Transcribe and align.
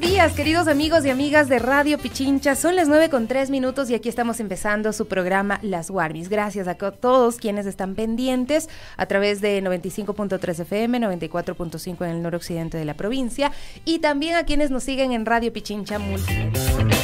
buenos 0.00 0.16
días, 0.16 0.32
queridos 0.32 0.66
amigos 0.66 1.04
y 1.04 1.10
amigas 1.10 1.48
de 1.48 1.58
Radio 1.58 1.98
Pichincha. 1.98 2.54
Son 2.54 2.74
las 2.74 2.88
9 2.88 3.10
con 3.10 3.26
3 3.26 3.50
minutos 3.50 3.90
y 3.90 3.94
aquí 3.94 4.08
estamos 4.08 4.40
empezando 4.40 4.92
su 4.94 5.06
programa 5.06 5.58
Las 5.62 5.90
Warmis. 5.90 6.30
Gracias 6.30 6.68
a 6.68 6.74
todos 6.74 7.36
quienes 7.36 7.66
están 7.66 7.94
pendientes 7.94 8.68
a 8.96 9.06
través 9.06 9.42
de 9.42 9.62
95.3 9.62 10.60
FM, 10.60 11.00
94.5 11.00 12.04
en 12.04 12.10
el 12.10 12.22
noroccidente 12.22 12.78
de 12.78 12.84
la 12.86 12.94
provincia 12.94 13.52
y 13.84 13.98
también 13.98 14.36
a 14.36 14.44
quienes 14.44 14.70
nos 14.70 14.84
siguen 14.84 15.12
en 15.12 15.26
Radio 15.26 15.52
Pichincha 15.52 15.98
Multimedia. 15.98 16.99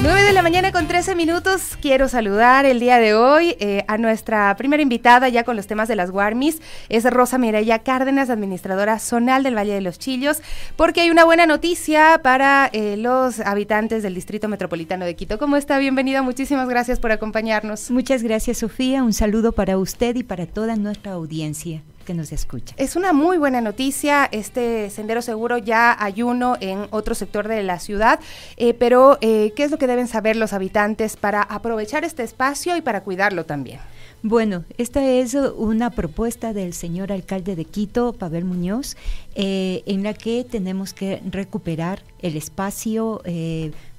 9 0.00 0.22
de 0.22 0.32
la 0.32 0.42
mañana 0.42 0.70
con 0.70 0.86
13 0.86 1.16
minutos. 1.16 1.76
Quiero 1.82 2.06
saludar 2.06 2.64
el 2.66 2.78
día 2.78 2.98
de 2.98 3.14
hoy 3.14 3.56
eh, 3.58 3.82
a 3.88 3.98
nuestra 3.98 4.54
primera 4.56 4.80
invitada 4.80 5.28
ya 5.28 5.42
con 5.42 5.56
los 5.56 5.66
temas 5.66 5.88
de 5.88 5.96
las 5.96 6.10
Warmis. 6.10 6.62
Es 6.88 7.02
Rosa 7.10 7.36
Mireya 7.36 7.80
Cárdenas, 7.80 8.30
administradora 8.30 9.00
zonal 9.00 9.42
del 9.42 9.56
Valle 9.56 9.74
de 9.74 9.80
los 9.80 9.98
Chillos, 9.98 10.40
porque 10.76 11.00
hay 11.00 11.10
una 11.10 11.24
buena 11.24 11.46
noticia 11.46 12.20
para 12.22 12.70
eh, 12.72 12.96
los 12.96 13.40
habitantes 13.40 14.04
del 14.04 14.14
Distrito 14.14 14.46
Metropolitano 14.46 15.04
de 15.04 15.16
Quito. 15.16 15.36
¿Cómo 15.36 15.56
está? 15.56 15.78
Bienvenida. 15.78 16.22
Muchísimas 16.22 16.68
gracias 16.68 17.00
por 17.00 17.10
acompañarnos. 17.10 17.90
Muchas 17.90 18.22
gracias, 18.22 18.58
Sofía. 18.58 19.02
Un 19.02 19.12
saludo 19.12 19.50
para 19.50 19.78
usted 19.78 20.14
y 20.14 20.22
para 20.22 20.46
toda 20.46 20.76
nuestra 20.76 21.12
audiencia 21.12 21.82
que 22.08 22.14
nos 22.14 22.32
escucha. 22.32 22.74
Es 22.78 22.96
una 22.96 23.12
muy 23.12 23.36
buena 23.36 23.60
noticia, 23.60 24.30
este 24.32 24.88
sendero 24.88 25.20
seguro 25.20 25.58
ya 25.58 25.94
hay 26.02 26.22
uno 26.22 26.56
en 26.58 26.86
otro 26.88 27.14
sector 27.14 27.48
de 27.48 27.62
la 27.62 27.78
ciudad, 27.80 28.18
eh, 28.56 28.72
pero 28.72 29.18
eh, 29.20 29.52
¿qué 29.54 29.64
es 29.64 29.70
lo 29.70 29.76
que 29.76 29.86
deben 29.86 30.08
saber 30.08 30.34
los 30.34 30.54
habitantes 30.54 31.18
para 31.18 31.42
aprovechar 31.42 32.06
este 32.06 32.22
espacio 32.22 32.78
y 32.78 32.80
para 32.80 33.02
cuidarlo 33.02 33.44
también? 33.44 33.80
Bueno, 34.22 34.64
esta 34.78 35.04
es 35.06 35.34
una 35.34 35.90
propuesta 35.90 36.54
del 36.54 36.72
señor 36.72 37.12
alcalde 37.12 37.56
de 37.56 37.66
Quito, 37.66 38.14
Pavel 38.14 38.46
Muñoz, 38.46 38.96
eh, 39.34 39.82
en 39.84 40.02
la 40.02 40.14
que 40.14 40.46
tenemos 40.50 40.94
que 40.94 41.20
recuperar 41.30 42.02
el 42.20 42.38
espacio 42.38 43.20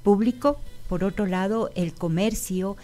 público, 0.02 0.58
por 0.88 1.04
otro 1.04 1.28
lado, 1.28 1.70
el 1.76 1.94
comercio 1.94 2.76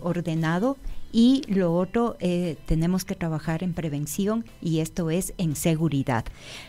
ordenado 0.00 0.78
y 1.18 1.40
lo 1.48 1.74
otro, 1.74 2.18
eh, 2.20 2.58
tenemos 2.66 3.06
que 3.06 3.14
trabajar 3.14 3.62
en 3.62 3.72
prevención 3.72 4.44
y 4.60 4.80
esto 4.80 5.08
es 5.08 5.32
en 5.38 5.56
seguridad. 5.56 6.26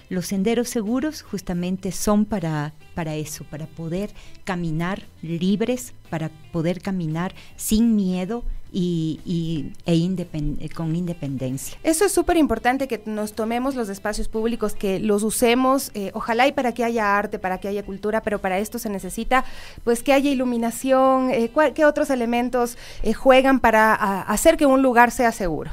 Los 0.07 0.27
senderos 0.27 0.69
seguros 0.69 1.21
justamente 1.21 1.91
son 1.91 2.23
para, 2.23 2.73
para 2.95 3.15
eso, 3.15 3.43
para 3.43 3.67
poder 3.67 4.09
caminar 4.45 5.03
libres, 5.21 5.93
para 6.09 6.29
poder 6.53 6.79
caminar 6.81 7.35
sin 7.57 7.97
miedo 7.97 8.45
y, 8.71 9.71
e 9.85 10.69
con 10.69 10.95
independencia. 10.95 11.77
Eso 11.83 12.05
es 12.05 12.11
súper 12.11 12.37
importante 12.37 12.87
que 12.87 13.01
nos 13.05 13.33
tomemos 13.33 13.75
los 13.75 13.89
espacios 13.89 14.27
públicos, 14.27 14.73
que 14.73 14.99
los 14.99 15.23
usemos, 15.23 15.91
eh, 15.93 16.11
ojalá 16.13 16.47
y 16.47 16.51
para 16.51 16.73
que 16.73 16.83
haya 16.83 17.17
arte, 17.17 17.39
para 17.39 17.59
que 17.59 17.67
haya 17.67 17.83
cultura, 17.83 18.21
pero 18.21 18.39
para 18.39 18.59
esto 18.59 18.79
se 18.79 18.89
necesita 18.89 19.45
pues 19.83 20.03
que 20.03 20.13
haya 20.13 20.29
iluminación, 20.29 21.31
eh, 21.31 21.51
¿qué 21.73 21.85
otros 21.85 22.09
elementos 22.09 22.77
eh, 23.03 23.13
juegan 23.13 23.59
para 23.59 23.93
hacer 23.93 24.57
que 24.57 24.65
un 24.65 24.81
lugar 24.81 25.11
sea 25.11 25.31
seguro? 25.31 25.71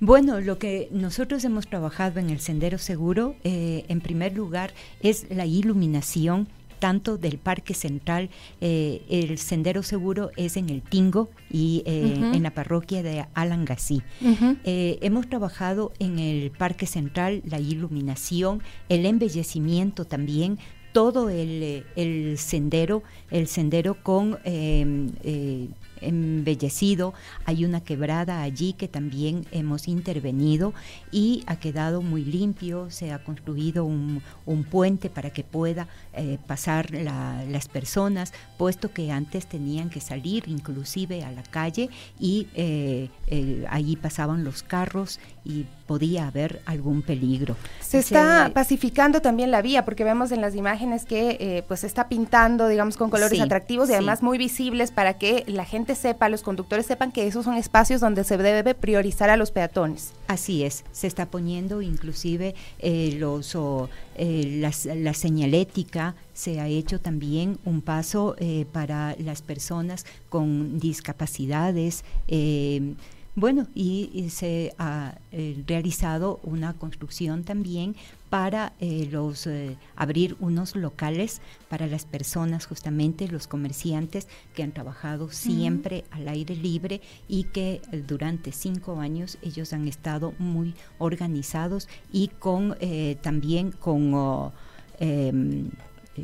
Bueno, 0.00 0.40
lo 0.40 0.58
que 0.58 0.88
nosotros 0.90 1.44
hemos 1.44 1.68
trabajado 1.68 2.18
en 2.18 2.30
el 2.30 2.40
Sendero 2.40 2.78
Seguro, 2.78 3.36
en 3.44 4.00
primer 4.00 4.34
lugar, 4.34 4.72
es 5.00 5.26
la 5.30 5.46
iluminación 5.46 6.48
tanto 6.82 7.16
del 7.16 7.38
Parque 7.38 7.74
Central, 7.74 8.28
eh, 8.60 9.02
el 9.08 9.38
Sendero 9.38 9.84
Seguro 9.84 10.32
es 10.36 10.56
en 10.56 10.68
el 10.68 10.82
Tingo 10.82 11.30
y 11.48 11.84
eh, 11.86 12.32
en 12.34 12.42
la 12.42 12.50
parroquia 12.50 13.04
de 13.04 13.24
Alangasí. 13.34 14.02
Eh, 14.64 14.98
hemos 15.00 15.28
trabajado 15.28 15.92
en 16.00 16.18
el 16.18 16.50
Parque 16.50 16.86
Central 16.86 17.40
la 17.44 17.60
iluminación, 17.60 18.64
el 18.88 19.06
embellecimiento 19.06 20.06
también, 20.06 20.58
todo 20.92 21.30
el, 21.30 21.84
el 21.94 22.36
sendero, 22.36 23.04
el 23.30 23.46
sendero 23.46 24.02
con 24.02 24.40
embellecido, 26.02 27.14
hay 27.44 27.64
una 27.64 27.82
quebrada 27.82 28.42
allí 28.42 28.72
que 28.72 28.88
también 28.88 29.46
hemos 29.50 29.88
intervenido 29.88 30.74
y 31.10 31.44
ha 31.46 31.56
quedado 31.56 32.02
muy 32.02 32.24
limpio, 32.24 32.90
se 32.90 33.12
ha 33.12 33.22
construido 33.22 33.84
un, 33.84 34.22
puente 34.70 35.10
para 35.10 35.30
que 35.30 35.42
pueda 35.42 35.88
eh, 36.14 36.38
pasar 36.46 36.90
las 36.92 37.68
personas, 37.68 38.32
puesto 38.58 38.92
que 38.92 39.10
antes 39.10 39.46
tenían 39.46 39.90
que 39.90 40.00
salir 40.00 40.44
inclusive 40.46 41.24
a 41.24 41.32
la 41.32 41.42
calle 41.42 41.90
y 42.20 42.46
eh, 42.54 43.08
allí 43.68 43.96
pasaban 43.96 44.44
los 44.44 44.62
carros 44.62 45.18
y 45.44 45.66
podía 45.86 46.28
haber 46.28 46.62
algún 46.64 47.02
peligro. 47.02 47.56
Se 47.80 47.98
está 47.98 48.50
pacificando 48.54 49.20
también 49.20 49.50
la 49.50 49.60
vía 49.60 49.84
porque 49.84 50.04
vemos 50.04 50.32
en 50.32 50.40
las 50.40 50.54
imágenes 50.54 51.04
que 51.04 51.36
eh, 51.40 51.64
pues 51.66 51.80
se 51.80 51.86
está 51.86 52.08
pintando, 52.08 52.68
digamos, 52.68 52.96
con 52.96 53.10
colores 53.10 53.40
atractivos 53.40 53.90
y 53.90 53.92
además 53.94 54.22
muy 54.22 54.38
visibles 54.38 54.90
para 54.90 55.14
que 55.14 55.44
la 55.46 55.64
gente 55.64 55.91
sepa, 55.94 56.28
los 56.28 56.42
conductores 56.42 56.86
sepan 56.86 57.12
que 57.12 57.26
esos 57.26 57.44
son 57.44 57.56
espacios 57.56 58.00
donde 58.00 58.24
se 58.24 58.36
debe 58.36 58.74
priorizar 58.74 59.30
a 59.30 59.36
los 59.36 59.50
peatones. 59.50 60.12
Así 60.28 60.64
es, 60.64 60.84
se 60.92 61.06
está 61.06 61.26
poniendo 61.26 61.82
inclusive 61.82 62.54
eh, 62.78 63.16
los, 63.18 63.56
eh, 64.16 64.70
la 64.94 65.14
señalética, 65.14 66.14
se 66.34 66.60
ha 66.60 66.68
hecho 66.68 67.00
también 67.00 67.58
un 67.64 67.82
paso 67.82 68.36
para 68.72 69.14
las 69.18 69.42
personas 69.42 70.06
con 70.28 70.78
discapacidades. 70.78 72.04
Bueno, 73.34 73.66
y, 73.74 74.28
se 74.28 74.74
ha 74.78 75.14
eh, 75.30 75.62
realizado 75.66 76.38
una 76.42 76.74
construcción 76.74 77.44
también 77.44 77.96
para 78.32 78.72
eh, 78.80 79.10
los 79.12 79.46
eh, 79.46 79.76
abrir 79.94 80.38
unos 80.40 80.74
locales 80.74 81.42
para 81.68 81.86
las 81.86 82.06
personas, 82.06 82.64
justamente 82.64 83.28
los 83.28 83.46
comerciantes 83.46 84.26
que 84.54 84.62
han 84.62 84.72
trabajado 84.72 85.28
siempre 85.28 86.04
al 86.10 86.26
aire 86.28 86.56
libre 86.56 87.02
y 87.28 87.44
que 87.44 87.82
durante 88.08 88.50
cinco 88.52 89.00
años 89.00 89.36
ellos 89.42 89.74
han 89.74 89.86
estado 89.86 90.32
muy 90.38 90.74
organizados 90.96 91.90
y 92.10 92.28
con 92.28 92.74
también 93.20 93.70
con 93.70 94.14
oh, 94.14 94.54
em, 94.98 95.66
eh, 95.66 95.70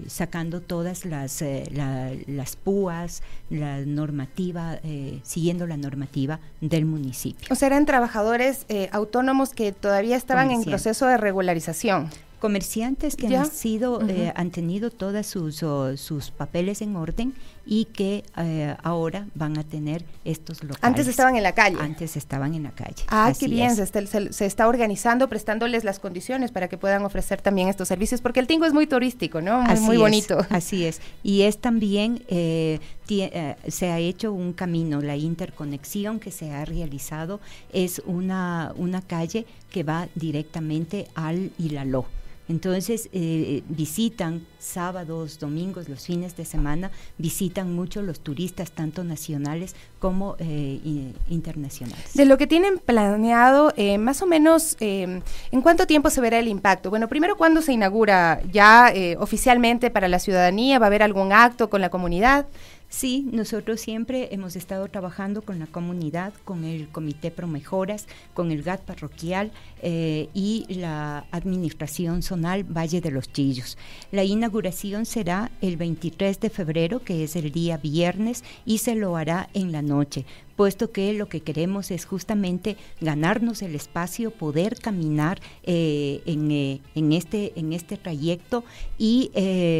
sacando 0.07 0.61
todas 0.61 1.05
las, 1.05 1.43
eh, 1.43 2.25
las 2.27 2.57
púas, 2.57 3.23
la 3.51 3.81
normativa, 3.81 4.79
eh, 4.85 5.21
siguiendo 5.23 5.67
la 5.67 5.77
normativa 5.77 6.41
del 6.61 6.85
municipio. 6.85 7.49
O 7.51 7.55
sea, 7.55 7.69
eran 7.69 7.87
trabajadores 7.87 8.67
autónomos 8.93 9.51
que 9.51 9.73
todavía 9.73 10.17
estaban 10.17 10.51
en 10.51 10.65
proceso 10.65 11.07
de 11.07 11.17
regularización. 11.17 12.11
Comerciantes 12.39 13.17
que 13.17 13.37
han 13.37 13.51
sido 13.51 14.01
eh, 14.09 14.33
han 14.37 14.53
tenido 14.53 14.91
todos 14.91 15.27
sus, 15.27 15.65
sus 16.01 16.31
papeles 16.31 16.83
en 16.83 16.95
orden 16.95 17.35
y 17.71 17.85
que 17.85 18.25
eh, 18.39 18.75
ahora 18.83 19.27
van 19.35 19.59
a 19.59 19.63
tener 19.63 20.03
estos 20.25 20.63
locales. 20.63 20.83
Antes 20.83 21.07
estaban 21.07 21.37
en 21.37 21.43
la 21.43 21.53
calle. 21.53 21.77
Antes 21.79 22.17
estaban 22.17 22.55
en 22.55 22.63
la 22.63 22.71
calle. 22.71 23.05
Ah, 23.09 23.31
qué 23.39 23.47
bien, 23.47 23.77
se 23.77 23.83
está, 23.83 24.01
se, 24.07 24.47
está, 24.47 24.69
organizando, 24.69 25.29
prestándoles 25.29 25.85
las 25.85 25.99
condiciones 25.99 26.51
para 26.51 26.69
que 26.69 26.79
puedan 26.79 27.05
ofrecer 27.05 27.43
también 27.43 27.69
estos 27.69 27.87
servicios, 27.87 28.23
porque 28.23 28.41
el 28.41 28.47
Tingo 28.47 28.65
es 28.65 28.73
muy 28.73 28.87
turístico, 28.87 29.43
¿no? 29.43 29.61
Muy, 29.61 29.81
muy 29.81 29.97
bonito. 29.99 30.39
así 30.49 30.87
es. 30.87 31.03
Y 31.23 31.43
es 31.43 31.59
también, 31.59 32.25
eh, 32.29 32.81
se 33.07 33.91
ha 33.91 33.99
hecho 33.99 34.33
un 34.33 34.55
camino, 34.55 35.03
la 35.03 35.17
interconexión 35.17 36.21
que 36.21 36.31
se 36.31 36.51
ha 36.51 36.65
realizado 36.65 37.39
es 37.75 38.01
una, 38.07 38.73
una 38.77 39.03
calle 39.03 39.45
que 39.71 39.83
va 39.83 40.09
directamente 40.15 41.07
al 41.15 41.51
Hilaló. 41.59 42.07
Entonces 42.49 43.11
eh, 43.13 43.63
visitan 43.69 44.47
sábados, 44.59 45.39
domingos, 45.39 45.89
los 45.89 46.07
fines 46.07 46.37
de 46.37 46.45
semana, 46.45 46.91
visitan 47.19 47.75
mucho 47.75 48.01
los 48.01 48.21
turistas, 48.21 48.71
tanto 48.71 49.05
nacionales 49.05 49.77
como 49.99 50.37
eh, 50.39 51.13
internacionales. 51.29 52.15
De 52.15 52.25
lo 52.25 52.39
que 52.39 52.47
tienen 52.47 52.79
planeado, 52.79 53.73
eh, 53.77 53.99
más 53.99 54.23
o 54.23 54.27
menos, 54.27 54.77
¿en 54.81 55.23
cuánto 55.63 55.87
tiempo 55.87 56.09
se 56.11 56.21
verá 56.21 56.39
el 56.39 56.49
impacto? 56.49 56.91
Bueno, 56.91 57.09
primero, 57.09 57.37
¿cuándo 57.37 57.61
se 57.61 57.73
inaugura 57.73 58.41
ya 58.51 58.93
oficialmente 59.19 59.91
para 59.91 60.09
la 60.09 60.19
ciudadanía? 60.19 60.79
¿Va 60.79 60.87
a 60.87 60.89
haber 60.89 61.03
algún 61.03 61.33
acto 61.33 61.69
con 61.69 61.81
la 61.81 61.91
comunidad? 61.91 62.47
Sí, 62.91 63.29
nosotros 63.33 63.83
siempre 63.83 64.29
hemos 64.33 64.57
estado 64.57 64.89
trabajando 64.89 65.43
con 65.43 65.59
la 65.59 65.67
comunidad, 65.67 66.33
con 66.47 66.65
el 66.65 66.89
Comité 66.89 67.31
Pro 67.31 67.47
Mejoras, 67.47 68.07
con 68.33 68.51
el 68.51 68.63
GAT 68.63 68.81
parroquial 68.81 69.53
eh, 69.83 70.31
y 70.33 70.65
la 70.71 71.27
Administración 71.31 72.23
Zonal 72.23 72.65
Valle 72.65 73.03
de 73.03 73.11
los 73.11 73.31
Chillos. 73.31 73.77
La 74.11 74.25
inauguración 74.25 75.05
será 75.05 75.51
el 75.61 75.77
23 75.77 76.41
de 76.41 76.49
febrero, 76.49 77.05
que 77.05 77.25
es 77.25 77.37
el 77.37 77.53
día 77.53 77.77
viernes, 77.77 78.43
y 78.65 78.79
se 78.79 78.95
lo 78.95 79.17
hará 79.17 79.51
en 79.53 79.71
la 79.71 79.83
noche 79.83 80.25
puesto 80.59 80.91
que 80.91 81.15
lo 81.15 81.31
que 81.31 81.41
queremos 81.41 81.91
es 81.91 82.05
justamente 82.05 82.77
ganarnos 83.01 83.63
el 83.63 83.75
espacio, 83.75 84.31
poder 84.31 84.79
caminar 84.79 85.41
eh, 85.63 86.21
en, 86.27 86.51
en, 86.95 87.13
este, 87.13 87.53
en 87.55 87.73
este 87.73 87.97
trayecto 87.97 88.65
y 88.99 89.31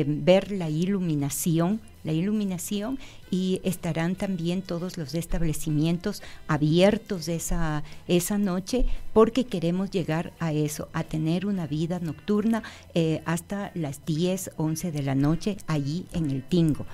ver 0.07 0.53
la 0.53 0.71
iluminación 0.71 1.81
la 2.05 2.15
iluminación 2.15 2.99
y 3.31 3.61
estarán 3.65 4.15
también 4.15 4.63
todos 4.63 4.97
los 4.97 5.15
establecimientos 5.15 6.23
abiertos 6.47 7.29
esa, 7.29 7.85
esa 8.07 8.39
noche 8.39 8.87
porque 9.13 9.45
queremos 9.45 9.91
llegar 9.91 10.33
a 10.39 10.55
eso, 10.55 10.89
a 10.95 11.05
tener 11.05 11.45
una 11.45 11.67
vida 11.67 11.99
nocturna 12.01 12.63
eh, 12.95 13.21
hasta 13.27 13.73
las 13.75 14.07
10, 14.07 14.53
11 14.57 14.91
de 14.91 15.03
la 15.03 15.15
noche 15.15 15.59
allí 15.67 16.07
en 16.13 16.31
el 16.31 16.43
Tingo. 16.43 16.87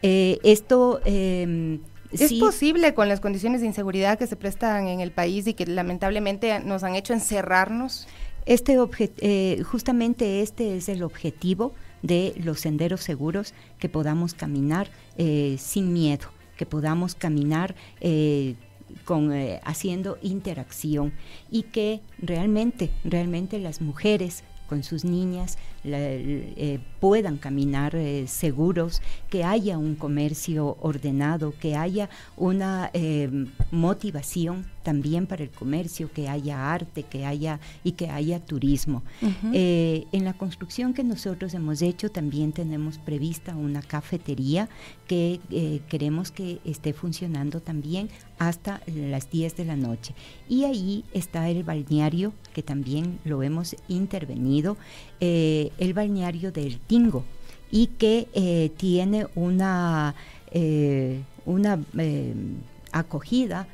Eh, 0.00 0.38
esto... 0.42 1.00
Em, 1.04 1.80
¿Es 2.12 2.32
posible 2.34 2.94
con 2.94 3.08
las 3.08 3.20
condiciones 3.20 3.60
de 3.60 3.66
inseguridad 3.66 4.18
que 4.18 4.26
se 4.26 4.36
prestan 4.36 4.86
en 4.88 5.00
el 5.00 5.10
país 5.10 5.46
y 5.46 5.54
que 5.54 5.66
lamentablemente 5.66 6.60
nos 6.60 6.82
han 6.82 6.94
hecho 6.94 7.12
encerrarnos? 7.12 8.06
Este 8.44 8.76
eh, 8.98 9.62
justamente 9.64 10.42
este 10.42 10.76
es 10.76 10.88
el 10.88 11.02
objetivo 11.02 11.72
de 12.02 12.34
los 12.42 12.60
senderos 12.60 13.00
seguros, 13.00 13.54
que 13.78 13.88
podamos 13.88 14.34
caminar 14.34 14.88
eh, 15.16 15.56
sin 15.58 15.92
miedo, 15.92 16.28
que 16.56 16.66
podamos 16.66 17.14
caminar 17.14 17.74
eh, 18.00 18.56
con, 19.04 19.32
eh, 19.32 19.60
haciendo 19.64 20.18
interacción 20.22 21.12
y 21.50 21.64
que 21.64 22.00
realmente, 22.18 22.90
realmente 23.04 23.58
las 23.58 23.80
mujeres 23.80 24.44
con 24.68 24.82
sus 24.82 25.04
niñas 25.04 25.58
puedan 27.00 27.38
caminar 27.38 27.96
seguros, 28.26 29.02
que 29.28 29.44
haya 29.44 29.78
un 29.78 29.96
comercio 29.96 30.76
ordenado, 30.80 31.54
que 31.58 31.76
haya 31.76 32.08
una 32.36 32.90
motivación 33.70 34.66
también 34.82 35.26
para 35.26 35.42
el 35.42 35.50
comercio, 35.50 36.10
que 36.12 36.28
haya 36.28 36.72
arte, 36.72 37.04
que 37.04 37.24
haya 37.24 37.60
y 37.84 37.92
que 37.92 38.10
haya 38.10 38.40
turismo. 38.40 39.02
Eh, 39.52 40.06
en 40.12 40.24
la 40.24 40.34
construcción 40.34 40.92
que 40.92 41.04
nosotros 41.04 41.54
hemos 41.54 41.82
hecho 41.82 42.10
también 42.10 42.52
tenemos 42.52 42.98
prevista 42.98 43.56
una 43.56 43.82
cafetería 43.82 44.68
que 45.06 45.40
eh, 45.50 45.80
queremos 45.88 46.30
que 46.30 46.60
esté 46.64 46.92
funcionando 46.92 47.60
también 47.60 48.08
hasta 48.38 48.82
las 48.86 49.30
10 49.30 49.56
de 49.56 49.64
la 49.64 49.76
noche. 49.76 50.14
Y 50.48 50.64
ahí 50.64 51.04
está 51.12 51.48
el 51.48 51.62
balneario, 51.62 52.32
que 52.52 52.62
también 52.62 53.20
lo 53.24 53.42
hemos 53.42 53.76
intervenido, 53.88 54.76
eh, 55.20 55.70
el 55.78 55.94
balneario 55.94 56.52
del 56.52 56.78
Tingo, 56.78 57.24
y 57.70 57.86
que 57.86 58.70
tiene 58.76 59.26
una, 59.34 60.14
una 61.44 61.78
acogida 62.92 63.66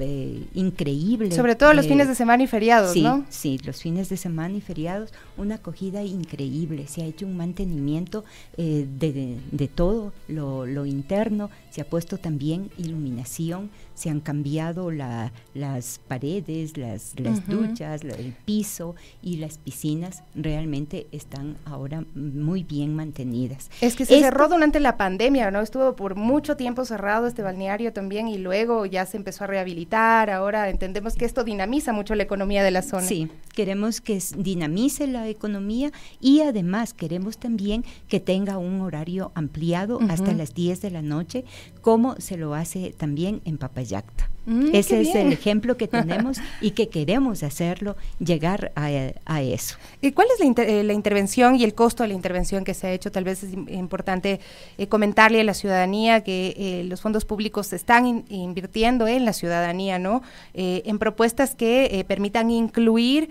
eh, 0.00 0.44
increíble. 0.54 1.32
Sobre 1.32 1.54
todo 1.54 1.72
los 1.72 1.86
fines 1.86 2.08
de 2.08 2.14
semana 2.14 2.42
y 2.42 2.46
feriados, 2.46 2.92
sí, 2.92 3.02
¿no? 3.02 3.24
Sí, 3.28 3.58
los 3.64 3.80
fines 3.80 4.08
de 4.08 4.16
semana 4.16 4.56
y 4.56 4.60
feriados, 4.60 5.12
una 5.36 5.56
acogida 5.56 6.02
increíble. 6.02 6.86
Se 6.86 7.02
ha 7.02 7.06
hecho 7.06 7.26
un 7.26 7.36
mantenimiento 7.36 8.24
eh, 8.56 8.86
de, 8.98 9.38
de, 9.50 9.68
todo 9.68 10.12
lo, 10.28 10.66
lo, 10.66 10.86
interno, 10.86 11.50
se 11.70 11.80
ha 11.80 11.84
puesto 11.84 12.18
también 12.18 12.70
iluminación, 12.78 13.70
se 13.94 14.10
han 14.10 14.20
cambiado 14.20 14.90
la, 14.90 15.32
las 15.54 16.00
paredes, 16.06 16.76
las, 16.76 17.18
las 17.18 17.46
duchas, 17.46 18.02
el 18.02 18.34
piso 18.44 18.94
y 19.22 19.38
las 19.38 19.58
piscinas 19.58 20.22
realmente 20.34 21.06
están 21.12 21.56
ahora 21.64 22.04
muy 22.14 22.62
bien 22.62 22.94
mantenidas. 22.94 23.70
Es 23.80 23.96
que 23.96 24.06
se 24.06 24.20
cerró 24.20 24.48
durante 24.48 24.80
la 24.80 24.96
pandemia, 24.96 25.50
¿no? 25.50 25.60
Estuvo 25.60 25.96
por 25.96 26.14
mucho 26.14 26.56
tiempo 26.56 26.84
cerrado 26.84 27.26
este 27.26 27.42
balneario 27.42 27.92
también 27.92 28.28
y 28.28 28.38
luego 28.38 28.86
ya 28.86 29.06
se 29.06 29.16
empezó 29.16 29.44
a 29.44 29.46
rehabilitar. 29.46 30.30
Ahora 30.30 30.68
entendemos 30.68 31.14
que 31.14 31.24
esto 31.24 31.44
dinamiza 31.44 31.92
mucho 31.92 32.14
la 32.14 32.22
economía 32.22 32.62
de 32.62 32.70
la 32.70 32.82
zona. 32.82 33.06
Sí, 33.06 33.30
queremos 33.54 34.00
que 34.00 34.22
dinamice 34.36 35.06
la 35.06 35.25
economía 35.28 35.92
y 36.20 36.40
además 36.40 36.94
queremos 36.94 37.38
también 37.38 37.84
que 38.08 38.20
tenga 38.20 38.58
un 38.58 38.80
horario 38.80 39.32
ampliado 39.34 39.98
hasta 40.08 40.32
las 40.32 40.54
10 40.54 40.80
de 40.80 40.90
la 40.90 41.02
noche, 41.02 41.44
como 41.80 42.16
se 42.18 42.36
lo 42.36 42.54
hace 42.54 42.94
también 42.96 43.40
en 43.44 43.58
Papayacta. 43.58 44.30
Mm, 44.46 44.68
Ese 44.72 45.00
es 45.00 45.14
el 45.14 45.32
ejemplo 45.32 45.76
que 45.76 45.88
tenemos 45.88 46.38
y 46.60 46.70
que 46.70 46.88
queremos 46.88 47.42
hacerlo, 47.42 47.96
llegar 48.20 48.72
a, 48.76 49.42
eso. 49.42 49.76
¿Y 50.00 50.12
cuál 50.12 50.28
es 50.32 50.44
la, 50.44 50.62
eh, 50.62 50.82
la, 50.84 50.92
intervención 50.92 51.56
y 51.56 51.64
el 51.64 51.74
costo 51.74 52.04
de 52.04 52.08
la 52.08 52.14
intervención 52.14 52.64
que 52.64 52.72
se 52.72 52.86
ha 52.86 52.92
hecho? 52.92 53.10
Tal 53.10 53.24
vez 53.24 53.42
es 53.42 53.52
importante 53.52 54.40
eh, 54.78 54.86
comentarle 54.86 55.40
a 55.40 55.44
la 55.44 55.54
ciudadanía 55.54 56.22
que 56.22 56.54
eh, 56.56 56.84
los 56.84 57.00
fondos 57.00 57.24
públicos 57.24 57.66
se 57.66 57.76
están 57.76 58.24
invirtiendo 58.28 59.08
en 59.08 59.24
la 59.24 59.32
ciudadanía, 59.32 59.98
¿no? 59.98 60.22
en 60.54 60.98
propuestas 60.98 61.54
que 61.54 62.04
permitan 62.06 62.50
incluir 62.50 63.28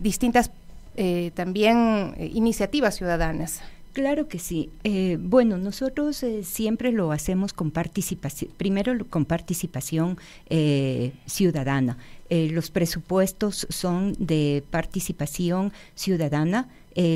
distintas 0.00 0.50
también 1.34 2.14
iniciativas 2.18 2.96
ciudadanas. 2.96 3.62
Claro 3.98 4.28
que 4.28 4.38
sí. 4.38 4.70
Eh, 4.84 5.18
bueno, 5.20 5.58
nosotros 5.58 6.22
eh, 6.22 6.44
siempre 6.44 6.92
lo 6.92 7.10
hacemos 7.10 7.52
con 7.52 7.72
participación, 7.72 8.52
primero 8.56 8.92
con 9.10 9.24
participación 9.24 10.18
eh, 10.48 11.12
ciudadana. 11.26 11.98
los 12.30 12.70
presupuestos 12.70 13.66
son 13.70 14.12
de 14.18 14.62
participación 14.70 15.72
ciudadana, 15.96 16.68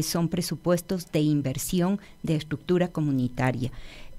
son 0.02 0.28
presupuestos 0.28 1.12
de 1.12 1.20
inversión 1.20 2.00
de 2.24 2.34
estructura 2.34 2.88
comunitaria. 2.88 3.70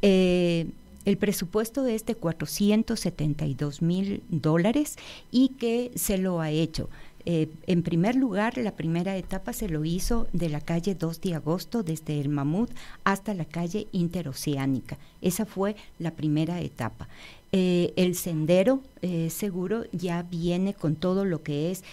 El 0.01 1.17
presupuesto 1.17 1.85
es 1.85 2.05
de 2.05 2.15
472 2.15 3.81
mil 3.81 4.23
dólares 4.29 4.95
y 5.31 5.49
que 5.59 5.91
se 5.95 6.17
lo 6.17 6.39
ha 6.39 6.49
hecho 6.49 6.89
eh, 7.25 7.49
en 7.67 7.83
primer 7.83 8.15
lugar, 8.15 8.57
la 8.57 8.75
primera 8.75 9.15
etapa 9.15 9.53
se 9.53 9.69
lo 9.69 9.85
hizo 9.85 10.27
de 10.33 10.49
la 10.49 10.59
calle 10.59 10.95
2 10.95 11.21
de 11.21 11.35
agosto, 11.35 11.83
desde 11.83 12.19
el 12.19 12.29
Mamut 12.29 12.69
hasta 13.03 13.33
la 13.33 13.45
calle 13.45 13.87
Interoceánica. 13.91 14.97
Esa 15.21 15.45
fue 15.45 15.75
la 15.99 16.11
primera 16.11 16.59
etapa. 16.61 17.07
Eh, 17.51 17.93
el 17.97 18.15
sendero 18.15 18.81
eh, 19.01 19.29
seguro 19.29 19.85
ya 19.91 20.23
viene 20.23 20.73
con 20.73 20.95
todo 20.95 21.23
lo 21.23 21.43
que 21.43 21.71
es 21.71 21.83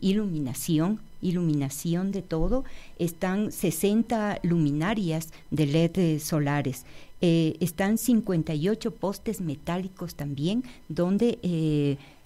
iluminación, 0.00 1.00
iluminación 1.22 2.12
de 2.12 2.22
todo. 2.22 2.64
Están 2.98 3.50
60 3.50 4.40
luminarias 4.42 5.30
de 5.50 5.66
LED 5.66 6.18
solares. 6.20 6.84
están 7.20 7.96
58 7.96 8.90
postes 8.90 9.40
metálicos 9.40 10.14
también, 10.14 10.64
donde 10.88 11.38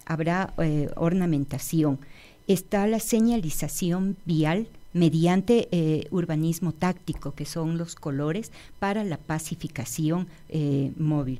habrá 0.09 0.53
eh, 0.57 0.89
ornamentación. 0.97 1.99
Está 2.47 2.87
la 2.87 2.99
señalización 2.99 4.17
vial 4.25 4.67
mediante 4.91 5.69
eh, 5.71 6.07
urbanismo 6.09 6.71
táctico, 6.71 7.33
que 7.33 7.45
son 7.45 7.77
los 7.77 7.93
colores 7.93 8.51
para 8.79 9.03
la 9.03 9.17
pacificación 9.17 10.27
eh, 10.49 10.91
móvil. 10.97 11.39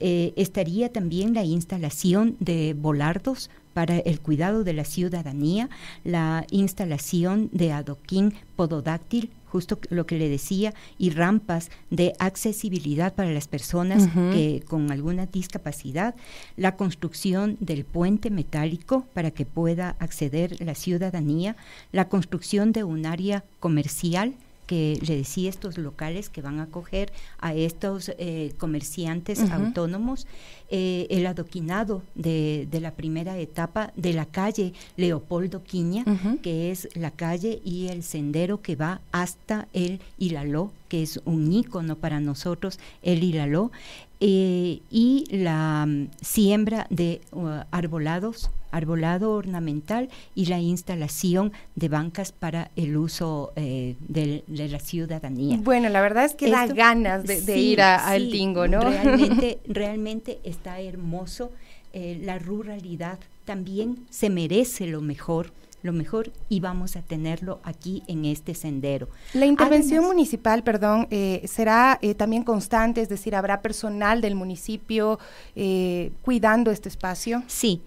estaría 0.00 0.90
también 0.90 1.34
la 1.34 1.44
instalación 1.44 2.36
de 2.40 2.74
volardos 2.74 3.50
para 3.76 3.98
el 3.98 4.20
cuidado 4.20 4.64
de 4.64 4.72
la 4.72 4.86
ciudadanía, 4.86 5.68
la 6.02 6.46
instalación 6.50 7.50
de 7.52 7.72
adoquín 7.72 8.32
pododáctil 8.56 9.28
justo 9.44 9.78
lo 9.90 10.06
que 10.06 10.18
le 10.18 10.30
decía, 10.30 10.72
y 10.96 11.10
rampas 11.10 11.70
de 11.90 12.14
accesibilidad 12.18 13.14
para 13.14 13.30
las 13.30 13.48
personas 13.48 14.08
que, 14.32 14.62
con 14.66 14.90
alguna 14.90 15.26
discapacidad, 15.26 16.14
la 16.56 16.76
construcción 16.76 17.56
del 17.60 17.84
puente 17.84 18.30
metálico 18.30 19.06
para 19.12 19.30
que 19.30 19.44
pueda 19.44 19.96
acceder 19.98 20.56
la 20.64 20.74
ciudadanía, 20.74 21.56
la 21.92 22.08
construcción 22.08 22.72
de 22.72 22.82
un 22.84 23.04
área 23.04 23.44
comercial 23.60 24.34
que 24.66 24.98
le 25.06 25.16
decía 25.16 25.48
estos 25.48 25.78
locales 25.78 26.28
que 26.28 26.42
van 26.42 26.58
a 26.58 26.64
acoger 26.64 27.12
a 27.38 27.54
estos 27.54 28.10
eh, 28.18 28.52
comerciantes 28.58 29.40
autónomos, 29.50 30.26
eh, 30.68 31.06
el 31.10 31.26
adoquinado 31.26 32.02
de, 32.14 32.66
de, 32.70 32.80
la 32.80 32.90
primera 32.90 33.38
etapa 33.38 33.92
de 33.96 34.12
la 34.12 34.26
calle 34.26 34.72
Leopoldo 34.96 35.62
Quiña, 35.62 36.04
que 36.42 36.70
es 36.70 36.88
la 36.94 37.12
calle 37.12 37.60
y 37.64 37.88
el 37.88 38.02
sendero 38.02 38.60
que 38.60 38.74
va 38.74 39.00
hasta 39.12 39.68
el 39.72 40.00
Hilaló, 40.18 40.72
que 40.88 41.02
es 41.02 41.20
un 41.24 41.52
ícono 41.52 41.96
para 41.96 42.20
nosotros, 42.20 42.78
el 43.02 43.22
Hilaló, 43.22 43.70
eh, 44.18 44.80
y 44.90 45.26
la 45.30 45.84
mm, 45.86 46.08
siembra 46.22 46.86
de 46.88 47.20
uh, 47.32 47.64
arbolados, 47.70 48.50
arbolado 48.70 49.32
ornamental 49.32 50.08
y 50.34 50.46
la 50.46 50.58
instalación 50.58 51.52
de 51.74 51.88
bancas 51.88 52.32
para 52.32 52.70
el 52.76 52.96
uso 52.96 53.52
eh, 53.56 53.96
de, 54.00 54.44
la 54.48 54.78
ciudadanía. 54.78 55.58
Bueno, 55.60 55.88
la 55.88 56.00
verdad 56.00 56.24
es 56.24 56.34
que 56.34 56.50
da 56.50 56.66
ganas 56.66 57.24
de, 57.24 57.58
ir 57.58 57.80
al 57.82 58.30
Tingo, 58.30 58.68
¿no? 58.68 58.80
Realmente, 58.80 59.60
realmente 59.68 60.40
está 60.44 60.80
hermoso. 60.80 61.52
Eh, 61.92 62.20
la 62.22 62.38
ruralidad 62.38 63.18
también 63.44 64.06
se 64.10 64.28
merece 64.28 64.86
lo 64.86 65.00
mejor 65.00 65.52
lo 65.86 65.92
mejor 65.92 66.30
y 66.50 66.60
vamos 66.60 66.96
a 66.96 67.02
tenerlo 67.02 67.60
aquí 67.62 68.02
en 68.08 68.26
este 68.26 68.54
sendero. 68.54 69.08
La 69.32 69.46
intervención 69.46 70.04
municipal, 70.04 70.62
perdón, 70.62 71.06
eh, 71.10 71.42
será 71.46 71.98
eh, 72.02 72.14
también 72.14 72.42
constante, 72.42 73.00
es 73.00 73.08
decir, 73.08 73.34
habrá 73.34 73.62
personal 73.62 74.20
del 74.20 74.34
municipio 74.34 75.18
eh, 75.54 76.10
cuidando 76.22 76.70
este 76.70 76.90
espacio. 76.90 77.42
Sí, 77.46 77.80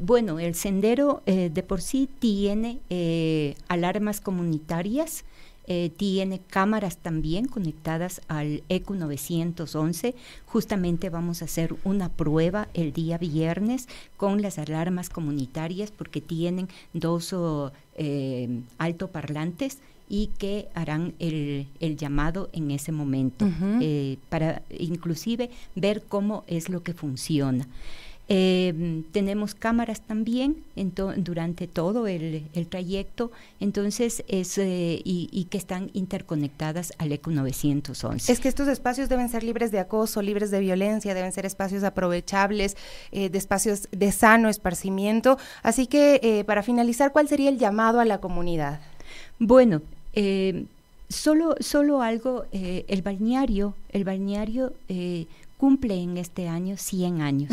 bueno, 0.00 0.40
el 0.40 0.54
sendero 0.54 1.22
de 1.26 1.62
por 1.62 1.80
sí 1.80 2.08
tiene 2.18 2.80
alarmas 3.68 4.20
comunitarias 4.20 5.24
eh, 5.68 5.92
tiene 5.96 6.40
cámaras 6.40 6.96
también 6.96 7.46
conectadas 7.46 8.20
al 8.26 8.64
ECU 8.68 8.94
911. 8.94 10.14
Justamente 10.46 11.08
vamos 11.08 11.40
a 11.40 11.44
hacer 11.44 11.76
una 11.84 12.08
prueba 12.08 12.68
el 12.74 12.92
día 12.92 13.16
viernes 13.16 13.88
con 14.16 14.42
las 14.42 14.58
alarmas 14.58 15.08
comunitarias 15.08 15.92
porque 15.92 16.20
tienen 16.20 16.68
dos 16.92 17.32
oh, 17.32 17.70
eh, 17.94 18.62
altoparlantes 18.78 19.78
y 20.08 20.30
que 20.36 20.68
harán 20.74 21.14
el, 21.20 21.68
llamado 21.96 22.50
en 22.52 22.72
ese 22.72 22.90
momento 22.90 23.48
eh, 23.80 24.18
para 24.28 24.62
inclusive 24.76 25.48
ver 25.76 26.02
cómo 26.06 26.44
es 26.48 26.68
lo 26.68 26.82
que 26.82 26.92
funciona. 26.92 27.68
Eh, 28.34 29.02
tenemos 29.12 29.54
cámaras 29.54 30.00
también 30.00 30.64
durante 31.16 31.66
todo 31.66 32.06
el, 32.06 32.48
trayecto, 32.70 33.30
entonces 33.60 34.24
es 34.26 34.56
eh, 34.56 35.02
y, 35.04 35.46
que 35.50 35.58
están 35.58 35.90
interconectadas 35.92 36.94
al 36.96 37.12
ECO 37.12 37.30
911. 37.30 38.32
Es 38.32 38.40
que 38.40 38.48
estos 38.48 38.68
espacios 38.68 39.10
deben 39.10 39.28
ser 39.28 39.42
libres 39.42 39.70
de 39.70 39.80
acoso, 39.80 40.22
libres 40.22 40.50
de 40.50 40.60
violencia, 40.60 41.12
deben 41.12 41.30
ser 41.32 41.44
espacios 41.44 41.84
aprovechables, 41.84 42.78
eh, 43.10 43.28
de 43.28 43.36
espacios 43.36 43.86
de 43.90 44.10
sano 44.12 44.48
esparcimiento. 44.48 45.36
Así 45.62 45.86
que 45.86 46.18
eh, 46.22 46.44
para 46.44 46.62
finalizar, 46.62 47.12
¿cuál 47.12 47.28
sería 47.28 47.50
el 47.50 47.58
llamado 47.58 48.00
a 48.00 48.06
la 48.06 48.16
comunidad? 48.22 48.80
Bueno, 49.40 49.82
solo 51.10 51.54
solo 51.60 52.00
algo, 52.00 52.46
el 52.52 53.02
balneario, 53.02 53.74
el 53.90 54.04
balneario 54.04 54.72
cumple 55.62 56.02
en 56.02 56.18
este 56.18 56.48
año 56.48 56.76
100 56.76 57.20
años. 57.20 57.52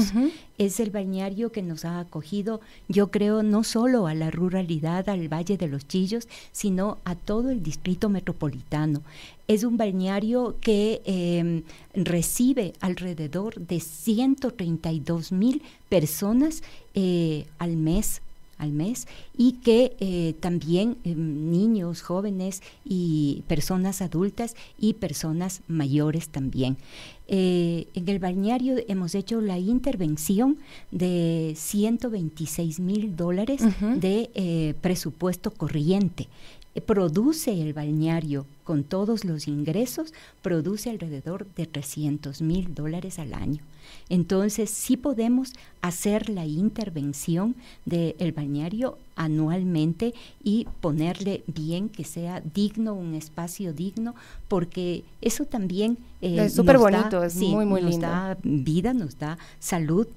Es 0.58 0.80
el 0.80 0.89
balneario 0.89 1.51
que 1.51 1.62
nos 1.62 1.86
ha 1.86 2.00
acogido, 2.00 2.60
yo 2.88 3.12
creo, 3.12 3.44
no 3.44 3.63
solo 3.63 4.08
a 4.08 4.16
la 4.16 4.32
ruralidad, 4.32 5.10
al 5.10 5.32
Valle 5.32 5.58
de 5.58 5.68
los 5.68 5.88
Chillos, 5.88 6.28
sino 6.51 6.98
a 7.06 7.13
todo 7.13 7.51
el 7.51 7.62
distrito 7.62 8.10
metropolitano. 8.10 9.04
Es 9.48 9.63
un 9.63 9.78
balneario 9.78 10.56
que 10.60 11.04
em, 11.06 11.62
recibe 11.94 12.74
alrededor 12.80 13.54
de 13.60 13.80
132 13.80 15.32
mil 15.32 15.62
personas 15.88 16.63
eh, 16.96 17.46
al 17.60 17.78
mes 17.78 18.24
al 18.60 18.72
mes 18.74 19.08
y 19.38 19.54
que 19.54 19.96
eh, 20.00 20.36
también 20.42 20.98
em, 21.06 21.50
niños, 21.50 22.01
jóvenes 22.01 22.62
y 22.86 23.44
personas 23.48 24.01
adultas 24.01 24.54
y 24.78 24.96
personas 24.96 25.62
mayores 25.68 26.28
también. 26.28 26.78
Eh, 27.32 27.86
en 27.94 28.10
el 28.10 28.18
balneario 28.18 28.78
hemos 28.88 29.14
hecho 29.14 29.40
la 29.40 29.60
intervención 29.60 30.58
de 30.90 31.54
126 31.56 32.80
mil 32.80 33.16
dólares 33.16 33.62
de 33.98 34.32
eh, 34.34 34.74
presupuesto 34.82 35.52
corriente. 35.52 36.28
Produce 36.86 37.62
el 37.62 37.74
balneario 37.74 38.46
con 38.64 38.84
todos 38.84 39.26
los 39.26 39.48
ingresos, 39.48 40.14
produce 40.42 40.90
alrededor 40.90 41.48
de 41.56 41.66
300 41.66 42.42
mil 42.42 42.74
dólares 42.76 43.18
al 43.20 43.34
año. 43.34 43.64
Entonces, 44.10 44.70
sí 44.70 44.96
podemos 44.96 45.54
hacer 45.82 46.30
la 46.30 46.46
intervención 46.46 47.56
del 47.86 48.32
balneario 48.32 48.98
anualmente 49.16 50.14
y 50.44 50.68
ponerle 50.82 51.44
bien 51.48 51.90
que 51.90 52.04
sea 52.04 52.42
digno, 52.42 52.94
un 52.94 53.16
espacio 53.16 53.74
digno, 53.74 54.14
porque 54.48 55.04
eso 55.22 55.46
también 55.46 55.98
eh, 56.22 56.46
es 56.46 56.54
súper 56.54 56.78
bonito, 56.78 57.24
es 57.24 57.36
muy, 57.36 57.66
muy 57.66 57.82
nos 57.82 57.92
lindo. 57.92 58.08
da 58.08 58.38
vida, 58.44 58.94
nos 58.94 59.18
da 59.18 59.38
salud 59.60 60.08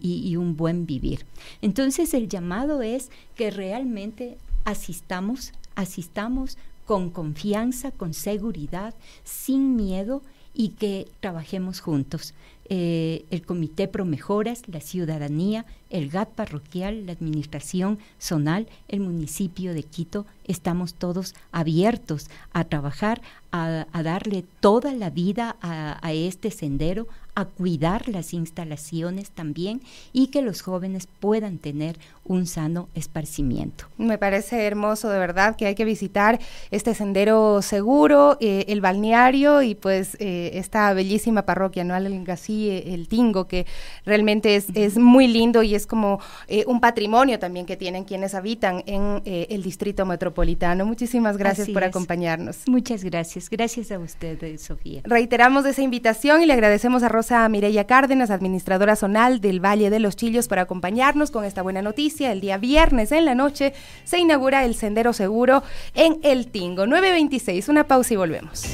y, 0.00 0.28
y 0.28 0.36
un 0.36 0.56
buen 0.56 0.86
vivir. 0.86 1.24
Entonces, 1.62 2.14
el 2.14 2.28
llamado 2.28 2.82
es 2.82 3.10
que 3.34 3.50
realmente 3.50 4.36
asistamos, 4.64 5.52
asistamos 5.74 6.58
con 6.84 7.10
confianza, 7.10 7.90
con 7.90 8.14
seguridad, 8.14 8.94
sin 9.24 9.76
miedo 9.76 10.22
y 10.52 10.70
que 10.70 11.08
trabajemos 11.20 11.80
juntos. 11.80 12.34
Eh, 12.68 13.24
el 13.30 13.44
Comité 13.44 13.88
Pro 13.88 14.04
Mejoras, 14.04 14.62
la 14.68 14.80
ciudadanía, 14.80 15.66
el 15.94 16.10
GAT 16.10 16.28
parroquial, 16.30 17.06
la 17.06 17.12
administración 17.12 18.00
zonal, 18.18 18.66
el 18.88 18.98
municipio 18.98 19.72
de 19.72 19.84
Quito, 19.84 20.26
estamos 20.44 20.94
todos 20.94 21.34
abiertos 21.52 22.28
a 22.52 22.64
trabajar, 22.64 23.22
a, 23.52 23.86
darle 24.02 24.44
toda 24.58 24.92
la 24.92 25.10
vida 25.10 25.56
a, 25.62 26.12
este 26.12 26.50
sendero, 26.50 27.06
a 27.36 27.44
cuidar 27.44 28.08
las 28.08 28.32
instalaciones 28.32 29.30
también 29.30 29.80
y 30.12 30.28
que 30.28 30.42
los 30.42 30.60
jóvenes 30.60 31.08
puedan 31.20 31.58
tener 31.58 31.96
un 32.24 32.46
sano 32.46 32.88
esparcimiento. 32.94 33.86
Me 33.96 34.18
parece 34.18 34.64
hermoso, 34.66 35.08
de 35.08 35.18
verdad, 35.18 35.56
que 35.56 35.66
hay 35.66 35.74
que 35.74 35.84
visitar 35.84 36.40
este 36.70 36.94
sendero 36.94 37.62
seguro, 37.62 38.36
eh, 38.40 38.64
el 38.68 38.80
balneario 38.80 39.62
y 39.62 39.74
pues 39.74 40.16
eh, 40.20 40.52
esta 40.54 40.92
bellísima 40.92 41.42
parroquia, 41.42 41.84
¿no? 41.84 41.94
Así, 42.32 42.70
el 42.70 43.08
Tingo, 43.08 43.46
que 43.46 43.66
realmente 44.04 44.56
es, 44.56 44.66
es 44.74 44.98
muy 44.98 45.28
lindo 45.28 45.62
y 45.62 45.74
es 45.74 45.83
como 45.86 46.20
eh, 46.48 46.64
un 46.66 46.80
patrimonio 46.80 47.38
también 47.38 47.66
que 47.66 47.76
tienen 47.76 48.04
quienes 48.04 48.34
habitan 48.34 48.82
en 48.86 49.22
eh, 49.24 49.46
el 49.50 49.62
distrito 49.62 50.06
metropolitano. 50.06 50.84
Muchísimas 50.84 51.36
gracias 51.36 51.68
por 51.70 51.84
acompañarnos. 51.84 52.66
Muchas 52.66 53.04
gracias. 53.04 53.50
Gracias 53.50 53.90
a 53.92 53.98
usted, 53.98 54.58
Sofía. 54.58 55.00
Reiteramos 55.04 55.66
esa 55.66 55.82
invitación 55.82 56.42
y 56.42 56.46
le 56.46 56.52
agradecemos 56.52 57.02
a 57.02 57.08
Rosa 57.08 57.48
Mireya 57.48 57.86
Cárdenas, 57.86 58.30
administradora 58.30 58.96
zonal 58.96 59.40
del 59.40 59.64
Valle 59.64 59.90
de 59.90 60.00
los 60.00 60.16
Chillos, 60.16 60.48
por 60.48 60.58
acompañarnos 60.58 61.30
con 61.30 61.44
esta 61.44 61.62
buena 61.62 61.82
noticia. 61.82 62.32
El 62.32 62.40
día 62.40 62.58
viernes 62.58 63.12
en 63.12 63.24
la 63.24 63.34
noche 63.34 63.72
se 64.04 64.18
inaugura 64.18 64.64
el 64.64 64.74
Sendero 64.74 65.12
Seguro 65.12 65.62
en 65.94 66.18
El 66.22 66.48
Tingo. 66.48 66.86
926, 66.86 67.68
una 67.68 67.86
pausa 67.86 68.14
y 68.14 68.16
volvemos. 68.16 68.64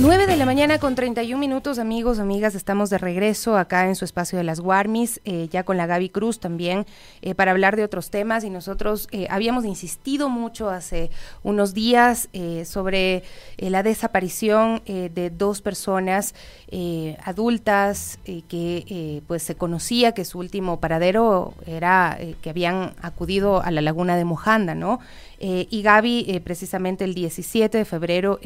9 0.00 0.26
de 0.26 0.36
la 0.38 0.46
mañana 0.46 0.78
con 0.78 0.94
31 0.94 1.38
minutos, 1.38 1.78
amigos, 1.78 2.20
amigas, 2.20 2.54
estamos 2.54 2.88
de 2.88 2.96
regreso 2.96 3.58
acá 3.58 3.86
en 3.86 3.96
su 3.96 4.06
espacio 4.06 4.38
de 4.38 4.44
las 4.44 4.58
Warmis, 4.58 5.20
eh, 5.26 5.46
ya 5.50 5.62
con 5.62 5.76
la 5.76 5.84
Gaby 5.84 6.08
Cruz 6.08 6.40
también, 6.40 6.86
eh, 7.20 7.34
para 7.34 7.50
hablar 7.50 7.76
de 7.76 7.84
otros 7.84 8.08
temas. 8.08 8.42
Y 8.44 8.48
nosotros 8.48 9.08
eh, 9.12 9.26
habíamos 9.28 9.66
insistido 9.66 10.30
mucho 10.30 10.70
hace 10.70 11.10
unos 11.42 11.74
días 11.74 12.30
sobre 12.64 13.24
la 13.58 13.82
desaparición 13.82 14.82
de 14.86 15.30
dos 15.30 15.60
personas 15.60 16.34
adultas 17.24 18.18
que 18.24 19.22
pues 19.26 19.42
se 19.42 19.54
conocía 19.54 20.12
que 20.12 20.24
su 20.24 20.38
último 20.38 20.80
paradero 20.80 21.54
era 21.66 22.18
que 22.40 22.50
habían 22.50 22.94
acudido 23.02 23.62
a 23.62 23.70
la 23.70 23.80
laguna 23.80 24.16
de 24.16 24.24
Mojanda, 24.24 24.74
¿no? 24.74 25.00
y 25.38 25.82
Gaby, 25.82 26.40
precisamente 26.44 27.04
el 27.04 27.14
17 27.14 27.78
de 27.78 27.84
febrero, 27.84 28.38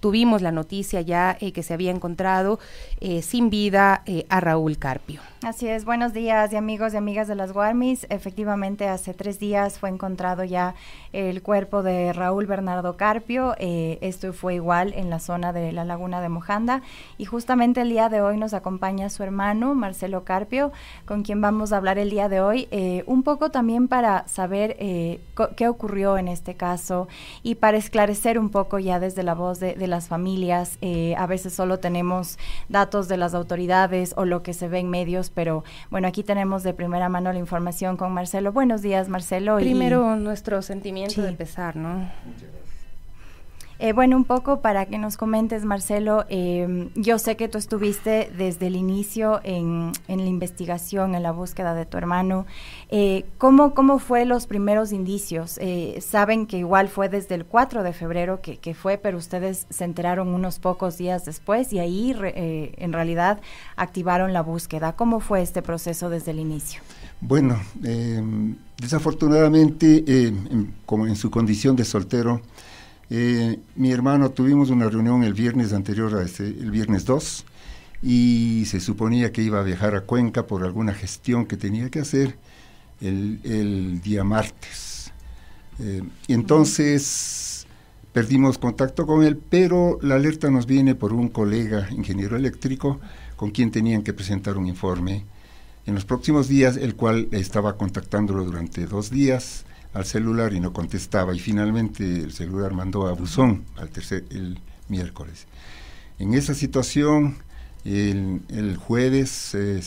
tuvimos 0.00 0.42
la 0.42 0.52
noticia 0.52 1.00
ya 1.00 1.36
eh, 1.40 1.52
que 1.52 1.62
se 1.62 1.74
había 1.74 1.90
encontrado 1.90 2.58
eh, 3.00 3.22
sin 3.22 3.50
vida 3.50 4.02
eh, 4.06 4.26
a 4.28 4.40
Raúl 4.40 4.78
Carpio. 4.78 5.20
Así 5.42 5.68
es, 5.68 5.84
buenos 5.84 6.12
días 6.12 6.52
y 6.52 6.56
amigos 6.56 6.94
y 6.94 6.96
amigas 6.96 7.28
de 7.28 7.36
las 7.36 7.52
Guarmis. 7.52 8.06
Efectivamente, 8.10 8.88
hace 8.88 9.14
tres 9.14 9.38
días 9.38 9.78
fue 9.78 9.88
encontrado 9.88 10.42
ya 10.42 10.74
el 11.12 11.42
cuerpo 11.42 11.84
de 11.84 12.12
Raúl 12.12 12.46
Bernardo 12.46 12.96
Carpio. 12.96 13.54
esto 13.58 14.32
fue 14.32 14.56
igual 14.56 14.92
en 14.96 15.10
la 15.10 15.20
zona 15.20 15.52
de 15.52 15.70
la 15.70 15.84
laguna 15.84 16.20
de 16.20 16.28
Mojanda. 16.28 16.82
Y 17.18 17.24
justamente 17.24 17.82
el 17.82 17.88
día 17.88 18.08
de 18.08 18.20
hoy 18.20 18.36
nos 18.36 18.52
acompaña 18.52 19.08
su 19.10 19.22
hermano, 19.22 19.76
Marcelo 19.76 20.24
Carpio, 20.24 20.72
con 21.06 21.22
quien 21.22 21.40
vamos 21.40 21.72
a 21.72 21.76
hablar 21.76 21.98
el 21.98 22.10
día 22.10 22.28
de 22.28 22.40
hoy. 22.40 22.68
un 23.06 23.22
poco 23.22 23.50
también 23.50 23.86
para 23.86 24.26
saber 24.26 24.76
qué 25.56 25.68
ocurrió 25.68 26.18
en 26.18 26.26
este 26.26 26.54
caso 26.54 27.06
y 27.44 27.54
para 27.54 27.76
esclarecer 27.76 28.40
un 28.40 28.50
poco 28.50 28.80
ya 28.80 28.98
desde 28.98 29.22
la 29.22 29.34
voz 29.34 29.60
de 29.60 29.87
las 29.88 30.08
familias. 30.08 30.78
Eh, 30.80 31.14
a 31.16 31.26
veces 31.26 31.54
solo 31.54 31.78
tenemos 31.78 32.38
datos 32.68 33.08
de 33.08 33.16
las 33.16 33.34
autoridades 33.34 34.14
o 34.16 34.24
lo 34.24 34.42
que 34.42 34.54
se 34.54 34.68
ve 34.68 34.78
en 34.78 34.90
medios, 34.90 35.30
pero 35.30 35.64
bueno, 35.90 36.08
aquí 36.08 36.22
tenemos 36.22 36.62
de 36.62 36.74
primera 36.74 37.08
mano 37.08 37.32
la 37.32 37.38
información 37.38 37.96
con 37.96 38.12
Marcelo. 38.12 38.52
Buenos 38.52 38.82
días, 38.82 39.08
Marcelo. 39.08 39.56
Primero 39.56 40.16
nuestro 40.16 40.62
sentimiento 40.62 41.22
de 41.22 41.32
pesar, 41.32 41.76
¿no? 41.76 42.08
Eh, 43.80 43.92
bueno, 43.92 44.16
un 44.16 44.24
poco 44.24 44.60
para 44.60 44.86
que 44.86 44.98
nos 44.98 45.16
comentes, 45.16 45.64
Marcelo, 45.64 46.24
em, 46.28 46.90
yo 46.96 47.16
sé 47.20 47.36
que 47.36 47.46
tú 47.48 47.58
estuviste 47.58 48.28
desde 48.36 48.66
el 48.66 48.74
inicio 48.74 49.40
en, 49.44 49.92
la 50.08 50.24
investigación, 50.24 51.14
en 51.14 51.22
la 51.22 51.30
búsqueda 51.30 51.74
de 51.74 51.86
tu 51.86 51.96
hermano. 51.96 52.44
Eh, 52.90 53.24
¿cómo, 53.38 53.74
¿Cómo 53.74 54.00
fue 54.00 54.24
los 54.24 54.46
primeros 54.46 54.90
indicios? 54.90 55.58
Eh, 55.62 56.00
saben 56.00 56.46
que 56.46 56.58
igual 56.58 56.88
fue 56.88 57.08
desde 57.08 57.36
el 57.36 57.44
4 57.44 57.84
de 57.84 57.92
febrero 57.92 58.40
que, 58.40 58.56
que, 58.56 58.74
fue, 58.74 58.98
pero 58.98 59.16
ustedes 59.16 59.66
se 59.70 59.84
enteraron 59.84 60.28
unos 60.28 60.58
pocos 60.58 60.98
días 60.98 61.24
después 61.24 61.72
y 61.72 61.78
ahí 61.78 62.16
en 62.18 62.92
realidad 62.92 63.40
activaron 63.76 64.32
la 64.32 64.42
búsqueda. 64.42 64.94
¿Cómo 64.94 65.20
fue 65.20 65.40
este 65.40 65.62
proceso 65.62 66.10
desde 66.10 66.32
el 66.32 66.40
inicio? 66.40 66.80
Bueno, 67.20 67.60
em, 67.84 68.56
desafortunadamente, 68.76 70.04
em, 70.06 70.72
como 70.84 71.06
en 71.06 71.14
su 71.14 71.30
condición 71.30 71.76
de 71.76 71.84
soltero, 71.84 72.40
eh, 73.10 73.58
mi 73.74 73.90
hermano 73.90 74.30
tuvimos 74.30 74.70
una 74.70 74.88
reunión 74.88 75.24
el 75.24 75.34
viernes 75.34 75.72
anterior 75.72 76.14
a 76.16 76.22
ese, 76.22 76.46
el 76.46 76.70
viernes 76.70 77.04
2, 77.04 77.44
y 78.02 78.64
se 78.66 78.80
suponía 78.80 79.32
que 79.32 79.42
iba 79.42 79.60
a 79.60 79.62
viajar 79.62 79.94
a 79.94 80.02
Cuenca 80.02 80.46
por 80.46 80.64
alguna 80.64 80.94
gestión 80.94 81.46
que 81.46 81.56
tenía 81.56 81.90
que 81.90 82.00
hacer 82.00 82.36
el, 83.00 84.00
día 84.02 84.24
martes. 84.24 85.12
Eh, 85.80 86.02
entonces 86.28 87.66
perdimos 88.12 88.58
contacto 88.58 89.06
con 89.06 89.24
él, 89.24 89.36
pero 89.36 89.98
la 90.02 90.16
alerta 90.16 90.50
nos 90.50 90.66
viene 90.66 90.94
por 90.94 91.12
un 91.12 91.28
colega 91.28 91.88
ingeniero 91.90 92.36
eléctrico 92.36 93.00
con 93.36 93.50
quien 93.50 93.70
tenían 93.70 94.02
que 94.02 94.12
presentar 94.12 94.56
un 94.58 94.66
informe 94.66 95.24
en 95.86 95.94
los 95.94 96.04
próximos 96.04 96.48
días, 96.48 96.76
el 96.76 96.94
cual 96.94 97.28
estaba 97.30 97.76
contactándolo 97.76 98.44
durante 98.44 98.86
dos 98.86 99.10
días 99.10 99.64
al 99.94 100.04
celular 100.04 100.52
y 100.52 100.60
no 100.60 100.72
contestaba 100.72 101.34
y 101.34 101.38
finalmente 101.38 102.04
el 102.04 102.32
celular 102.32 102.72
mandó 102.72 103.06
a 103.06 103.12
buzón 103.12 103.64
al 103.76 103.90
tercer 103.90 104.24
el 104.30 104.58
miércoles. 104.88 105.46
En 106.18 106.34
esa 106.34 106.54
situación, 106.54 107.36
el, 107.84 108.76
jueves 108.76 109.54
eh, 109.54 109.80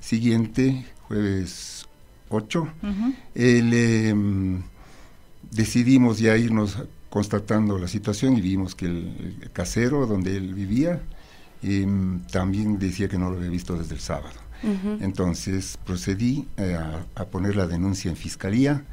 siguiente, 0.00 0.86
jueves 1.08 1.86
8, 2.28 2.68
em, 3.34 4.62
decidimos 5.50 6.18
ya 6.18 6.36
irnos 6.36 6.78
constatando 7.10 7.78
la 7.78 7.88
situación 7.88 8.36
y 8.36 8.40
vimos 8.40 8.74
que 8.74 8.86
el, 8.86 9.50
casero 9.52 10.06
donde 10.06 10.36
él 10.36 10.54
vivía 10.54 11.02
em, 11.62 12.20
también 12.30 12.78
decía 12.78 13.08
que 13.08 13.18
no 13.18 13.30
lo 13.30 13.36
había 13.36 13.50
visto 13.50 13.76
desde 13.76 13.94
el 13.94 14.00
sábado. 14.00 14.40
Entonces 15.00 15.76
procedí 15.84 16.46
eh, 16.56 16.78
a, 17.16 17.24
poner 17.26 17.56
la 17.56 17.66
denuncia 17.66 18.10
en 18.10 18.16
fiscalía 18.16 18.84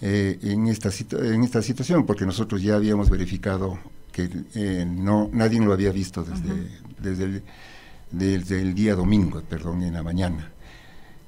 eh, 0.00 0.38
en, 0.42 0.66
esta 0.68 0.90
en 1.18 1.42
esta 1.44 1.62
situación, 1.62 2.06
porque 2.06 2.26
nosotros 2.26 2.62
ya 2.62 2.76
habíamos 2.76 3.10
verificado 3.10 3.78
que 4.12 4.30
eh, 4.54 4.86
no 4.86 5.30
nadie 5.32 5.60
lo 5.60 5.72
había 5.72 5.92
visto 5.92 6.22
desde, 6.22 6.70
desde, 6.98 7.24
el, 7.24 7.42
desde, 8.10 8.60
el, 8.60 8.74
día 8.74 8.94
domingo, 8.94 9.42
perdón, 9.42 9.82
en 9.82 9.94
la 9.94 10.02
mañana. 10.02 10.52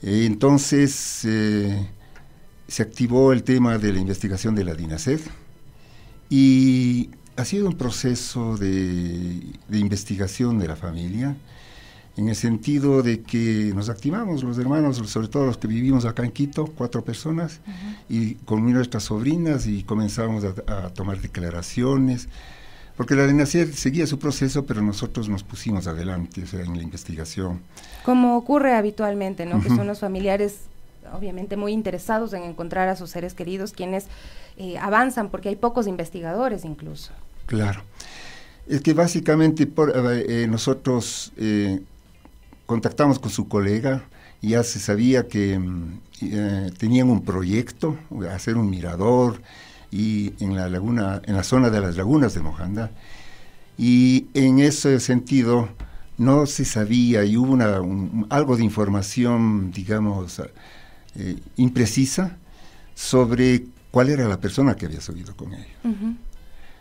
entonces 0.03 0.93
se 2.69 2.83
activó 2.83 3.33
el 3.33 3.43
tema 3.43 3.79
de 3.79 3.93
la 3.93 3.99
investigación 3.99 4.55
de 4.55 4.65
la 4.65 4.75
DINASED 4.75 5.21
y 6.31 7.11
ha 7.37 7.45
sido 7.45 7.69
un 7.69 7.77
proceso 7.77 8.57
de, 8.57 9.41
de 9.69 9.79
investigación 9.79 10.59
de 10.59 10.69
la 10.69 10.77
familia 10.77 11.37
en 12.19 12.29
el 12.29 12.35
sentido 12.35 13.05
de 13.05 13.23
que 13.23 13.71
nos 13.77 13.89
activamos 13.89 14.43
los 14.43 14.59
hermanos, 14.59 14.97
sobre 15.09 15.29
todo 15.29 15.47
los 15.47 15.57
que 15.57 15.69
vivimos 15.69 16.05
acá 16.05 16.25
en 16.25 16.33
Quito, 16.33 16.67
cuatro 16.67 17.05
personas, 17.05 17.61
y 18.09 18.35
con 18.35 18.71
nuestras 18.73 19.05
sobrinas 19.05 19.69
y 19.69 19.85
comenzamos 19.85 20.43
a, 20.45 20.91
tomar 20.91 21.21
declaraciones, 21.21 22.29
porque 22.97 23.15
la 23.15 23.25
DENACIER 23.25 23.73
seguía 23.73 24.05
su 24.09 24.19
proceso, 24.19 24.67
pero 24.67 24.83
nosotros 24.83 25.29
nos 25.29 25.45
pusimos 25.45 25.87
adelante, 25.87 26.43
o 26.43 26.47
sea, 26.49 26.61
en 26.61 26.77
la 26.77 26.83
investigación. 26.83 27.61
Como 28.05 28.37
ocurre 28.37 28.75
habitualmente, 28.75 29.47
¿no? 29.47 29.63
Que 29.63 29.69
son 29.69 29.87
los 29.87 30.01
familiares 30.01 30.63
obviamente 31.15 31.57
muy 31.57 31.73
interesados 31.73 32.33
en 32.33 32.43
encontrar 32.43 32.89
a 32.89 32.97
sus 32.97 33.11
seres 33.11 33.33
queridos, 33.33 33.73
quienes 33.73 34.07
eh, 34.57 34.77
avanzan, 34.77 35.31
porque 35.31 35.51
hay 35.51 35.57
pocos 35.57 35.87
investigadores 35.87 36.65
incluso. 36.65 37.13
Claro. 37.47 37.83
Es 38.67 38.83
que 38.83 38.93
básicamente 38.93 39.67
por, 39.67 39.93
eh, 39.95 40.47
nosotros 40.49 41.33
eh, 41.39 41.81
contactamos 42.69 43.19
con 43.19 43.31
su 43.31 43.49
colega, 43.49 44.05
y 44.43 44.51
ya 44.51 44.63
se 44.63 44.79
sabía 44.79 45.27
que 45.27 45.59
mm, 45.59 46.01
eh, 46.21 46.71
tenían 46.77 47.09
un 47.09 47.25
proyecto, 47.25 47.97
hacer 48.31 48.59
un 48.59 48.69
mirador 48.69 49.41
y 49.91 50.35
en 50.39 50.55
la 50.55 50.69
laguna, 50.69 51.23
en 51.25 51.35
la 51.35 51.45
zona 51.45 51.71
de 51.71 51.81
las 51.81 51.97
lagunas 51.97 52.35
de 52.35 52.43
Mojanda, 52.43 52.91
y 53.79 54.27
en 54.35 54.59
ese 54.59 55.01
sentido 55.01 55.71
no 56.19 56.45
se 56.45 56.67
sabía 56.67 57.25
y 57.25 57.39
hubo 57.39 57.53
una, 57.53 57.81
algo 58.29 58.59
de 58.59 58.65
información, 58.65 59.71
digamos, 59.73 60.43
eh, 61.15 61.37
imprecisa 61.57 62.37
sobre 62.95 63.65
cuál 63.91 64.11
era 64.11 64.29
la 64.29 64.41
persona 64.41 64.77
que 64.77 64.85
había 64.85 65.01
subido 65.01 65.35
con 65.35 65.55
ellos. 65.55 65.79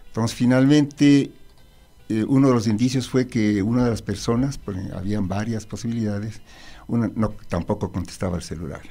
Entonces, 0.08 0.38
finalmente, 0.38 1.32
eh, 2.10 2.24
uno 2.28 2.48
de 2.48 2.54
los 2.54 2.68
indicios 2.68 3.10
fue 3.10 3.28
que 3.28 3.62
una 3.62 3.84
de 3.84 3.90
las 3.90 4.02
personas, 4.02 4.58
porque 4.58 4.82
habían 4.96 5.28
varias 5.28 5.66
posibilidades, 5.66 6.42
una, 6.88 7.12
no, 7.16 7.30
tampoco 7.50 7.92
contestaba 7.92 8.38
el 8.38 8.44
celular. 8.44 8.82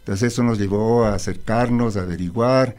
Entonces 0.00 0.32
eso 0.32 0.42
nos 0.42 0.58
llevó 0.58 1.04
a 1.04 1.14
acercarnos, 1.14 1.96
a 1.96 2.02
averiguar 2.02 2.74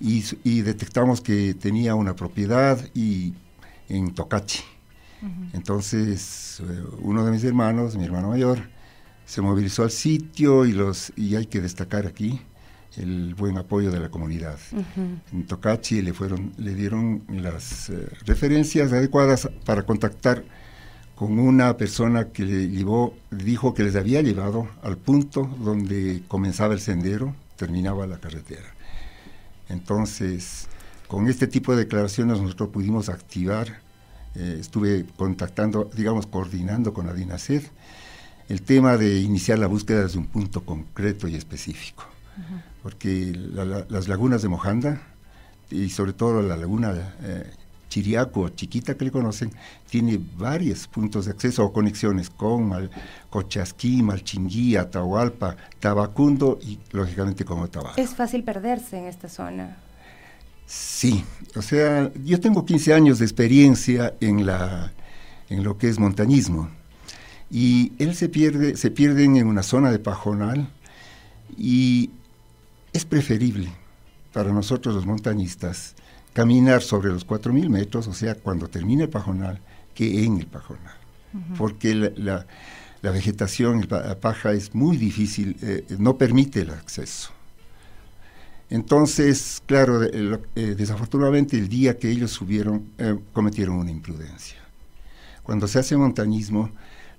y, 0.00 0.60
detectamos 0.60 1.20
que 1.20 1.54
tenía 1.54 1.94
una 1.96 2.14
propiedad 2.14 2.78
y 2.94 3.34
en 3.88 4.14
Tocachi. 4.14 4.62
Entonces 5.52 6.60
eh, 6.60 6.84
uno 7.00 7.24
de 7.24 7.32
mis 7.32 7.42
hermanos, 7.42 7.96
mi 7.96 8.04
hermano 8.04 8.28
mayor, 8.28 8.60
se 9.24 9.40
movilizó 9.42 9.82
al 9.82 9.90
sitio 9.90 10.64
y, 10.64 10.72
los, 10.72 11.12
y 11.16 11.34
hay 11.34 11.46
que 11.46 11.60
destacar 11.60 12.06
aquí 12.06 12.40
el 12.98 13.34
buen 13.34 13.56
apoyo 13.58 13.90
de 13.90 14.00
la 14.00 14.10
comunidad. 14.10 14.58
En 15.32 15.46
Tocachi 15.46 16.02
le, 16.02 16.12
fueron, 16.12 16.52
le 16.58 16.74
dieron 16.74 17.22
las 17.28 17.90
eh, 17.90 18.08
referencias 18.26 18.92
adecuadas 18.92 19.48
para 19.64 19.84
contactar 19.84 20.44
con 21.14 21.38
una 21.38 21.76
persona 21.76 22.28
que 22.28 22.44
le 22.44 22.68
llevó, 22.68 23.14
dijo 23.30 23.74
que 23.74 23.82
les 23.82 23.96
había 23.96 24.22
llevado 24.22 24.68
al 24.82 24.96
punto 24.96 25.50
donde 25.62 26.22
comenzaba 26.28 26.74
el 26.74 26.80
sendero, 26.80 27.34
terminaba 27.56 28.06
la 28.06 28.18
carretera. 28.18 28.74
Entonces, 29.68 30.68
con 31.08 31.28
este 31.28 31.46
tipo 31.46 31.72
de 31.72 31.84
declaraciones 31.84 32.40
nosotros 32.40 32.68
pudimos 32.68 33.08
activar, 33.08 33.80
eh, 34.34 34.58
estuve 34.60 35.06
contactando, 35.16 35.90
digamos, 35.94 36.26
coordinando 36.26 36.92
con 36.92 37.06
la 37.06 37.14
DINASED, 37.14 37.62
el 38.48 38.62
tema 38.62 38.96
de 38.96 39.18
iniciar 39.20 39.58
la 39.58 39.66
búsqueda 39.66 40.04
desde 40.04 40.18
un 40.18 40.26
punto 40.26 40.64
concreto 40.64 41.28
y 41.28 41.34
específico 41.34 42.04
porque 42.82 43.32
las 43.88 44.08
lagunas 44.08 44.42
de 44.42 44.48
Mojanda 44.48 45.02
y 45.70 45.90
sobre 45.90 46.12
todo 46.12 46.42
la 46.42 46.56
laguna 46.56 47.14
eh, 47.22 47.50
Chiriaco, 47.88 48.50
chiquita 48.50 48.96
que 48.96 49.06
le 49.06 49.10
conocen, 49.10 49.50
tiene 49.88 50.20
varios 50.36 50.86
puntos 50.86 51.24
de 51.24 51.32
acceso 51.32 51.64
o 51.64 51.72
conexiones 51.72 52.30
con 52.30 52.68
Mal, 52.68 52.90
Cochasquí, 53.30 54.02
Malchinguí, 54.02 54.76
Atahualpa, 54.76 55.56
Tabacundo 55.80 56.58
y 56.62 56.78
lógicamente 56.92 57.44
con 57.44 57.60
Otavalo. 57.60 57.96
Es 57.96 58.14
fácil 58.14 58.44
perderse 58.44 58.98
en 58.98 59.06
esta 59.06 59.28
zona. 59.28 59.78
Sí, 60.66 61.24
o 61.56 61.62
sea, 61.62 62.12
yo 62.24 62.38
tengo 62.40 62.66
15 62.66 62.92
años 62.92 63.18
de 63.18 63.24
experiencia 63.24 64.14
en, 64.20 64.44
la, 64.44 64.92
en 65.48 65.64
lo 65.64 65.78
que 65.78 65.88
es 65.88 65.98
montañismo 65.98 66.68
y 67.50 67.92
él 67.98 68.14
se 68.14 68.28
pierde, 68.28 68.76
se 68.76 68.90
pierden 68.90 69.36
en 69.36 69.46
una 69.46 69.62
zona 69.62 69.90
de 69.90 69.98
pajonal 69.98 70.68
y 71.56 72.10
es 72.98 73.04
preferible 73.04 73.70
para 74.32 74.52
nosotros 74.52 74.92
los 74.92 75.06
montañistas 75.06 75.94
caminar 76.32 76.82
sobre 76.82 77.10
los 77.10 77.24
4.000 77.26 77.68
metros, 77.68 78.08
o 78.08 78.12
sea, 78.12 78.34
cuando 78.34 78.68
termine 78.68 79.04
el 79.04 79.08
pajonal, 79.08 79.60
que 79.94 80.24
en 80.24 80.38
el 80.38 80.46
pajonal. 80.46 80.94
Porque 81.56 81.94
la, 81.94 82.46
vegetación, 83.02 83.86
la 83.88 84.18
paja 84.18 84.52
es 84.52 84.74
muy 84.74 84.96
difícil, 84.96 85.56
eh, 85.62 85.84
no 85.98 86.16
permite 86.16 86.62
el 86.62 86.70
acceso. 86.70 87.30
Entonces, 88.70 89.62
claro, 89.66 90.02
eh, 90.02 90.74
desafortunadamente 90.76 91.56
el 91.56 91.68
día 91.68 91.96
que 91.96 92.10
ellos 92.10 92.32
subieron, 92.32 92.84
eh, 92.98 93.16
cometieron 93.32 93.76
una 93.76 93.90
imprudencia. 93.90 94.58
Cuando 95.44 95.68
se 95.68 95.78
hace 95.78 95.96
montañismo, 95.96 96.70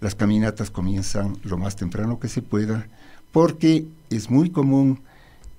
las 0.01 0.13
caminatas 0.13 0.69
comienzan 0.71 1.37
lo 1.43 1.57
más 1.57 1.75
temprano 1.75 2.19
que 2.19 2.27
se 2.27 2.41
pueda, 2.41 2.87
porque 3.31 3.87
es 4.09 4.29
muy 4.29 4.49
común 4.49 5.01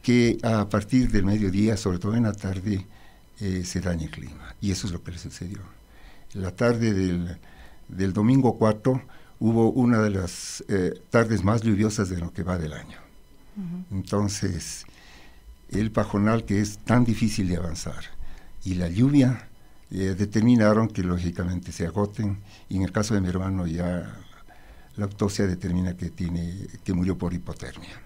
que 0.02 0.38
a 0.42 0.68
partir 0.68 1.10
del 1.10 1.24
mediodía, 1.24 1.76
sobre 1.76 1.98
todo 1.98 2.16
en 2.16 2.24
la 2.24 2.32
tarde, 2.32 2.86
eh, 3.40 3.62
se 3.64 3.80
daña 3.80 4.04
el 4.04 4.10
clima. 4.10 4.54
Y 4.60 4.70
eso 4.70 4.86
es 4.86 4.92
lo 4.92 5.02
que 5.02 5.12
le 5.12 5.18
sucedió. 5.18 5.60
La 6.34 6.54
tarde 6.54 6.92
del, 6.92 8.12
domingo 8.12 8.56
4 8.56 9.02
hubo 9.40 9.70
una 9.72 10.00
de 10.00 10.10
las 10.10 10.64
eh, 10.68 10.94
tardes 11.10 11.42
más 11.42 11.62
lluviosas 11.62 12.08
de 12.08 12.18
lo 12.18 12.32
que 12.32 12.42
va 12.42 12.58
del 12.58 12.72
año. 12.72 12.98
Entonces, 13.90 14.84
el 15.70 15.90
pajonal 15.90 16.44
que 16.44 16.60
es 16.60 16.78
tan 16.78 17.04
difícil 17.04 17.48
de 17.48 17.56
avanzar 17.56 18.04
y 18.64 18.74
la 18.74 18.88
lluvia 18.88 19.48
eh, 19.90 20.14
determinaron 20.16 20.88
que 20.88 21.02
lógicamente 21.02 21.72
se 21.72 21.86
agoten 21.86 22.38
y 22.68 22.76
en 22.76 22.82
el 22.82 22.92
caso 22.92 23.14
de 23.14 23.20
mi 23.20 23.28
hermano 23.28 23.66
ya 23.66 24.16
la 24.96 25.04
autopsia 25.04 25.46
determina 25.46 25.96
que 25.96 26.10
tiene 26.10 26.66
que 26.84 26.94
murió 26.94 27.18
por 27.18 27.34
hipotermia. 27.34 28.00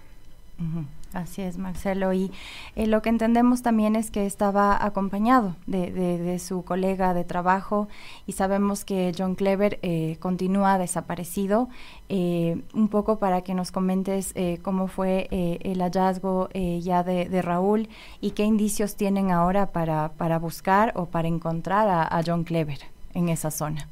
Así 1.15 1.43
es, 1.43 1.59
Marcelo. 1.59 2.13
Y 2.13 2.33
eh, 2.75 2.89
lo 2.89 3.01
que 3.01 3.09
entendemos 3.09 3.63
también 3.63 3.95
es 3.95 4.11
que 4.11 4.27
estaba 4.27 4.85
acompañado 4.85 5.55
de, 5.67 6.41
su 6.41 6.65
colega 6.65 7.15
de 7.15 7.23
trabajo 7.23 7.89
y 8.27 8.33
sabemos 8.33 8.85
que 8.85 9.13
John 9.17 9.37
Clever 9.37 9.79
eh, 9.83 10.17
continúa 10.19 10.77
desaparecido. 10.77 11.69
Eh, 12.09 12.61
un 12.75 12.89
poco 12.89 13.19
para 13.19 13.43
que 13.43 13.55
nos 13.55 13.71
comentes 13.71 14.35
cómo 14.63 14.89
fue 14.89 15.29
el 15.31 15.81
hallazgo 15.81 16.49
ya 16.53 17.03
de, 17.03 17.43
Raúl 17.43 17.89
y 18.21 18.33
qué 18.33 18.45
indicios 18.45 18.97
tienen 18.97 19.31
ahora 19.31 19.67
para, 19.73 20.11
para 20.13 20.39
buscar 20.39 20.93
o 20.97 21.07
para 21.07 21.29
encontrar 21.29 21.89
a, 21.89 22.23
John 22.25 22.45
Clever 22.45 22.79
en 23.15 23.29
esa 23.29 23.51
zona. 23.51 23.89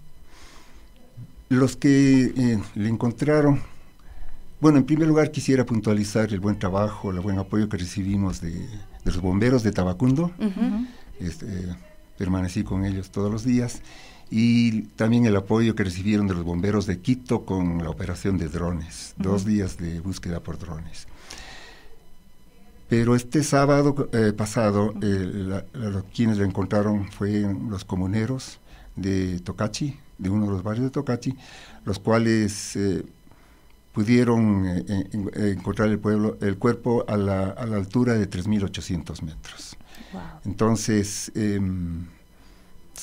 Los 1.48 1.76
que 1.76 2.58
le 2.74 2.88
encontraron 2.88 3.60
bueno, 4.62 4.78
en 4.78 4.84
primer 4.84 5.08
lugar 5.08 5.32
quisiera 5.32 5.66
puntualizar 5.66 6.32
el 6.32 6.38
buen 6.38 6.56
trabajo, 6.56 7.10
el 7.10 7.18
buen 7.18 7.36
apoyo 7.36 7.68
que 7.68 7.78
recibimos 7.78 8.40
de, 8.40 8.68
los 9.04 9.20
bomberos 9.20 9.64
de 9.64 9.72
Tabacundo. 9.72 10.30
Este, 11.18 11.66
permanecí 12.16 12.62
con 12.62 12.84
ellos 12.84 13.10
todos 13.10 13.28
los 13.28 13.44
días. 13.44 13.82
Y 14.30 14.82
también 14.94 15.26
el 15.26 15.34
apoyo 15.34 15.74
que 15.74 15.82
recibieron 15.82 16.28
de 16.28 16.34
los 16.34 16.44
bomberos 16.44 16.86
de 16.86 17.00
Quito 17.00 17.44
con 17.44 17.82
la 17.82 17.90
operación 17.90 18.38
de 18.38 18.48
drones, 18.48 19.14
dos 19.16 19.44
días 19.44 19.78
de 19.78 19.98
búsqueda 19.98 20.38
por 20.38 20.60
drones. 20.60 21.08
Pero 22.88 23.16
este 23.16 23.42
sábado 23.42 24.10
eh, 24.12 24.32
pasado, 24.32 24.94
eh, 25.02 25.62
quienes 26.14 26.38
lo 26.38 26.44
encontraron 26.44 27.10
fueron 27.10 27.68
los 27.68 27.84
comuneros 27.84 28.60
de 28.94 29.40
Tocachi, 29.40 29.98
de 30.18 30.30
uno 30.30 30.46
de 30.46 30.52
los 30.52 30.62
barrios 30.62 30.84
de 30.84 30.90
Tocachi, 30.90 31.34
los 31.84 31.98
cuales 31.98 32.76
eh, 32.76 33.02
pudieron 33.92 34.66
eh, 34.66 34.84
eh, 34.88 35.54
encontrar 35.56 35.88
el, 35.88 35.98
pueblo, 35.98 36.38
el 36.40 36.56
cuerpo 36.56 37.04
a 37.06 37.16
la, 37.16 37.50
a 37.50 37.66
la 37.66 37.76
altura 37.76 38.14
de 38.14 38.28
3.800 38.28 39.22
metros. 39.22 39.76
Entonces, 40.44 41.32
em, 41.34 42.06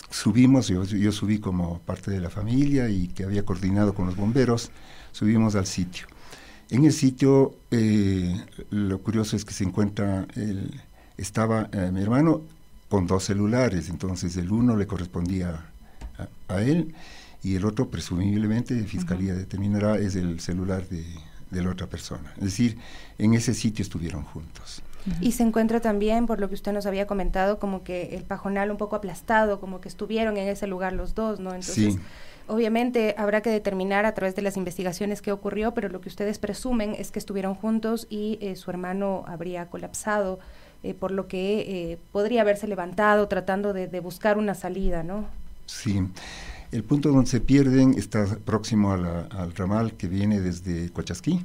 subimos, 0.10 0.68
yo, 0.68 0.84
yo, 0.84 1.12
subí 1.12 1.40
como 1.40 1.80
parte 1.80 2.12
de 2.12 2.20
la 2.20 2.30
familia 2.30 2.90
y 2.90 3.08
que 3.08 3.24
había 3.24 3.44
coordinado 3.44 3.94
con 3.94 4.06
los 4.06 4.16
bomberos, 4.16 4.72
subimos 5.12 5.56
al 5.56 5.66
sitio. 5.66 6.08
En 6.70 6.86
el 6.86 6.94
sitio, 6.94 7.56
eh, 7.72 8.36
lo 8.70 9.00
curioso 9.00 9.36
es 9.36 9.44
que 9.44 9.54
se 9.54 9.64
encuentra, 9.64 10.28
el, 10.36 10.82
estaba 11.18 11.70
mi 11.92 12.02
hermano 12.02 12.42
con 12.90 13.08
dos 13.08 13.24
celulares, 13.24 13.90
entonces 13.90 14.38
el 14.38 14.52
uno 14.52 14.76
le 14.76 14.86
correspondía 14.86 15.66
a, 16.48 16.54
a 16.54 16.62
él 16.62 16.94
y 17.44 17.56
el 17.56 17.66
otro 17.66 17.90
presumiblemente 17.90 18.76
Fiscalía 18.84 19.34
determinará 19.34 19.98
es 19.98 20.16
el 20.16 20.40
celular 20.40 20.84
de, 20.90 21.06
la 21.52 21.70
otra 21.70 21.88
persona. 21.88 22.34
Es 22.38 22.44
decir, 22.44 22.78
en 23.18 23.34
ese 23.34 23.54
sitio 23.54 23.84
estuvieron 23.84 24.24
juntos. 24.24 24.82
Y 25.22 25.32
se 25.32 25.44
encuentra 25.44 25.80
también, 25.80 26.28
por 26.28 26.40
lo 26.40 26.50
que 26.50 26.56
usted 26.56 26.74
nos 26.74 26.86
había 26.86 27.08
comentado, 27.08 27.58
como 27.58 27.84
que 27.84 28.16
el 28.16 28.24
pajonal 28.24 28.70
un 28.70 28.78
poco 28.78 28.98
aplastado, 28.98 29.60
como 29.60 29.80
que 29.80 29.88
estuvieron 29.88 30.38
en 30.38 30.48
ese 30.48 30.68
lugar 30.68 30.94
los 30.94 31.16
dos, 31.16 31.40
¿no? 31.40 31.56
Entonces, 31.56 31.98
obviamente 32.48 33.16
habrá 33.18 33.42
que 33.42 33.50
determinar 33.50 34.06
a 34.06 34.14
través 34.14 34.36
de 34.36 34.42
las 34.42 34.58
investigaciones 34.58 35.22
qué 35.22 35.32
ocurrió, 35.32 35.74
pero 35.74 35.88
lo 35.88 36.02
que 36.02 36.10
ustedes 36.10 36.38
presumen 36.38 36.94
es 36.98 37.12
que 37.12 37.20
estuvieron 37.20 37.56
juntos 37.56 38.08
y 38.10 38.38
eh, 38.42 38.58
su 38.58 38.70
hermano 38.70 39.24
habría 39.26 39.68
colapsado, 39.68 40.40
eh, 40.84 40.94
por 40.94 41.12
lo 41.12 41.28
que 41.28 41.92
eh, 41.92 41.98
podría 42.12 42.42
haberse 42.42 42.68
levantado 42.68 43.28
tratando 43.28 43.74
de, 43.74 43.88
de 43.88 44.00
buscar 44.02 44.38
una 44.38 44.54
salida, 44.54 45.02
¿no? 45.02 45.26
Sí. 45.66 46.04
El 46.72 46.84
punto 46.84 47.10
donde 47.10 47.30
se 47.30 47.40
pierden 47.40 47.96
está 47.98 48.26
próximo 48.46 48.92
al 48.92 49.56
ramal 49.56 49.94
que 49.94 50.08
viene 50.08 50.40
desde 50.40 50.92
Cochasquí 50.92 51.44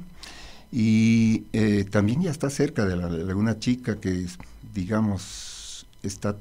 y 0.71 1.45
eh, 1.53 1.85
también 1.89 2.21
ya 2.21 2.31
está 2.31 2.49
cerca 2.49 2.85
de 2.85 2.95
la 2.95 3.09
Laguna 3.09 3.57
Chica 3.59 3.95
que, 3.99 4.27
digamos, 4.73 5.87
está 6.03 6.35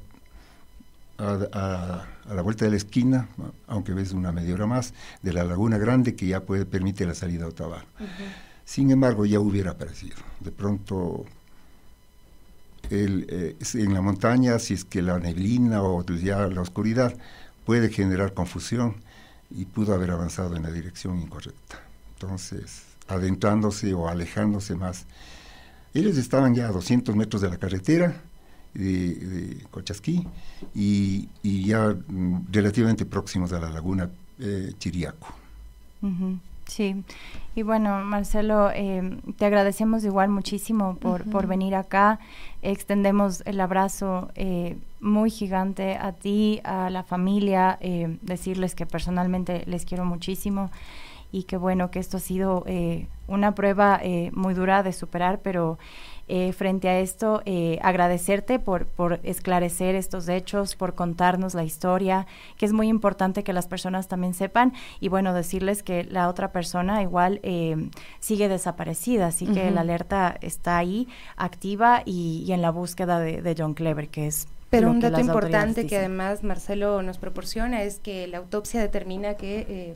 a, 1.19 2.07
la 2.29 2.43
vuelta 2.43 2.65
de 2.65 2.73
la 2.73 2.77
esquina, 2.77 3.29
aunque 3.69 3.93
ves 3.93 4.13
una 4.13 4.33
media 4.33 4.55
hora 4.55 4.67
más, 4.67 4.93
de 5.23 5.33
la 5.33 5.45
Laguna 5.45 5.79
Grande 5.79 6.15
que 6.15 6.27
ya 6.27 6.41
puede 6.41 6.67
permite 6.67 7.07
la 7.07 7.15
salida 7.15 7.45
a 7.45 7.49
Otavalo. 7.49 7.87
Sin 8.65 8.91
embargo, 8.91 9.25
ya 9.25 9.41
hubiera 9.41 9.73
aparecido. 9.73 10.17
De 10.41 10.51
pronto, 10.51 11.25
eh, 12.91 13.57
en 13.75 13.95
la 13.95 14.01
montaña, 14.01 14.59
si 14.59 14.75
es 14.75 14.85
que 14.85 15.01
la 15.01 15.19
neblina 15.19 15.83
o 15.83 16.05
ya 16.05 16.47
la 16.49 16.61
oscuridad 16.61 17.17
puede 17.65 17.89
generar 17.91 18.35
confusión 18.35 18.97
y 19.51 19.65
pudo 19.65 19.95
haber 19.95 20.11
avanzado 20.11 20.57
en 20.57 20.63
la 20.63 20.71
dirección 20.71 21.21
incorrecta. 21.21 21.81
Entonces, 22.15 22.83
adentrándose 23.09 23.95
o 23.95 24.09
alejándose 24.09 24.75
más. 24.75 25.05
Ellos 25.93 26.17
estaban 26.17 26.55
ya 26.55 26.69
a 26.69 26.73
200 26.73 27.15
metros 27.15 27.43
de 27.43 27.51
la 27.51 27.59
carretera 27.59 28.21
de, 28.75 29.65
Cochasquí 29.71 30.27
y, 30.75 31.29
ya 31.43 31.95
mm, 32.09 32.47
relativamente 32.51 33.07
próximos 33.07 33.53
a 33.53 33.61
la 33.61 33.71
laguna 33.71 34.11
eh, 34.39 34.73
Chiriaco. 34.79 35.29
Sí, 36.67 37.05
y 37.55 37.63
bueno, 37.63 38.03
Marcelo, 38.05 38.71
eh, 38.75 39.19
te 39.37 39.45
agradecemos 39.45 40.05
igual 40.05 40.29
muchísimo 40.31 40.97
por, 40.97 41.29
por 41.31 41.47
venir 41.47 41.75
acá. 41.75 42.19
Extendemos 42.63 43.43
el 43.45 43.61
abrazo 43.61 44.31
eh, 44.35 44.77
muy 45.01 45.31
gigante 45.31 45.97
a 45.97 46.13
ti, 46.13 46.61
a 46.65 46.91
la 46.91 47.03
familia, 47.03 47.79
eh, 47.81 48.17
decirles 48.23 48.75
que 48.75 48.87
personalmente 48.87 49.63
les 49.67 49.85
quiero 49.85 50.05
muchísimo 50.05 50.71
y 51.35 51.45
que 51.45 51.57
bueno, 51.57 51.91
que 51.91 51.99
esto 51.99 52.19
ha 52.19 52.21
sido 52.21 52.65
una 53.27 53.55
prueba 53.55 54.01
muy 54.33 54.55
dura 54.55 54.83
de 54.83 54.93
superar, 54.93 55.41
pero 55.43 55.79
eh, 56.27 56.55
frente 56.55 56.89
a 56.89 57.01
esto, 57.01 57.43
eh, 57.45 57.79
agradecerte 57.83 58.59
por, 58.59 58.87
por 58.87 59.21
esclarecer 59.25 59.95
estos 59.95 60.27
hechos, 60.29 60.75
por 60.75 60.95
contarnos 60.95 61.53
la 61.53 61.65
historia, 61.65 62.27
que 62.57 62.65
es 62.65 62.73
muy 62.73 62.89
importante 62.89 63.45
que 63.45 63.53
las 63.53 63.67
personas 63.67 64.09
también 64.09 64.33
sepan 64.33 64.73
y 65.01 65.09
bueno, 65.09 65.35
decirles 65.35 65.83
que 65.83 66.05
la 66.05 66.31
otra 66.31 66.51
persona 66.51 67.03
igual 67.03 67.41
eh, 67.43 67.91
sigue 68.21 68.49
desaparecida, 68.49 69.27
así 69.27 69.47
que 69.47 69.71
la 69.71 69.83
alerta 69.83 70.35
está 70.41 70.79
ahí, 70.79 71.09
activa 71.37 72.03
y, 72.07 72.51
en 72.51 72.63
la 72.63 72.71
búsqueda 72.71 73.21
de, 73.21 73.55
John 73.57 73.75
Clever, 73.75 74.09
que 74.09 74.27
es 74.27 74.49
pero 74.71 74.91
un 74.91 75.01
dato 75.01 75.21
importante 75.21 75.87
que 75.87 75.99
además 75.99 76.43
Marcelo 76.43 77.03
nos 77.03 77.19
proporciona 77.19 77.83
es 77.83 78.01
que 78.01 78.27
la 78.27 78.39
autopsia 78.39 78.81
determina 78.81 79.35
que 79.35 79.95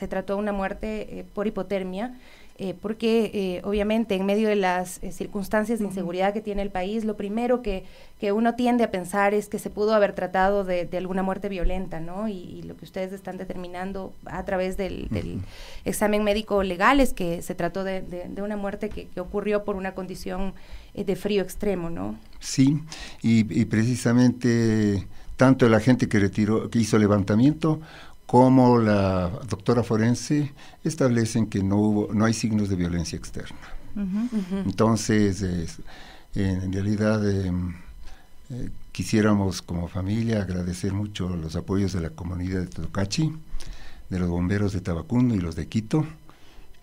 se 0.00 0.08
trató 0.08 0.32
de 0.34 0.40
una 0.40 0.52
muerte 0.52 1.24
por 1.34 1.46
hipotermia 1.46 2.14
eh, 2.62 2.74
porque 2.78 3.30
eh, 3.32 3.62
obviamente 3.64 4.16
en 4.16 4.26
medio 4.26 4.46
de 4.46 4.54
las 4.54 5.02
eh, 5.02 5.12
circunstancias 5.12 5.78
de 5.78 5.86
inseguridad 5.86 6.34
que 6.34 6.42
tiene 6.42 6.60
el 6.60 6.68
país, 6.68 7.06
lo 7.06 7.16
primero 7.16 7.62
que, 7.62 7.84
que, 8.18 8.32
uno 8.32 8.54
tiende 8.54 8.84
a 8.84 8.90
pensar 8.90 9.32
es 9.32 9.48
que 9.48 9.58
se 9.58 9.70
pudo 9.70 9.94
haber 9.94 10.12
tratado 10.12 10.62
de, 10.62 10.86
alguna 10.92 11.22
muerte 11.22 11.48
violenta, 11.48 12.00
¿no? 12.00 12.28
Y, 12.28 12.60
lo 12.64 12.76
que 12.76 12.84
ustedes 12.84 13.14
están 13.14 13.38
determinando 13.38 14.12
a 14.26 14.44
través 14.44 14.76
del, 14.76 15.08
examen 15.86 16.22
médico 16.22 16.62
legal 16.62 17.00
es 17.00 17.14
que 17.14 17.40
se 17.40 17.54
trató 17.54 17.82
de, 17.82 18.28
una 18.42 18.58
muerte 18.58 18.90
que, 18.90 19.08
ocurrió 19.18 19.64
por 19.64 19.76
una 19.76 19.94
condición 19.94 20.52
de 20.92 21.16
frío 21.16 21.42
extremo, 21.42 21.88
¿no? 21.88 22.18
Sí, 22.40 22.78
y, 23.22 23.38
y 23.58 23.64
precisamente 23.64 25.06
tanto 25.40 25.64
el 25.64 25.72
agente 25.72 26.10
que 26.10 26.18
retiró, 26.18 26.68
que 26.68 26.78
hizo 26.78 26.98
levantamiento, 26.98 27.80
como 28.30 28.78
la 28.78 29.28
doctora 29.48 29.82
forense 29.82 30.52
establecen 30.84 31.48
que 31.48 31.64
no 31.64 31.78
hubo, 31.78 32.14
no 32.14 32.26
hay 32.26 32.32
signos 32.32 32.68
de 32.68 32.76
violencia 32.76 33.16
externa. 33.18 33.58
Entonces, 34.64 35.42
en 36.36 36.72
realidad 36.72 37.28
em, 37.28 37.74
eh, 38.50 38.70
quisiéramos 38.92 39.62
como 39.62 39.88
familia 39.88 40.42
agradecer 40.42 40.92
mucho 40.92 41.28
los 41.28 41.56
apoyos 41.56 41.92
de 41.92 42.02
la 42.02 42.10
comunidad 42.10 42.60
de 42.60 42.66
Tocachi, 42.68 43.32
de 44.10 44.18
los 44.20 44.28
bomberos 44.28 44.74
de 44.74 44.80
Tabacundo 44.80 45.34
y 45.34 45.40
los 45.40 45.56
de 45.56 45.66
Quito, 45.66 46.06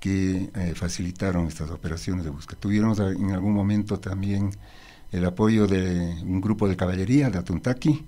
que 0.02 0.50
eh, 0.54 0.74
facilitaron 0.76 1.48
estas 1.48 1.72
operaciones 1.72 2.26
de 2.26 2.30
búsqueda. 2.30 2.60
Tuvimos 2.60 3.00
en 3.00 3.32
algún 3.32 3.54
momento 3.54 4.02
también 4.02 4.52
el 5.14 5.24
apoyo 5.24 5.66
de 5.66 6.18
un 6.24 6.42
grupo 6.42 6.68
de 6.68 6.76
caballería 6.76 7.30
de 7.30 7.38
Atuntaki, 7.38 8.06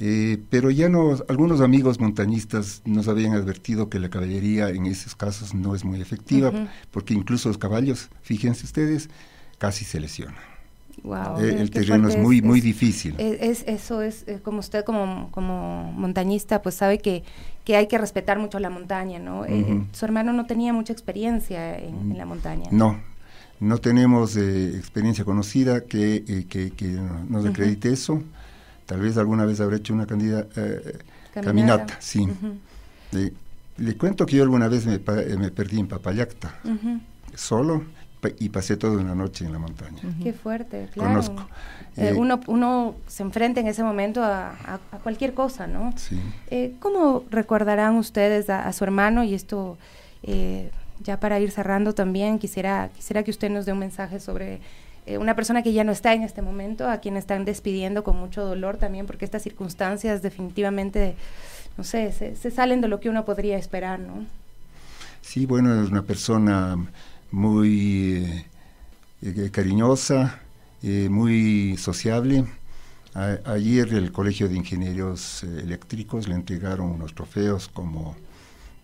eh, 0.00 0.38
pero 0.50 0.70
ya 0.70 0.88
no, 0.88 1.16
algunos 1.28 1.60
amigos 1.60 2.00
montañistas 2.00 2.82
nos 2.84 3.06
habían 3.06 3.32
advertido 3.32 3.88
que 3.88 4.00
la 4.00 4.10
caballería 4.10 4.68
en 4.70 4.86
esos 4.86 5.14
casos 5.14 5.54
no 5.54 5.74
es 5.74 5.84
muy 5.84 6.00
efectiva, 6.00 6.52
porque 6.90 7.14
incluso 7.14 7.48
los 7.48 7.58
caballos, 7.58 8.10
fíjense 8.22 8.64
ustedes, 8.64 9.08
casi 9.58 9.84
se 9.84 10.00
lesionan. 10.00 10.54
Eh, 11.38 11.56
el 11.60 11.70
terreno 11.70 12.08
es 12.08 12.16
muy, 12.16 12.40
muy 12.42 12.60
difícil. 12.60 13.14
Es, 13.18 13.64
eso 13.66 14.02
es, 14.02 14.24
eh, 14.26 14.40
como 14.42 14.60
usted 14.60 14.84
como, 14.84 15.28
como 15.30 15.92
montañista, 15.92 16.62
pues 16.62 16.74
sabe 16.76 16.98
que, 16.98 17.22
que 17.64 17.76
hay 17.76 17.86
que 17.86 17.98
respetar 17.98 18.38
mucho 18.38 18.58
la 18.58 18.70
montaña, 18.70 19.18
¿no? 19.18 19.44
su 19.92 20.04
hermano 20.04 20.32
no 20.32 20.46
tenía 20.46 20.72
mucha 20.72 20.92
experiencia 20.92 21.78
en, 21.78 22.16
la 22.16 22.26
montaña. 22.26 22.64
No, 22.72 23.00
no 23.60 23.78
tenemos 23.78 24.36
experiencia 24.36 25.24
conocida 25.24 25.82
que, 25.84 26.46
que, 26.48 26.72
que 26.72 26.98
nos 27.28 27.46
acredite 27.46 27.92
eso. 27.92 28.22
Tal 28.86 29.00
vez 29.00 29.16
alguna 29.16 29.44
vez 29.44 29.60
habré 29.60 29.76
hecho 29.76 29.94
una 29.94 30.06
candida, 30.06 30.46
eh, 30.56 30.98
caminata, 31.32 31.96
sí. 32.00 32.28
le, 33.78 33.96
cuento 33.96 34.26
que 34.26 34.36
yo 34.36 34.42
alguna 34.42 34.68
vez 34.68 34.86
me, 34.86 34.98
me 35.38 35.50
perdí 35.50 35.78
en 35.80 35.86
Papayacta, 35.88 36.54
solo, 37.34 37.84
y 38.38 38.48
pasé 38.48 38.76
toda 38.78 38.98
una 38.98 39.14
noche 39.14 39.44
en 39.44 39.52
la 39.52 39.58
montaña. 39.58 40.00
Qué 40.22 40.32
fuerte, 40.32 40.88
claro. 40.94 41.10
Conozco. 41.10 41.42
Eh, 41.96 42.08
Eh, 42.08 42.12
uno, 42.16 42.40
uno 42.46 42.94
se 43.06 43.22
enfrenta 43.22 43.60
en 43.60 43.66
ese 43.68 43.82
momento 43.84 44.22
a, 44.24 44.48
a- 44.50 44.80
a 44.92 44.98
cualquier 44.98 45.32
cosa, 45.34 45.66
¿no? 45.66 45.92
Sí. 45.96 46.18
Eh, 46.50 46.72
¿Cómo 46.80 47.24
recordarán 47.30 47.96
ustedes 47.96 48.48
a, 48.50 48.66
a 48.66 48.72
su 48.72 48.82
hermano? 48.84 49.22
Y 49.24 49.34
esto, 49.34 49.76
eh, 50.22 50.70
ya 51.04 51.20
para 51.20 51.38
ir 51.38 51.50
cerrando 51.50 51.92
también, 51.94 52.38
quisiera, 52.38 52.88
quisiera 52.96 53.22
que 53.22 53.30
usted 53.30 53.50
nos 53.50 53.66
dé 53.66 53.72
un 53.72 53.78
mensaje 53.78 54.18
sobre 54.20 54.60
eh, 55.06 55.18
una 55.18 55.34
persona 55.36 55.62
que 55.62 55.72
ya 55.72 55.84
no 55.84 55.92
está 55.92 56.14
en 56.14 56.22
este 56.22 56.42
momento, 56.42 56.88
a 56.88 56.98
quien 56.98 57.16
están 57.16 57.44
despidiendo 57.44 58.04
con 58.04 58.16
mucho 58.16 58.44
dolor 58.44 58.76
también, 58.76 59.06
porque 59.06 59.24
estas 59.24 59.42
circunstancias 59.42 60.22
definitivamente, 60.22 61.16
no 61.76 61.84
sé, 61.84 62.12
se, 62.12 62.50
salen 62.50 62.80
de 62.80 62.88
lo 62.88 63.00
que 63.00 63.08
uno 63.10 63.24
podría 63.24 63.58
esperar, 63.58 64.00
¿no? 64.00 64.26
Sí, 65.22 65.46
bueno, 65.46 65.82
es 65.82 65.90
una 65.90 66.02
persona 66.02 66.76
muy 67.30 68.24
eh, 68.24 68.46
eh, 69.22 69.50
cariñosa, 69.50 70.40
muy 71.08 71.76
sociable. 71.78 72.44
Ayer 73.14 73.94
el 73.94 74.12
Colegio 74.12 74.48
de 74.48 74.56
Ingenieros 74.56 75.44
Eléctricos 75.44 76.28
le 76.28 76.34
entregaron 76.34 76.90
unos 76.90 77.14
trofeos 77.14 77.68
como 77.68 78.16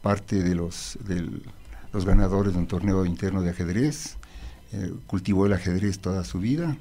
parte 0.03 0.43
de 0.43 0.55
los, 0.55 0.97
del- 1.05 1.43
los 1.93 2.05
ganadores 2.07 2.53
de 2.55 2.59
un 2.61 2.67
torneo 2.67 3.05
interno 3.05 3.43
de 3.43 3.51
ajedrez. 3.51 4.17
Eh, 4.73 4.93
cultivó 5.07 5.47
el 5.47 5.53
ajedrez 5.53 5.99
toda 5.99 6.25
su 6.25 6.39
vida. 6.39 6.77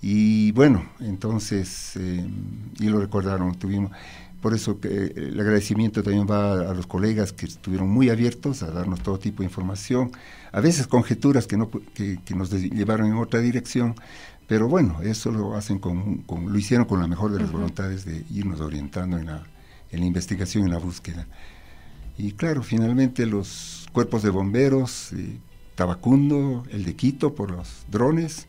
Y 0.00 0.52
bueno, 0.52 0.84
entonces, 1.00 1.96
eh, 1.96 2.24
y 2.78 2.86
lo 2.86 3.00
recordaron, 3.00 3.54
tuvimos, 3.56 3.90
por 4.42 4.54
eso 4.54 4.78
eh, 4.82 5.12
el 5.16 5.40
agradecimiento 5.40 6.02
también 6.02 6.26
va 6.30 6.52
a, 6.70 6.74
los 6.74 6.86
colegas 6.86 7.32
que 7.32 7.46
estuvieron 7.46 7.88
muy 7.88 8.10
abiertos 8.10 8.62
a 8.62 8.70
darnos 8.70 9.00
todo 9.02 9.18
tipo 9.18 9.38
de 9.42 9.46
información, 9.46 10.12
a 10.52 10.60
veces 10.60 10.86
conjeturas 10.86 11.46
que, 11.46 11.56
no, 11.56 11.70
que, 11.70 12.20
que 12.24 12.34
nos 12.34 12.50
llevaron 12.50 13.06
en 13.08 13.14
otra 13.16 13.40
dirección, 13.40 13.94
pero 14.46 14.68
bueno, 14.68 15.00
eso 15.02 15.30
lo 15.32 15.56
hacen 15.56 15.78
con, 15.78 16.18
con- 16.18 16.52
lo 16.52 16.58
hicieron 16.58 16.86
con 16.86 17.00
la 17.00 17.06
mejor 17.08 17.32
de 17.32 17.40
las 17.40 17.50
voluntades 17.50 18.04
de 18.04 18.24
irnos 18.30 18.60
orientando 18.60 19.16
en 19.18 19.26
la, 19.26 19.42
en 19.90 20.00
la 20.00 20.06
investigación 20.06 20.64
y 20.64 20.66
en 20.66 20.72
la 20.72 20.78
búsqueda. 20.78 21.26
Y 22.18 22.32
claro, 22.32 22.62
finalmente 22.62 23.24
los 23.26 23.86
cuerpos 23.92 24.22
de 24.22 24.28
bomberos, 24.30 25.12
eh, 25.14 25.38
Tabacundo, 25.74 26.64
el 26.70 26.84
de 26.84 26.94
Quito 26.94 27.34
por 27.34 27.50
los 27.50 27.84
drones, 27.90 28.46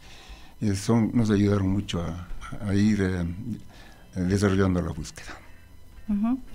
eh, 0.62 0.76
son, 0.76 1.12
nos 1.14 1.30
ayudaron 1.32 1.70
mucho 1.70 2.02
a, 2.02 2.28
a 2.68 2.74
ir 2.76 3.02
eh, 3.02 3.26
desarrollando 4.16 4.82
la 4.82 4.92
búsqueda. 4.92 5.32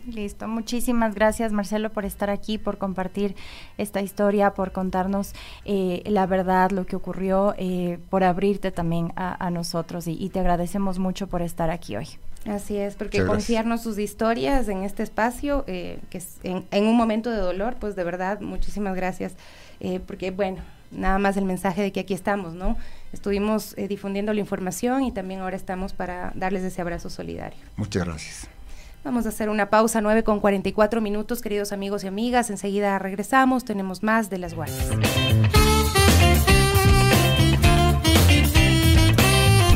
Listo. 0.06 0.46
Muchísimas 0.46 1.16
gracias, 1.16 1.52
Marcelo, 1.52 1.90
por 1.90 2.04
estar 2.04 2.30
aquí, 2.30 2.56
por 2.56 2.78
compartir 2.78 3.35
esta 3.78 4.00
historia, 4.00 4.54
por 4.54 4.70
contarnos 4.70 5.33
eh, 5.64 6.04
la 6.06 6.26
verdad, 6.26 6.70
lo 6.70 6.87
que 6.87 6.94
ocurrió, 6.94 7.54
eh, 7.59 7.98
por 8.11 8.22
abrirte 8.22 8.70
también 8.70 9.12
a, 9.16 9.44
a 9.44 9.50
nosotros 9.50 10.06
y, 10.06 10.12
y 10.12 10.28
te 10.28 10.38
agradecemos 10.38 11.00
mucho 11.00 11.26
por 11.26 11.42
estar 11.42 11.68
aquí 11.68 11.96
hoy. 11.96 12.06
Así 12.46 12.76
es, 12.76 12.94
porque 12.94 13.26
confiarnos 13.26 13.83
sus 13.83 13.98
historias 13.98 14.68
en 14.68 14.85
este 14.85 15.02
espacio, 15.02 15.64
eh, 15.66 15.98
que 16.11 16.18
es 16.18 16.38
en, 16.44 16.64
en 16.70 16.87
un 16.87 16.96
momento 16.96 17.28
de 17.28 17.38
dolor, 17.38 17.74
pues 17.80 17.96
de 17.96 18.04
verdad, 18.04 18.40
muchísimas 18.40 18.94
gracias, 18.94 19.35
eh, 19.81 20.01
porque 20.07 20.31
bueno, 20.31 20.62
nada 20.90 21.19
más 21.19 21.37
el 21.37 21.45
mensaje 21.45 21.83
de 21.83 21.93
que 21.93 22.01
aquí 22.01 22.14
estamos, 22.14 22.55
¿no? 22.55 22.77
Estuvimos 23.12 23.77
eh, 23.77 23.88
difundiendo 23.88 24.33
la 24.33 24.40
información 24.40 25.03
y 25.03 25.12
también 25.12 25.40
ahora 25.40 25.57
estamos 25.57 25.93
para 25.93 26.33
darles 26.35 26.62
ese 26.62 26.81
abrazo 26.81 27.11
solidario. 27.11 27.59
Muchas 27.77 28.05
gracias. 28.05 28.49
Vamos 29.03 29.25
a 29.25 29.31
hacer 29.31 29.49
una 29.49 29.71
pausa, 29.71 30.03
9 30.03 30.25
con 30.25 30.40
44 30.40 31.01
minutos, 31.01 31.40
queridos 31.40 31.73
amigos 31.73 32.05
y 32.05 32.07
amigas. 32.07 32.51
Enseguida 32.51 32.99
regresamos, 32.99 33.64
tenemos 33.64 34.03
más 34.03 34.29
de 34.29 34.38
las 34.38 34.55
guardias. 34.55 34.90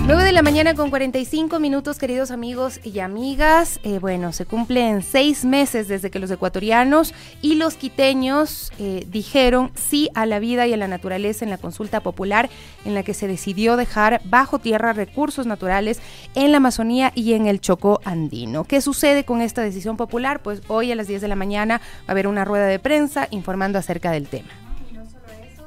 9 0.07 0.23
de 0.23 0.33
la 0.33 0.43
mañana 0.43 0.75
con 0.75 0.91
45 0.91 1.59
minutos, 1.61 1.99
queridos 1.99 2.31
amigos 2.31 2.79
y 2.85 2.99
amigas. 2.99 3.81
Eh, 3.85 3.99
bueno, 3.99 4.35
se 4.35 4.45
cumplen 4.45 5.01
seis 5.01 5.47
meses 5.47 5.89
desde 5.89 6.11
que 6.11 6.19
los 6.19 6.31
ecuatorianos 6.31 7.15
y 7.41 7.55
los 7.55 7.77
quiteños 7.77 8.71
eh, 8.79 9.07
dijeron 9.09 9.73
sí 9.75 10.11
a 10.15 10.27
la 10.27 10.41
vida 10.41 10.67
y 10.67 10.75
a 10.75 10.77
la 10.77 10.89
naturaleza 10.89 11.47
en 11.47 11.51
la 11.51 11.57
consulta 11.57 12.01
popular 12.01 12.51
en 12.85 12.93
la 12.93 13.03
que 13.03 13.15
se 13.15 13.27
decidió 13.27 13.79
dejar 13.79 14.21
bajo 14.27 14.59
tierra 14.59 14.93
recursos 14.93 15.47
naturales 15.47 16.03
en 16.35 16.51
la 16.51 16.59
Amazonía 16.59 17.11
y 17.15 17.33
en 17.33 17.47
el 17.47 17.63
Chocó 17.63 18.03
andino. 18.05 18.65
¿Qué 18.65 18.83
sucede 18.83 19.25
con 19.25 19.41
esta 19.41 19.63
decisión 19.63 19.97
popular? 19.97 20.43
Pues 20.43 20.61
hoy 20.69 20.93
a 20.93 20.97
las 20.97 21.09
10 21.09 21.23
de 21.23 21.29
la 21.29 21.37
mañana 21.37 21.79
va 21.79 22.09
a 22.09 22.13
haber 22.13 22.27
una 22.27 22.45
rueda 22.45 22.67
de 22.67 22.79
prensa 22.79 23.27
informando 23.31 23.79
acerca 23.79 24.11
del 24.11 24.29
tema. 24.29 24.64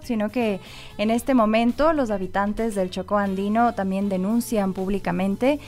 Sino 0.07 0.29
que 0.29 0.59
en 0.97 1.11
este 1.11 1.33
momento 1.33 1.93
los 1.93 2.09
habitantes 2.09 2.73
del 2.73 2.89
Chocó 2.89 3.17
andino 3.17 3.75
también 3.75 4.09
denuncian 4.09 4.73
públicamente 4.73 5.59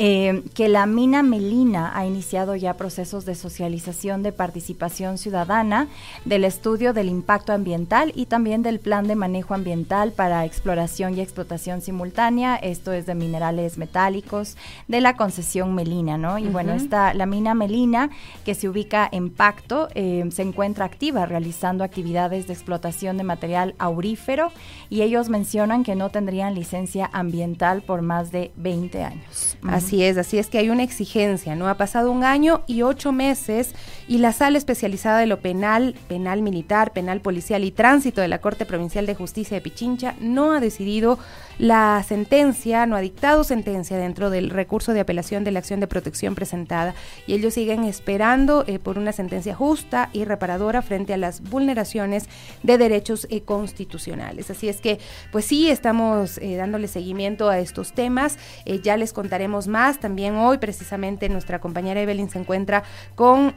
eh, 0.00 0.44
que 0.54 0.68
la 0.68 0.86
mina 0.86 1.24
Melina 1.24 1.90
ha 1.96 2.06
iniciado 2.06 2.54
ya 2.54 2.76
procesos 2.76 3.24
de 3.24 3.34
socialización 3.34 4.22
de 4.22 4.30
participación 4.30 5.18
ciudadana, 5.18 5.88
del 6.24 6.44
estudio 6.44 6.92
del 6.92 7.08
impacto 7.08 7.52
ambiental 7.52 8.12
y 8.14 8.26
también 8.26 8.62
del 8.62 8.78
plan 8.78 9.08
de 9.08 9.16
manejo 9.16 9.54
ambiental 9.54 10.12
para 10.12 10.44
exploración 10.44 11.16
y 11.16 11.20
explotación 11.20 11.80
simultánea, 11.80 12.54
esto 12.54 12.92
es 12.92 13.06
de 13.06 13.16
minerales 13.16 13.76
metálicos, 13.76 14.56
de 14.86 15.00
la 15.00 15.16
concesión 15.16 15.74
Melina, 15.74 16.16
¿no? 16.16 16.38
Y 16.38 16.46
bueno, 16.46 16.74
esta, 16.74 17.12
la 17.12 17.26
mina 17.26 17.54
Melina, 17.54 18.10
que 18.44 18.54
se 18.54 18.68
ubica 18.68 19.08
en 19.10 19.30
Pacto, 19.30 19.88
eh, 19.96 20.24
se 20.30 20.42
encuentra 20.42 20.84
activa 20.84 21.26
realizando 21.26 21.82
actividades 21.82 22.46
de 22.46 22.52
explotación 22.52 23.16
de 23.16 23.24
material 23.24 23.74
aurífero 23.78 24.52
y 24.90 25.02
ellos 25.02 25.28
mencionan 25.28 25.82
que 25.82 25.96
no 25.96 26.10
tendrían 26.10 26.54
licencia 26.54 27.10
ambiental 27.12 27.82
por 27.82 28.02
más 28.02 28.30
de 28.30 28.52
20 28.56 29.02
años. 29.02 29.56
Así 29.88 30.04
es, 30.04 30.18
así 30.18 30.36
es 30.36 30.48
que 30.48 30.58
hay 30.58 30.68
una 30.68 30.82
exigencia, 30.82 31.56
¿no? 31.56 31.66
Ha 31.66 31.78
pasado 31.78 32.12
un 32.12 32.22
año 32.22 32.62
y 32.66 32.82
ocho 32.82 33.10
meses 33.10 33.74
y 34.06 34.18
la 34.18 34.32
sala 34.32 34.58
especializada 34.58 35.18
de 35.18 35.24
lo 35.24 35.40
penal, 35.40 35.94
penal 36.08 36.42
militar, 36.42 36.92
penal 36.92 37.22
policial 37.22 37.64
y 37.64 37.70
tránsito 37.70 38.20
de 38.20 38.28
la 38.28 38.42
Corte 38.42 38.66
Provincial 38.66 39.06
de 39.06 39.14
Justicia 39.14 39.54
de 39.54 39.62
Pichincha 39.62 40.14
no 40.20 40.52
ha 40.52 40.60
decidido 40.60 41.18
la 41.58 42.04
sentencia, 42.06 42.86
no 42.86 42.94
ha 42.94 43.00
dictado 43.00 43.42
sentencia 43.42 43.98
dentro 43.98 44.30
del 44.30 44.50
recurso 44.50 44.92
de 44.92 45.00
apelación 45.00 45.42
de 45.42 45.50
la 45.50 45.58
acción 45.58 45.80
de 45.80 45.88
protección 45.88 46.36
presentada 46.36 46.94
y 47.26 47.34
ellos 47.34 47.54
siguen 47.54 47.82
esperando 47.82 48.64
eh, 48.68 48.78
por 48.78 48.96
una 48.96 49.12
sentencia 49.12 49.56
justa 49.56 50.08
y 50.12 50.24
reparadora 50.24 50.82
frente 50.82 51.14
a 51.14 51.16
las 51.16 51.42
vulneraciones 51.42 52.28
de 52.62 52.78
derechos 52.78 53.26
eh, 53.30 53.42
constitucionales. 53.42 54.50
Así 54.50 54.68
es 54.68 54.80
que, 54.80 55.00
pues 55.32 55.46
sí, 55.46 55.68
estamos 55.68 56.38
eh, 56.38 56.54
dándole 56.54 56.86
seguimiento 56.86 57.48
a 57.48 57.58
estos 57.58 57.92
temas. 57.92 58.38
Ya 58.82 58.96
les 58.96 59.12
contaremos 59.12 59.66
más. 59.66 59.98
También 59.98 60.36
hoy, 60.36 60.58
precisamente, 60.58 61.28
nuestra 61.28 61.60
compañera 61.60 62.00
Evelyn 62.00 62.30
se 62.30 62.38
encuentra 62.38 62.84
con 63.14 63.54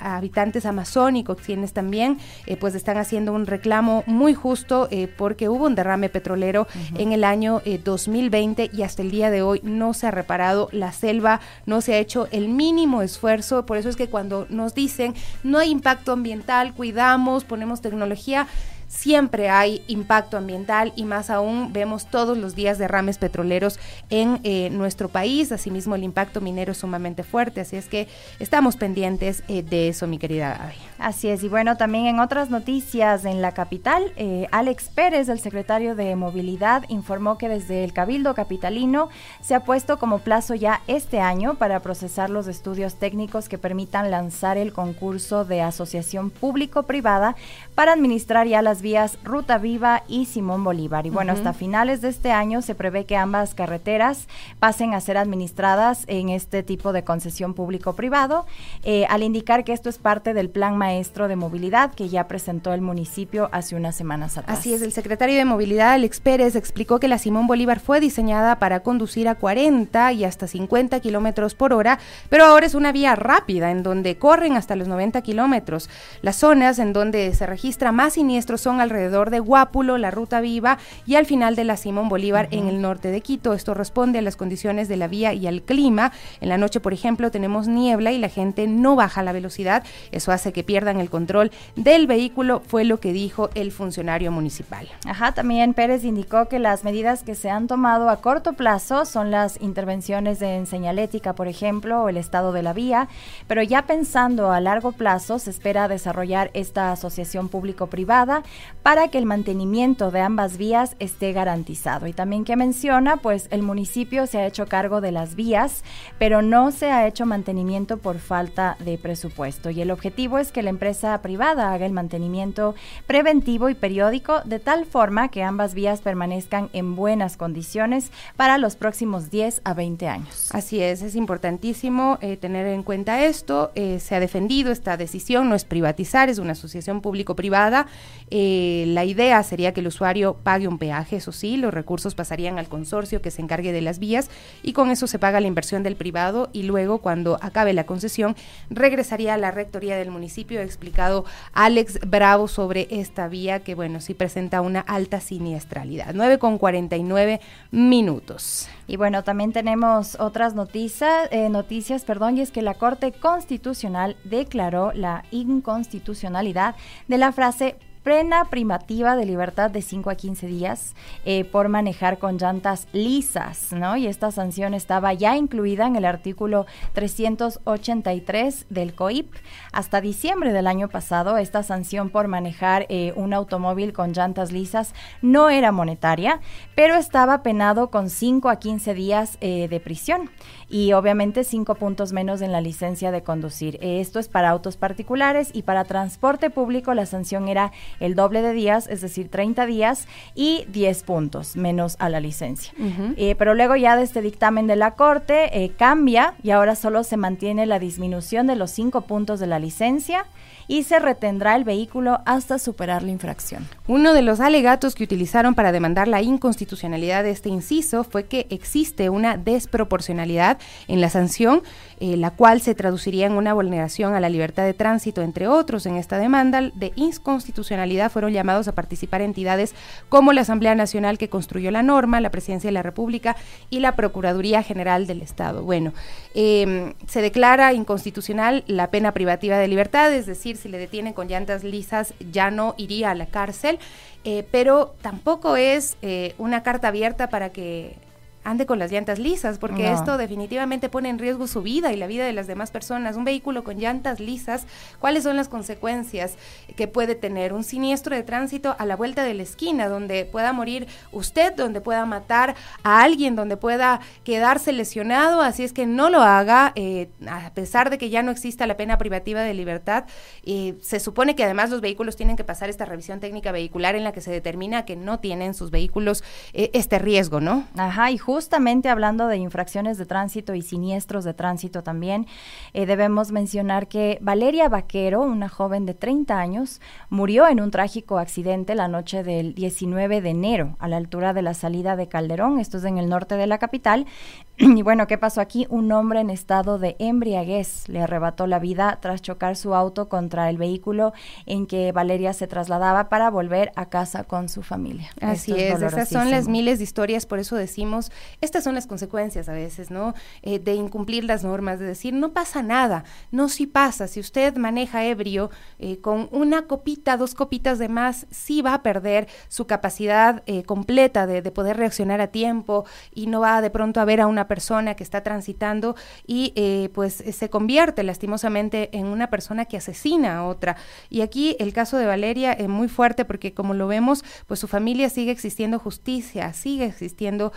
habitantes 0.00 0.66
amazónicos, 0.66 1.36
quienes 1.38 1.72
también, 1.72 2.18
pues, 2.58 2.74
están 2.74 2.96
haciendo 2.96 3.32
un 3.32 3.46
reclamo 3.46 4.02
muy 4.06 4.34
justo 4.34 4.88
porque 5.16 5.48
hubo 5.48 5.66
un 5.66 5.74
derrame 5.74 6.08
petrolero 6.08 6.66
en 6.96 7.12
el 7.12 7.24
año 7.24 7.43
eh, 7.64 7.80
2020 7.82 8.70
y 8.72 8.82
hasta 8.82 9.02
el 9.02 9.10
día 9.10 9.30
de 9.30 9.42
hoy 9.42 9.60
no 9.62 9.94
se 9.94 10.06
ha 10.06 10.10
reparado 10.10 10.68
la 10.72 10.92
selva, 10.92 11.40
no 11.66 11.80
se 11.80 11.94
ha 11.94 11.98
hecho 11.98 12.28
el 12.30 12.48
mínimo 12.48 13.02
esfuerzo. 13.02 13.66
Por 13.66 13.76
eso 13.76 13.88
es 13.88 13.96
que 13.96 14.08
cuando 14.08 14.46
nos 14.48 14.74
dicen 14.74 15.14
no 15.42 15.58
hay 15.58 15.70
impacto 15.70 16.12
ambiental, 16.12 16.74
cuidamos, 16.74 17.44
ponemos 17.44 17.80
tecnología, 17.80 18.46
siempre 18.88 19.48
hay 19.48 19.82
impacto 19.88 20.36
ambiental 20.36 20.92
y 20.96 21.04
más 21.04 21.30
aún 21.30 21.72
vemos 21.72 22.06
todos 22.06 22.38
los 22.38 22.54
días 22.54 22.78
derrames 22.78 23.18
petroleros 23.18 23.78
en 24.10 24.40
eh, 24.44 24.70
nuestro 24.70 25.08
país. 25.08 25.52
Asimismo, 25.52 25.94
el 25.94 26.04
impacto 26.04 26.40
minero 26.40 26.72
es 26.72 26.78
sumamente 26.78 27.22
fuerte, 27.22 27.60
así 27.60 27.76
es 27.76 27.86
que 27.86 28.08
estamos 28.38 28.76
pendientes 28.76 29.42
eh, 29.48 29.62
de 29.62 29.88
eso, 29.88 30.06
mi 30.06 30.18
querida 30.18 30.56
Gaby. 30.58 30.74
Así 30.98 31.28
es, 31.28 31.42
y 31.42 31.48
bueno, 31.48 31.76
también 31.76 32.06
en 32.06 32.20
otras 32.20 32.50
noticias 32.50 33.24
en 33.24 33.42
la 33.42 33.52
capital, 33.52 34.12
eh, 34.16 34.46
Alex 34.50 34.88
Pérez, 34.88 35.28
el 35.28 35.40
secretario 35.40 35.94
de 35.94 36.14
Movilidad, 36.16 36.84
informó 36.88 37.38
que 37.38 37.48
desde 37.48 37.84
el 37.84 37.92
Cabildo 37.92 38.34
Capitalino 38.34 39.08
se 39.40 39.54
ha 39.54 39.60
puesto 39.60 39.98
como 39.98 40.18
plazo 40.18 40.54
ya 40.54 40.82
este 40.86 41.20
año 41.20 41.54
para 41.54 41.80
procesar 41.80 42.30
los 42.30 42.46
estudios 42.46 42.94
técnicos 42.96 43.48
que 43.48 43.58
permitan 43.58 44.10
lanzar 44.10 44.56
el 44.56 44.72
concurso 44.72 45.44
de 45.44 45.62
asociación 45.62 46.30
público-privada 46.30 47.36
para 47.74 47.92
administrar 47.92 48.46
ya 48.46 48.62
las 48.62 48.73
vías 48.82 49.18
Ruta 49.24 49.58
Viva 49.58 50.02
y 50.08 50.26
Simón 50.26 50.64
Bolívar. 50.64 51.06
Y 51.06 51.10
bueno, 51.10 51.32
Ujú. 51.32 51.38
hasta 51.40 51.52
finales 51.52 52.00
de 52.00 52.08
este 52.08 52.32
año 52.32 52.62
se 52.62 52.74
prevé 52.74 53.04
que 53.04 53.16
ambas 53.16 53.54
carreteras 53.54 54.28
pasen 54.58 54.94
a 54.94 55.00
ser 55.00 55.16
administradas 55.16 56.04
en 56.06 56.28
este 56.28 56.62
tipo 56.62 56.92
de 56.92 57.04
concesión 57.04 57.54
público-privado, 57.54 58.46
eh, 58.82 59.06
al 59.08 59.22
indicar 59.22 59.64
que 59.64 59.72
esto 59.72 59.88
es 59.88 59.98
parte 59.98 60.34
del 60.34 60.50
Plan 60.50 60.76
Maestro 60.76 61.28
de 61.28 61.36
Movilidad 61.36 61.92
que 61.94 62.08
ya 62.08 62.28
presentó 62.28 62.72
el 62.72 62.80
municipio 62.80 63.48
hace 63.52 63.76
unas 63.76 63.94
semanas 63.96 64.38
atrás. 64.38 64.58
Así 64.58 64.72
es, 64.74 64.82
el 64.82 64.92
secretario 64.92 65.36
de 65.36 65.44
Movilidad, 65.44 65.92
Alex 65.92 66.20
Pérez, 66.20 66.56
explicó 66.56 67.00
que 67.00 67.08
la 67.08 67.18
Simón 67.18 67.46
Bolívar 67.46 67.80
fue 67.80 68.00
diseñada 68.00 68.58
para 68.58 68.80
conducir 68.80 69.28
a 69.28 69.34
40 69.34 70.12
y 70.12 70.24
hasta 70.24 70.46
50 70.46 71.00
kilómetros 71.00 71.54
por 71.54 71.72
hora, 71.72 71.98
pero 72.28 72.44
ahora 72.44 72.66
es 72.66 72.74
una 72.74 72.92
vía 72.92 73.14
rápida 73.16 73.70
en 73.70 73.82
donde 73.82 74.16
corren 74.16 74.56
hasta 74.56 74.76
los 74.76 74.88
90 74.88 75.22
kilómetros. 75.22 75.88
Las 76.22 76.36
zonas 76.36 76.78
en 76.78 76.92
donde 76.92 77.34
se 77.34 77.46
registra 77.46 77.92
más 77.92 78.14
siniestros 78.14 78.60
son 78.64 78.80
alrededor 78.80 79.30
de 79.30 79.40
Guápulo, 79.40 79.98
la 79.98 80.10
Ruta 80.10 80.40
Viva 80.40 80.78
y 81.06 81.16
al 81.16 81.26
final 81.26 81.54
de 81.54 81.64
la 81.64 81.76
Simón 81.76 82.08
Bolívar 82.08 82.48
en 82.50 82.66
el 82.66 82.80
norte 82.80 83.10
de 83.10 83.20
Quito. 83.20 83.52
Esto 83.52 83.74
responde 83.74 84.18
a 84.18 84.22
las 84.22 84.36
condiciones 84.36 84.88
de 84.88 84.96
la 84.96 85.06
vía 85.06 85.34
y 85.34 85.46
al 85.46 85.62
clima. 85.62 86.12
En 86.40 86.48
la 86.48 86.56
noche, 86.56 86.80
por 86.80 86.94
ejemplo, 86.94 87.30
tenemos 87.30 87.68
niebla 87.68 88.10
y 88.10 88.18
la 88.18 88.30
gente 88.30 88.66
no 88.66 88.96
baja 88.96 89.22
la 89.22 89.32
velocidad. 89.32 89.84
Eso 90.12 90.32
hace 90.32 90.52
que 90.54 90.64
pierdan 90.64 90.98
el 90.98 91.10
control 91.10 91.52
del 91.76 92.06
vehículo, 92.06 92.62
fue 92.66 92.84
lo 92.84 93.00
que 93.00 93.12
dijo 93.12 93.50
el 93.54 93.70
funcionario 93.70 94.32
municipal. 94.32 94.88
Ajá, 95.06 95.32
también 95.32 95.74
Pérez 95.74 96.02
indicó 96.04 96.48
que 96.48 96.58
las 96.58 96.84
medidas 96.84 97.22
que 97.22 97.34
se 97.34 97.50
han 97.50 97.66
tomado 97.66 98.08
a 98.08 98.22
corto 98.22 98.54
plazo 98.54 99.04
son 99.04 99.30
las 99.30 99.60
intervenciones 99.60 100.38
de 100.38 100.64
señalética, 100.64 101.34
por 101.34 101.48
ejemplo, 101.48 102.04
o 102.04 102.08
el 102.08 102.16
estado 102.16 102.52
de 102.52 102.62
la 102.62 102.72
vía, 102.72 103.08
pero 103.46 103.62
ya 103.62 103.82
pensando 103.82 104.52
a 104.52 104.60
largo 104.60 104.92
plazo 104.92 105.38
se 105.38 105.50
espera 105.50 105.86
desarrollar 105.86 106.50
esta 106.54 106.92
asociación 106.92 107.50
público-privada 107.50 108.42
para 108.84 109.08
que 109.08 109.16
el 109.16 109.24
mantenimiento 109.24 110.10
de 110.10 110.20
ambas 110.20 110.58
vías 110.58 110.94
esté 110.98 111.32
garantizado. 111.32 112.06
Y 112.06 112.12
también 112.12 112.44
que 112.44 112.54
menciona, 112.54 113.16
pues 113.16 113.48
el 113.50 113.62
municipio 113.62 114.26
se 114.26 114.38
ha 114.38 114.46
hecho 114.46 114.66
cargo 114.66 115.00
de 115.00 115.10
las 115.10 115.36
vías, 115.36 115.82
pero 116.18 116.42
no 116.42 116.70
se 116.70 116.90
ha 116.90 117.06
hecho 117.06 117.24
mantenimiento 117.24 117.96
por 117.96 118.18
falta 118.18 118.76
de 118.80 118.98
presupuesto. 118.98 119.70
Y 119.70 119.80
el 119.80 119.90
objetivo 119.90 120.38
es 120.38 120.52
que 120.52 120.62
la 120.62 120.68
empresa 120.68 121.20
privada 121.22 121.72
haga 121.72 121.86
el 121.86 121.92
mantenimiento 121.92 122.74
preventivo 123.06 123.70
y 123.70 123.74
periódico 123.74 124.42
de 124.44 124.58
tal 124.58 124.84
forma 124.84 125.28
que 125.28 125.42
ambas 125.42 125.72
vías 125.72 126.02
permanezcan 126.02 126.68
en 126.74 126.94
buenas 126.94 127.38
condiciones 127.38 128.12
para 128.36 128.58
los 128.58 128.76
próximos 128.76 129.30
10 129.30 129.62
a 129.64 129.72
20 129.72 130.08
años. 130.08 130.50
Así 130.52 130.82
es, 130.82 131.00
es 131.00 131.16
importantísimo 131.16 132.18
eh, 132.20 132.36
tener 132.36 132.66
en 132.66 132.82
cuenta 132.82 133.24
esto. 133.24 133.72
Eh, 133.74 133.98
se 133.98 134.14
ha 134.14 134.20
defendido 134.20 134.72
esta 134.72 134.98
decisión, 134.98 135.48
no 135.48 135.54
es 135.54 135.64
privatizar, 135.64 136.28
es 136.28 136.38
una 136.38 136.52
asociación 136.52 137.00
público-privada. 137.00 137.86
Eh, 138.30 138.43
la 138.88 139.04
idea 139.04 139.42
sería 139.42 139.72
que 139.72 139.80
el 139.80 139.86
usuario 139.86 140.36
pague 140.42 140.68
un 140.68 140.78
peaje, 140.78 141.16
eso 141.16 141.32
sí, 141.32 141.56
los 141.56 141.72
recursos 141.72 142.14
pasarían 142.14 142.58
al 142.58 142.68
consorcio 142.68 143.22
que 143.22 143.30
se 143.30 143.42
encargue 143.42 143.72
de 143.72 143.80
las 143.80 143.98
vías 143.98 144.30
y 144.62 144.72
con 144.72 144.90
eso 144.90 145.06
se 145.06 145.18
paga 145.18 145.40
la 145.40 145.46
inversión 145.46 145.82
del 145.82 145.96
privado 145.96 146.50
y 146.52 146.62
luego 146.62 146.98
cuando 146.98 147.38
acabe 147.40 147.72
la 147.72 147.84
concesión 147.84 148.36
regresaría 148.70 149.34
a 149.34 149.38
la 149.38 149.50
rectoría 149.50 149.96
del 149.96 150.10
municipio, 150.10 150.60
ha 150.60 150.64
explicado 150.64 151.24
Alex 151.52 152.00
Bravo 152.06 152.48
sobre 152.48 152.88
esta 152.90 153.28
vía 153.28 153.60
que 153.60 153.74
bueno, 153.74 154.00
sí 154.00 154.14
presenta 154.14 154.60
una 154.60 154.80
alta 154.80 155.20
siniestralidad. 155.20 156.12
9 156.14 156.38
con 156.38 156.58
49 156.58 157.40
minutos. 157.70 158.68
Y 158.86 158.96
bueno, 158.96 159.22
también 159.24 159.52
tenemos 159.52 160.16
otras 160.20 160.54
noticias, 160.54 161.28
eh, 161.30 161.48
noticias, 161.48 162.04
perdón, 162.04 162.38
y 162.38 162.42
es 162.42 162.50
que 162.50 162.62
la 162.62 162.74
Corte 162.74 163.12
Constitucional 163.12 164.16
declaró 164.24 164.92
la 164.92 165.24
inconstitucionalidad 165.30 166.76
de 167.08 167.18
la 167.18 167.32
frase 167.32 167.76
Prena 168.04 168.44
primativa 168.50 169.16
de 169.16 169.24
libertad 169.24 169.70
de 169.70 169.80
5 169.80 170.10
a 170.10 170.14
15 170.14 170.46
días 170.46 170.94
eh, 171.24 171.46
por 171.46 171.70
manejar 171.70 172.18
con 172.18 172.36
llantas 172.36 172.86
lisas, 172.92 173.72
¿no? 173.72 173.96
Y 173.96 174.06
esta 174.06 174.30
sanción 174.30 174.74
estaba 174.74 175.14
ya 175.14 175.38
incluida 175.38 175.86
en 175.86 175.96
el 175.96 176.04
artículo 176.04 176.66
383 176.92 178.66
del 178.68 178.94
COIP. 178.94 179.32
Hasta 179.72 180.02
diciembre 180.02 180.52
del 180.52 180.66
año 180.66 180.90
pasado, 180.90 181.38
esta 181.38 181.62
sanción 181.62 182.10
por 182.10 182.28
manejar 182.28 182.84
eh, 182.90 183.14
un 183.16 183.32
automóvil 183.32 183.94
con 183.94 184.12
llantas 184.12 184.52
lisas 184.52 184.92
no 185.22 185.48
era 185.48 185.72
monetaria, 185.72 186.40
pero 186.74 186.96
estaba 186.96 187.42
penado 187.42 187.90
con 187.90 188.10
5 188.10 188.50
a 188.50 188.56
15 188.56 188.92
días 188.92 189.38
eh, 189.40 189.66
de 189.68 189.80
prisión 189.80 190.28
y 190.68 190.92
obviamente 190.92 191.44
cinco 191.44 191.74
puntos 191.76 192.12
menos 192.12 192.42
en 192.42 192.52
la 192.52 192.60
licencia 192.60 193.10
de 193.10 193.22
conducir. 193.22 193.78
Esto 193.80 194.18
es 194.18 194.28
para 194.28 194.50
autos 194.50 194.76
particulares 194.76 195.50
y 195.52 195.62
para 195.62 195.84
transporte 195.84 196.50
público 196.50 196.92
la 196.94 197.06
sanción 197.06 197.48
era 197.48 197.72
el 198.00 198.14
doble 198.14 198.42
de 198.42 198.52
días, 198.52 198.86
es 198.88 199.00
decir, 199.00 199.28
30 199.28 199.66
días 199.66 200.06
y 200.34 200.64
10 200.68 201.02
puntos 201.04 201.56
menos 201.56 201.96
a 201.98 202.08
la 202.08 202.20
licencia. 202.20 202.72
Eh, 203.16 203.34
pero 203.38 203.54
luego 203.54 203.76
ya 203.76 203.96
de 203.96 204.02
este 204.02 204.20
dictamen 204.20 204.66
de 204.66 204.76
la 204.76 204.92
Corte 204.92 205.64
eh, 205.64 205.72
cambia 205.76 206.34
y 206.42 206.50
ahora 206.50 206.74
solo 206.76 207.04
se 207.04 207.16
mantiene 207.16 207.66
la 207.66 207.78
disminución 207.78 208.46
de 208.46 208.56
los 208.56 208.70
cinco 208.70 209.02
puntos 209.02 209.40
de 209.40 209.46
la 209.46 209.58
licencia 209.58 210.26
y 210.68 210.84
se 210.84 210.98
retendrá 210.98 211.56
el 211.56 211.64
vehículo 211.64 212.20
hasta 212.24 212.58
superar 212.58 213.02
la 213.02 213.10
infracción. 213.10 213.68
Uno 213.86 214.14
de 214.14 214.22
los 214.22 214.40
alegatos 214.40 214.94
que 214.94 215.04
utilizaron 215.04 215.54
para 215.54 215.72
demandar 215.72 216.08
la 216.08 216.22
inconstitucionalidad 216.22 217.22
de 217.22 217.30
este 217.30 217.48
inciso 217.48 218.04
fue 218.04 218.24
que 218.24 218.46
existe 218.50 219.10
una 219.10 219.36
desproporcionalidad 219.36 220.58
en 220.88 221.00
la 221.00 221.10
sanción, 221.10 221.62
eh, 222.00 222.16
la 222.16 222.30
cual 222.30 222.60
se 222.60 222.74
traduciría 222.74 223.26
en 223.26 223.32
una 223.32 223.54
vulneración 223.54 224.14
a 224.14 224.20
la 224.20 224.28
libertad 224.28 224.64
de 224.64 224.74
tránsito, 224.74 225.22
entre 225.22 225.48
otros. 225.48 225.86
En 225.86 225.96
esta 225.96 226.18
demanda 226.18 226.60
de 226.60 226.92
inconstitucionalidad 226.96 228.10
fueron 228.10 228.32
llamados 228.32 228.68
a 228.68 228.72
participar 228.72 229.22
entidades 229.22 229.74
como 230.08 230.32
la 230.32 230.42
Asamblea 230.42 230.74
Nacional 230.74 231.18
que 231.18 231.28
construyó 231.28 231.70
la 231.70 231.82
norma, 231.82 232.20
la 232.20 232.30
Presidencia 232.30 232.68
de 232.68 232.72
la 232.72 232.82
República 232.82 233.36
y 233.70 233.80
la 233.80 233.96
Procuraduría 233.96 234.62
General 234.62 235.06
del 235.06 235.22
Estado. 235.22 235.62
Bueno, 235.62 235.92
em, 236.34 236.94
se 237.06 237.22
declara 237.22 237.72
inconstitucional 237.72 238.64
la 238.66 238.90
pena 238.90 239.12
privativa 239.12 239.58
de 239.58 239.68
libertad, 239.68 240.12
es 240.12 240.26
decir, 240.26 240.56
si 240.56 240.68
le 240.68 240.78
detienen 240.78 241.12
con 241.12 241.28
llantas 241.28 241.64
lisas 241.64 242.14
ya 242.32 242.50
no 242.50 242.74
iría 242.76 243.10
a 243.10 243.14
la 243.14 243.26
cárcel, 243.26 243.78
eh, 244.24 244.46
pero 244.50 244.94
tampoco 245.02 245.56
es 245.56 245.96
eh, 246.02 246.34
una 246.38 246.62
carta 246.62 246.88
abierta 246.88 247.28
para 247.28 247.50
que 247.50 247.96
ande 248.44 248.66
con 248.66 248.78
las 248.78 248.92
llantas 248.92 249.18
lisas, 249.18 249.58
porque 249.58 249.92
esto 249.92 250.16
definitivamente 250.16 250.88
pone 250.88 251.08
en 251.08 251.18
riesgo 251.18 251.46
su 251.46 251.62
vida 251.62 251.92
y 251.92 251.96
la 251.96 252.06
vida 252.06 252.24
de 252.24 252.32
las 252.32 252.46
demás 252.46 252.70
personas. 252.70 253.16
Un 253.16 253.24
vehículo 253.24 253.64
con 253.64 253.78
llantas 253.78 254.20
lisas, 254.20 254.66
¿cuáles 254.98 255.24
son 255.24 255.36
las 255.36 255.48
consecuencias 255.48 256.36
que 256.76 256.86
puede 256.86 257.14
tener? 257.14 257.52
Un 257.52 257.64
siniestro 257.64 258.14
de 258.14 258.22
tránsito 258.22 258.76
a 258.78 258.86
la 258.86 258.96
vuelta 258.96 259.24
de 259.24 259.34
la 259.34 259.42
esquina, 259.42 259.88
donde 259.88 260.24
pueda 260.24 260.52
morir 260.52 260.86
usted, 261.12 261.54
donde 261.54 261.80
pueda 261.80 262.06
matar 262.06 262.54
a 262.82 263.02
alguien, 263.02 263.34
donde 263.34 263.56
pueda 263.56 264.00
quedarse 264.22 264.72
lesionado, 264.72 265.40
así 265.40 265.64
es 265.64 265.72
que 265.72 265.86
no 265.86 266.10
lo 266.10 266.22
haga, 266.22 266.72
eh, 266.74 267.08
a 267.26 267.50
pesar 267.54 267.90
de 267.90 267.98
que 267.98 268.10
ya 268.10 268.22
no 268.22 268.30
exista 268.30 268.66
la 268.66 268.76
pena 268.76 268.98
privativa 268.98 269.40
de 269.42 269.54
libertad. 269.54 270.04
se 270.44 271.00
supone 271.00 271.34
que 271.34 271.44
además 271.44 271.70
los 271.70 271.80
vehículos 271.80 272.16
tienen 272.16 272.36
que 272.36 272.44
pasar 272.44 272.68
esta 272.68 272.84
revisión 272.84 273.20
técnica 273.20 273.52
vehicular 273.52 273.94
en 273.94 274.04
la 274.04 274.12
que 274.12 274.20
se 274.20 274.30
determina 274.30 274.84
que 274.84 274.96
no 274.96 275.18
tienen 275.20 275.54
sus 275.54 275.70
vehículos 275.70 276.22
eh, 276.52 276.70
este 276.74 276.98
riesgo, 276.98 277.40
¿no? 277.40 277.66
Ajá, 277.76 278.10
y 278.10 278.18
justamente 278.34 278.88
hablando 278.88 279.28
de 279.28 279.36
infracciones 279.36 279.96
de 279.96 280.06
tránsito 280.06 280.56
y 280.56 280.62
siniestros 280.62 281.22
de 281.22 281.34
tránsito 281.34 281.84
también, 281.84 282.26
eh, 282.72 282.84
debemos 282.84 283.30
mencionar 283.30 283.86
que 283.86 284.18
Valeria 284.20 284.68
Vaquero, 284.68 285.20
una 285.22 285.48
joven 285.48 285.86
de 285.86 285.94
30 285.94 286.36
años, 286.36 286.80
murió 287.10 287.46
en 287.46 287.60
un 287.60 287.70
trágico 287.70 288.18
accidente 288.18 288.74
la 288.74 288.88
noche 288.88 289.22
del 289.22 289.54
19 289.54 290.20
de 290.20 290.30
enero 290.30 290.76
a 290.80 290.88
la 290.88 290.96
altura 290.96 291.32
de 291.32 291.42
la 291.42 291.54
salida 291.54 291.94
de 291.94 292.08
Calderón, 292.08 292.58
esto 292.58 292.78
es 292.78 292.84
en 292.84 292.98
el 292.98 293.08
norte 293.08 293.36
de 293.36 293.46
la 293.46 293.58
capital. 293.58 294.04
Y 294.58 294.82
bueno, 294.82 295.06
¿qué 295.06 295.18
pasó 295.18 295.40
aquí? 295.40 295.66
Un 295.68 295.90
hombre 295.92 296.20
en 296.20 296.30
estado 296.30 296.78
de 296.78 296.96
embriaguez 296.98 297.88
le 297.88 298.00
arrebató 298.00 298.46
la 298.46 298.58
vida 298.58 298.98
tras 299.00 299.20
chocar 299.20 299.56
su 299.56 299.74
auto 299.74 300.08
contra 300.08 300.48
el 300.48 300.58
vehículo 300.58 301.12
en 301.46 301.66
que 301.66 301.92
Valeria 301.92 302.32
se 302.32 302.46
trasladaba 302.46 303.08
para 303.08 303.30
volver 303.30 303.72
a 303.76 303.86
casa 303.86 304.24
con 304.24 304.48
su 304.48 304.62
familia. 304.62 305.10
Así 305.20 305.52
es, 305.52 305.82
esas 305.82 306.08
son 306.08 306.30
las 306.30 306.48
miles 306.48 306.78
de 306.78 306.84
historias, 306.84 307.26
por 307.26 307.40
eso 307.40 307.56
decimos 307.56 308.12
estas 308.40 308.64
son 308.64 308.74
las 308.74 308.86
consecuencias 308.86 309.48
a 309.48 309.52
veces, 309.52 309.90
¿no? 309.90 310.14
Eh, 310.42 310.58
de 310.58 310.74
incumplir 310.74 311.24
las 311.24 311.44
normas, 311.44 311.78
de 311.78 311.86
decir, 311.86 312.14
no 312.14 312.32
pasa 312.32 312.62
nada, 312.62 313.04
no 313.30 313.48
si 313.48 313.66
pasa, 313.66 314.08
si 314.08 314.20
usted 314.20 314.56
maneja 314.56 315.04
ebrio 315.04 315.50
eh, 315.78 315.98
con 315.98 316.28
una 316.32 316.66
copita, 316.66 317.16
dos 317.16 317.34
copitas 317.34 317.78
de 317.78 317.88
más, 317.88 318.26
sí 318.30 318.62
va 318.62 318.74
a 318.74 318.82
perder 318.82 319.28
su 319.48 319.66
capacidad 319.66 320.42
eh, 320.46 320.62
completa 320.62 321.26
de, 321.26 321.42
de, 321.42 321.50
poder 321.50 321.76
reaccionar 321.76 322.20
a 322.20 322.28
tiempo 322.28 322.84
y 323.14 323.26
no 323.26 323.40
va 323.40 323.60
de 323.60 323.70
pronto 323.70 324.00
a 324.00 324.04
ver 324.04 324.20
a 324.20 324.26
una 324.26 324.48
persona 324.48 324.94
que 324.94 325.04
está 325.04 325.22
transitando 325.22 325.94
y 326.26 326.52
pues 326.94 327.14
se 327.14 327.50
convierte 327.50 328.02
lastimosamente 328.02 328.90
en 328.96 329.06
una 329.06 329.30
persona 329.30 329.66
que 329.66 329.76
asesina 329.76 330.38
a 330.38 330.44
otra. 330.44 330.76
Y 331.10 331.20
aquí 331.20 331.56
el 331.58 331.72
caso 331.72 331.96
de 331.96 332.06
Valeria 332.06 332.52
es 332.52 332.68
muy 332.68 332.88
fuerte 332.88 333.24
porque 333.24 333.54
como 333.54 333.74
lo 333.74 333.86
vemos, 333.86 334.24
pues 334.46 334.60
su 334.60 334.68
familia 334.68 335.08
sigue 335.10 335.30
existiendo 335.30 335.78
justicia, 335.78 336.52
sigue 336.52 336.86
existiendo, 336.86 337.52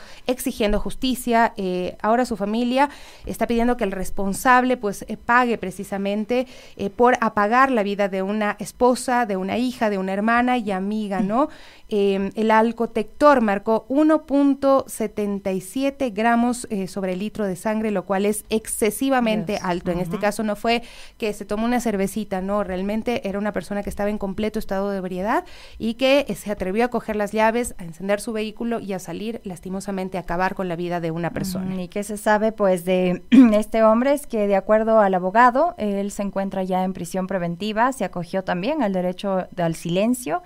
exigiendo 0.57 0.79
justicia. 0.79 1.53
Eh, 1.55 1.95
ahora 2.01 2.25
su 2.25 2.35
familia 2.35 2.89
está 3.27 3.45
pidiendo 3.45 3.77
que 3.77 3.83
el 3.83 3.91
responsable 3.91 4.75
pues 4.75 5.05
eh, 5.07 5.15
pague 5.15 5.59
precisamente 5.59 6.47
eh, 6.77 6.89
por 6.89 7.15
apagar 7.21 7.69
la 7.69 7.83
vida 7.83 8.09
de 8.09 8.23
una 8.23 8.55
esposa, 8.59 9.27
de 9.27 9.37
una 9.37 9.59
hija, 9.59 9.91
de 9.91 9.99
una 9.99 10.13
hermana 10.13 10.57
y 10.57 10.71
amiga, 10.71 11.19
¿no? 11.19 11.49
Em, 11.89 12.31
el 12.35 12.49
alcotector 12.49 13.41
marcó 13.41 13.85
1.77 13.87 16.11
gramos 16.11 16.67
sobre 16.87 17.13
el 17.13 17.19
litro 17.19 17.45
de 17.45 17.55
sangre, 17.55 17.91
lo 17.91 18.03
cual 18.03 18.25
es 18.25 18.45
excesivamente 18.49 19.59
alto. 19.61 19.91
En 19.91 19.99
este 19.99 20.17
caso 20.17 20.41
no 20.43 20.55
fue 20.55 20.81
que 21.17 21.33
se 21.33 21.45
tomó 21.45 21.65
una 21.65 21.79
cervecita, 21.79 22.41
no, 22.41 22.63
realmente 22.63 23.29
era 23.29 23.37
una 23.39 23.53
persona 23.53 23.83
que 23.83 23.89
estaba 23.89 24.09
en 24.09 24.17
completo 24.17 24.59
estado 24.59 24.89
de 24.89 24.97
ebriedad 24.97 25.45
y 25.77 25.93
que 25.93 26.25
se 26.35 26.51
atrevió 26.51 26.83
a 26.85 26.87
coger 26.89 27.15
las 27.15 27.31
llaves, 27.31 27.75
a 27.77 27.85
encender 27.85 28.19
su 28.19 28.33
vehículo 28.33 28.79
y 28.79 28.93
a 28.93 28.99
salir 28.99 29.39
lastimosamente 29.43 30.17
a 30.17 30.23
acabar 30.47 30.55
con 30.55 30.67
la 30.67 30.75
vida 30.75 30.99
de 30.99 31.11
una 31.11 31.31
persona. 31.31 31.81
¿Y 31.81 31.87
qué 31.87 32.03
se 32.03 32.17
sabe 32.17 32.51
pues 32.51 32.85
de 32.85 33.23
este 33.53 33.83
hombre? 33.83 34.13
Es 34.13 34.27
que 34.27 34.47
de 34.47 34.55
acuerdo 34.55 34.99
al 34.99 35.13
abogado, 35.13 35.75
él 35.77 36.11
se 36.11 36.23
encuentra 36.23 36.63
ya 36.63 36.83
en 36.83 36.93
prisión 36.93 37.27
preventiva, 37.27 37.91
se 37.91 38.05
acogió 38.05 38.43
también 38.43 38.81
al 38.81 38.93
derecho 38.93 39.47
al 39.57 39.75
silencio 39.75 40.41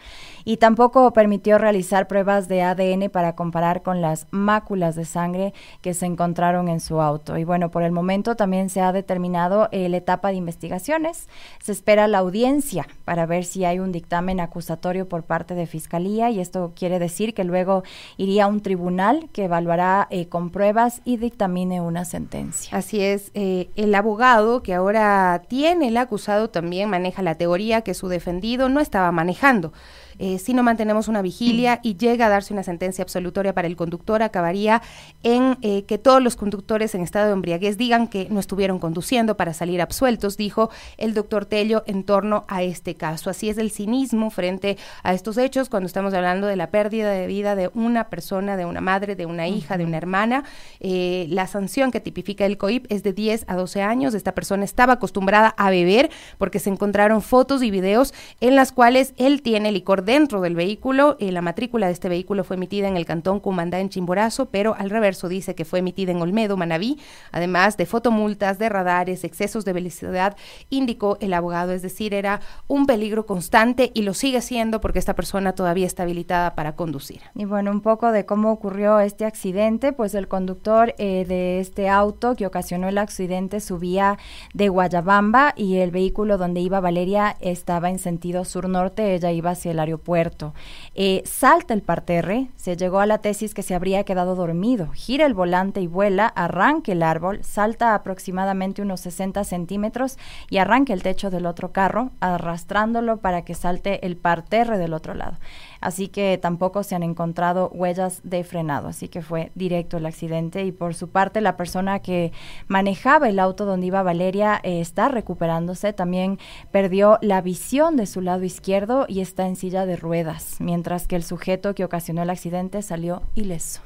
y 0.45 0.57
tampoco 0.57 1.11
permitió 1.13 1.57
realizar 1.57 2.07
pruebas 2.07 2.47
de 2.47 2.63
ADN 2.63 3.09
para 3.09 3.35
comparar 3.35 3.81
con 3.81 4.01
las 4.01 4.27
máculas 4.31 4.95
de 4.95 5.05
sangre 5.05 5.53
que 5.81 5.93
se 5.93 6.05
encontraron 6.05 6.67
en 6.67 6.79
su 6.79 7.01
auto. 7.01 7.37
Y 7.37 7.43
bueno, 7.43 7.69
por 7.69 7.83
el 7.83 7.91
momento 7.91 8.35
también 8.35 8.69
se 8.69 8.81
ha 8.81 8.91
determinado 8.91 9.69
eh, 9.71 9.89
la 9.89 9.97
etapa 9.97 10.29
de 10.29 10.35
investigaciones. 10.35 11.27
Se 11.61 11.71
espera 11.71 12.07
la 12.07 12.19
audiencia 12.19 12.87
para 13.05 13.25
ver 13.25 13.45
si 13.45 13.65
hay 13.65 13.79
un 13.79 13.91
dictamen 13.91 14.39
acusatorio 14.39 15.07
por 15.07 15.23
parte 15.23 15.55
de 15.55 15.67
Fiscalía 15.67 16.29
y 16.29 16.39
esto 16.39 16.71
quiere 16.75 16.99
decir 16.99 17.33
que 17.33 17.43
luego 17.43 17.83
iría 18.17 18.45
a 18.45 18.47
un 18.47 18.61
tribunal 18.61 19.29
que 19.33 19.45
evaluará 19.45 19.90
eh, 20.09 20.27
con 20.27 20.49
pruebas 20.49 21.01
y 21.05 21.17
dictamine 21.17 21.81
una 21.81 22.05
sentencia. 22.05 22.77
Así 22.77 23.01
es, 23.01 23.31
eh, 23.33 23.69
el 23.75 23.93
abogado 23.95 24.63
que 24.63 24.73
ahora 24.73 25.41
tiene 25.47 25.87
el 25.89 25.97
acusado 25.97 26.49
también 26.49 26.89
maneja 26.89 27.21
la 27.21 27.35
teoría 27.35 27.81
que 27.81 27.93
su 27.93 28.07
defendido 28.07 28.69
no 28.69 28.79
estaba 28.79 29.11
manejando. 29.11 29.73
Eh, 30.21 30.37
si 30.37 30.53
no 30.53 30.61
mantenemos 30.61 31.07
una 31.07 31.23
vigilia 31.23 31.79
y 31.81 31.97
llega 31.97 32.27
a 32.27 32.29
darse 32.29 32.53
una 32.53 32.61
sentencia 32.61 33.01
absolutoria 33.01 33.55
para 33.55 33.67
el 33.67 33.75
conductor, 33.75 34.21
acabaría 34.21 34.83
en 35.23 35.57
eh, 35.63 35.83
que 35.85 35.97
todos 35.97 36.21
los 36.21 36.35
conductores 36.35 36.93
en 36.93 37.01
estado 37.01 37.25
de 37.25 37.33
embriaguez 37.33 37.75
digan 37.75 38.07
que 38.07 38.27
no 38.29 38.39
estuvieron 38.39 38.77
conduciendo 38.77 39.35
para 39.35 39.55
salir 39.55 39.81
absueltos, 39.81 40.37
dijo 40.37 40.69
el 40.97 41.15
doctor 41.15 41.45
Tello 41.45 41.81
en 41.87 42.03
torno 42.03 42.45
a 42.47 42.61
este 42.61 42.93
caso. 42.93 43.31
Así 43.31 43.49
es 43.49 43.57
el 43.57 43.71
cinismo 43.71 44.29
frente 44.29 44.77
a 45.01 45.15
estos 45.15 45.39
hechos 45.39 45.69
cuando 45.69 45.87
estamos 45.87 46.13
hablando 46.13 46.45
de 46.45 46.55
la 46.55 46.69
pérdida 46.69 47.09
de 47.09 47.25
vida 47.25 47.55
de 47.55 47.71
una 47.73 48.09
persona, 48.09 48.57
de 48.57 48.65
una 48.65 48.79
madre, 48.79 49.15
de 49.15 49.25
una 49.25 49.47
hija, 49.47 49.79
de 49.79 49.85
una 49.85 49.97
hermana. 49.97 50.43
Eh, 50.81 51.25
la 51.29 51.47
sanción 51.47 51.91
que 51.91 51.99
tipifica 51.99 52.45
el 52.45 52.59
COIP 52.59 52.85
es 52.89 53.01
de 53.01 53.13
10 53.13 53.45
a 53.47 53.55
12 53.55 53.81
años. 53.81 54.13
Esta 54.13 54.35
persona 54.35 54.65
estaba 54.65 54.93
acostumbrada 54.93 55.55
a 55.57 55.71
beber 55.71 56.11
porque 56.37 56.59
se 56.59 56.69
encontraron 56.69 57.23
fotos 57.23 57.63
y 57.63 57.71
videos 57.71 58.13
en 58.39 58.55
las 58.55 58.71
cuales 58.71 59.15
él 59.17 59.41
tiene 59.41 59.71
licor 59.71 60.03
de 60.03 60.10
dentro 60.11 60.41
del 60.41 60.55
vehículo. 60.55 61.15
Eh, 61.21 61.31
la 61.31 61.41
matrícula 61.41 61.87
de 61.87 61.93
este 61.93 62.09
vehículo 62.09 62.43
fue 62.43 62.57
emitida 62.57 62.89
en 62.89 62.97
el 62.97 63.05
cantón 63.05 63.39
Cumandá 63.39 63.79
en 63.79 63.87
Chimborazo, 63.87 64.47
pero 64.47 64.75
al 64.77 64.89
reverso 64.89 65.29
dice 65.29 65.55
que 65.55 65.63
fue 65.63 65.79
emitida 65.79 66.11
en 66.11 66.21
Olmedo, 66.21 66.57
Manabí, 66.57 66.99
además 67.31 67.77
de 67.77 67.85
fotomultas, 67.85 68.59
de 68.59 68.67
radares, 68.67 69.23
excesos 69.23 69.63
de 69.63 69.71
velocidad, 69.71 70.35
indicó 70.69 71.17
el 71.21 71.33
abogado. 71.33 71.71
Es 71.71 71.81
decir, 71.81 72.13
era 72.13 72.41
un 72.67 72.87
peligro 72.87 73.25
constante 73.25 73.91
y 73.93 74.01
lo 74.01 74.13
sigue 74.13 74.41
siendo 74.41 74.81
porque 74.81 74.99
esta 74.99 75.15
persona 75.15 75.53
todavía 75.53 75.87
está 75.87 76.03
habilitada 76.03 76.55
para 76.55 76.75
conducir. 76.75 77.21
Y 77.33 77.45
bueno, 77.45 77.71
un 77.71 77.79
poco 77.79 78.11
de 78.11 78.25
cómo 78.25 78.51
ocurrió 78.51 78.99
este 78.99 79.23
accidente, 79.23 79.93
pues 79.93 80.13
el 80.13 80.27
conductor 80.27 80.93
eh, 80.97 81.23
de 81.25 81.61
este 81.61 81.87
auto 81.87 82.35
que 82.35 82.45
ocasionó 82.45 82.89
el 82.89 82.97
accidente 82.97 83.61
subía 83.61 84.17
de 84.53 84.67
Guayabamba 84.67 85.53
y 85.55 85.77
el 85.77 85.91
vehículo 85.91 86.37
donde 86.37 86.59
iba 86.59 86.81
Valeria 86.81 87.37
estaba 87.39 87.89
en 87.89 87.97
sentido 87.97 88.43
sur-norte, 88.43 89.15
ella 89.15 89.31
iba 89.31 89.51
hacia 89.51 89.71
el 89.71 89.79
aeropuerto 89.91 90.11
puerto. 90.11 90.53
Eh, 90.93 91.21
salta 91.25 91.73
el 91.73 91.83
parterre, 91.83 92.49
se 92.57 92.75
llegó 92.75 92.99
a 92.99 93.05
la 93.05 93.19
tesis 93.19 93.53
que 93.53 93.63
se 93.63 93.75
habría 93.75 94.03
quedado 94.03 94.35
dormido, 94.35 94.89
gira 94.93 95.25
el 95.25 95.33
volante 95.33 95.79
y 95.79 95.87
vuela, 95.87 96.27
arranca 96.27 96.91
el 96.91 97.01
árbol, 97.01 97.43
salta 97.43 97.95
aproximadamente 97.95 98.81
unos 98.81 98.99
60 99.01 99.43
centímetros 99.45 100.17
y 100.49 100.57
arranca 100.57 100.91
el 100.93 101.01
techo 101.01 101.29
del 101.29 101.45
otro 101.45 101.71
carro, 101.71 102.11
arrastrándolo 102.19 103.17
para 103.17 103.43
que 103.43 103.55
salte 103.55 104.05
el 104.05 104.17
parterre 104.17 104.77
del 104.77 104.93
otro 104.93 105.13
lado 105.13 105.37
así 105.81 106.07
que 106.07 106.37
tampoco 106.37 106.83
se 106.83 106.95
han 106.95 107.03
encontrado 107.03 107.69
huellas 107.73 108.21
de 108.23 108.43
frenado, 108.43 108.87
así 108.87 109.07
que 109.09 109.21
fue 109.21 109.51
directo 109.55 109.97
el 109.97 110.05
accidente. 110.05 110.63
Y 110.63 110.71
por 110.71 110.93
su 110.93 111.09
parte 111.09 111.41
la 111.41 111.57
persona 111.57 111.99
que 111.99 112.31
manejaba 112.67 113.27
el 113.27 113.39
auto 113.39 113.65
donde 113.65 113.87
iba 113.87 114.03
Valeria 114.03 114.59
eh, 114.63 114.79
está 114.79 115.09
recuperándose, 115.09 115.93
también 115.93 116.39
perdió 116.71 117.17
la 117.21 117.41
visión 117.41 117.97
de 117.97 118.05
su 118.05 118.21
lado 118.21 118.43
izquierdo 118.43 119.05
y 119.07 119.21
está 119.21 119.47
en 119.47 119.55
silla 119.55 119.85
de 119.85 119.97
ruedas, 119.97 120.57
mientras 120.59 121.07
que 121.07 121.15
el 121.15 121.23
sujeto 121.23 121.75
que 121.75 121.83
ocasionó 121.83 122.21
el 122.21 122.29
accidente 122.29 122.81
salió 122.81 123.23
ileso 123.35 123.81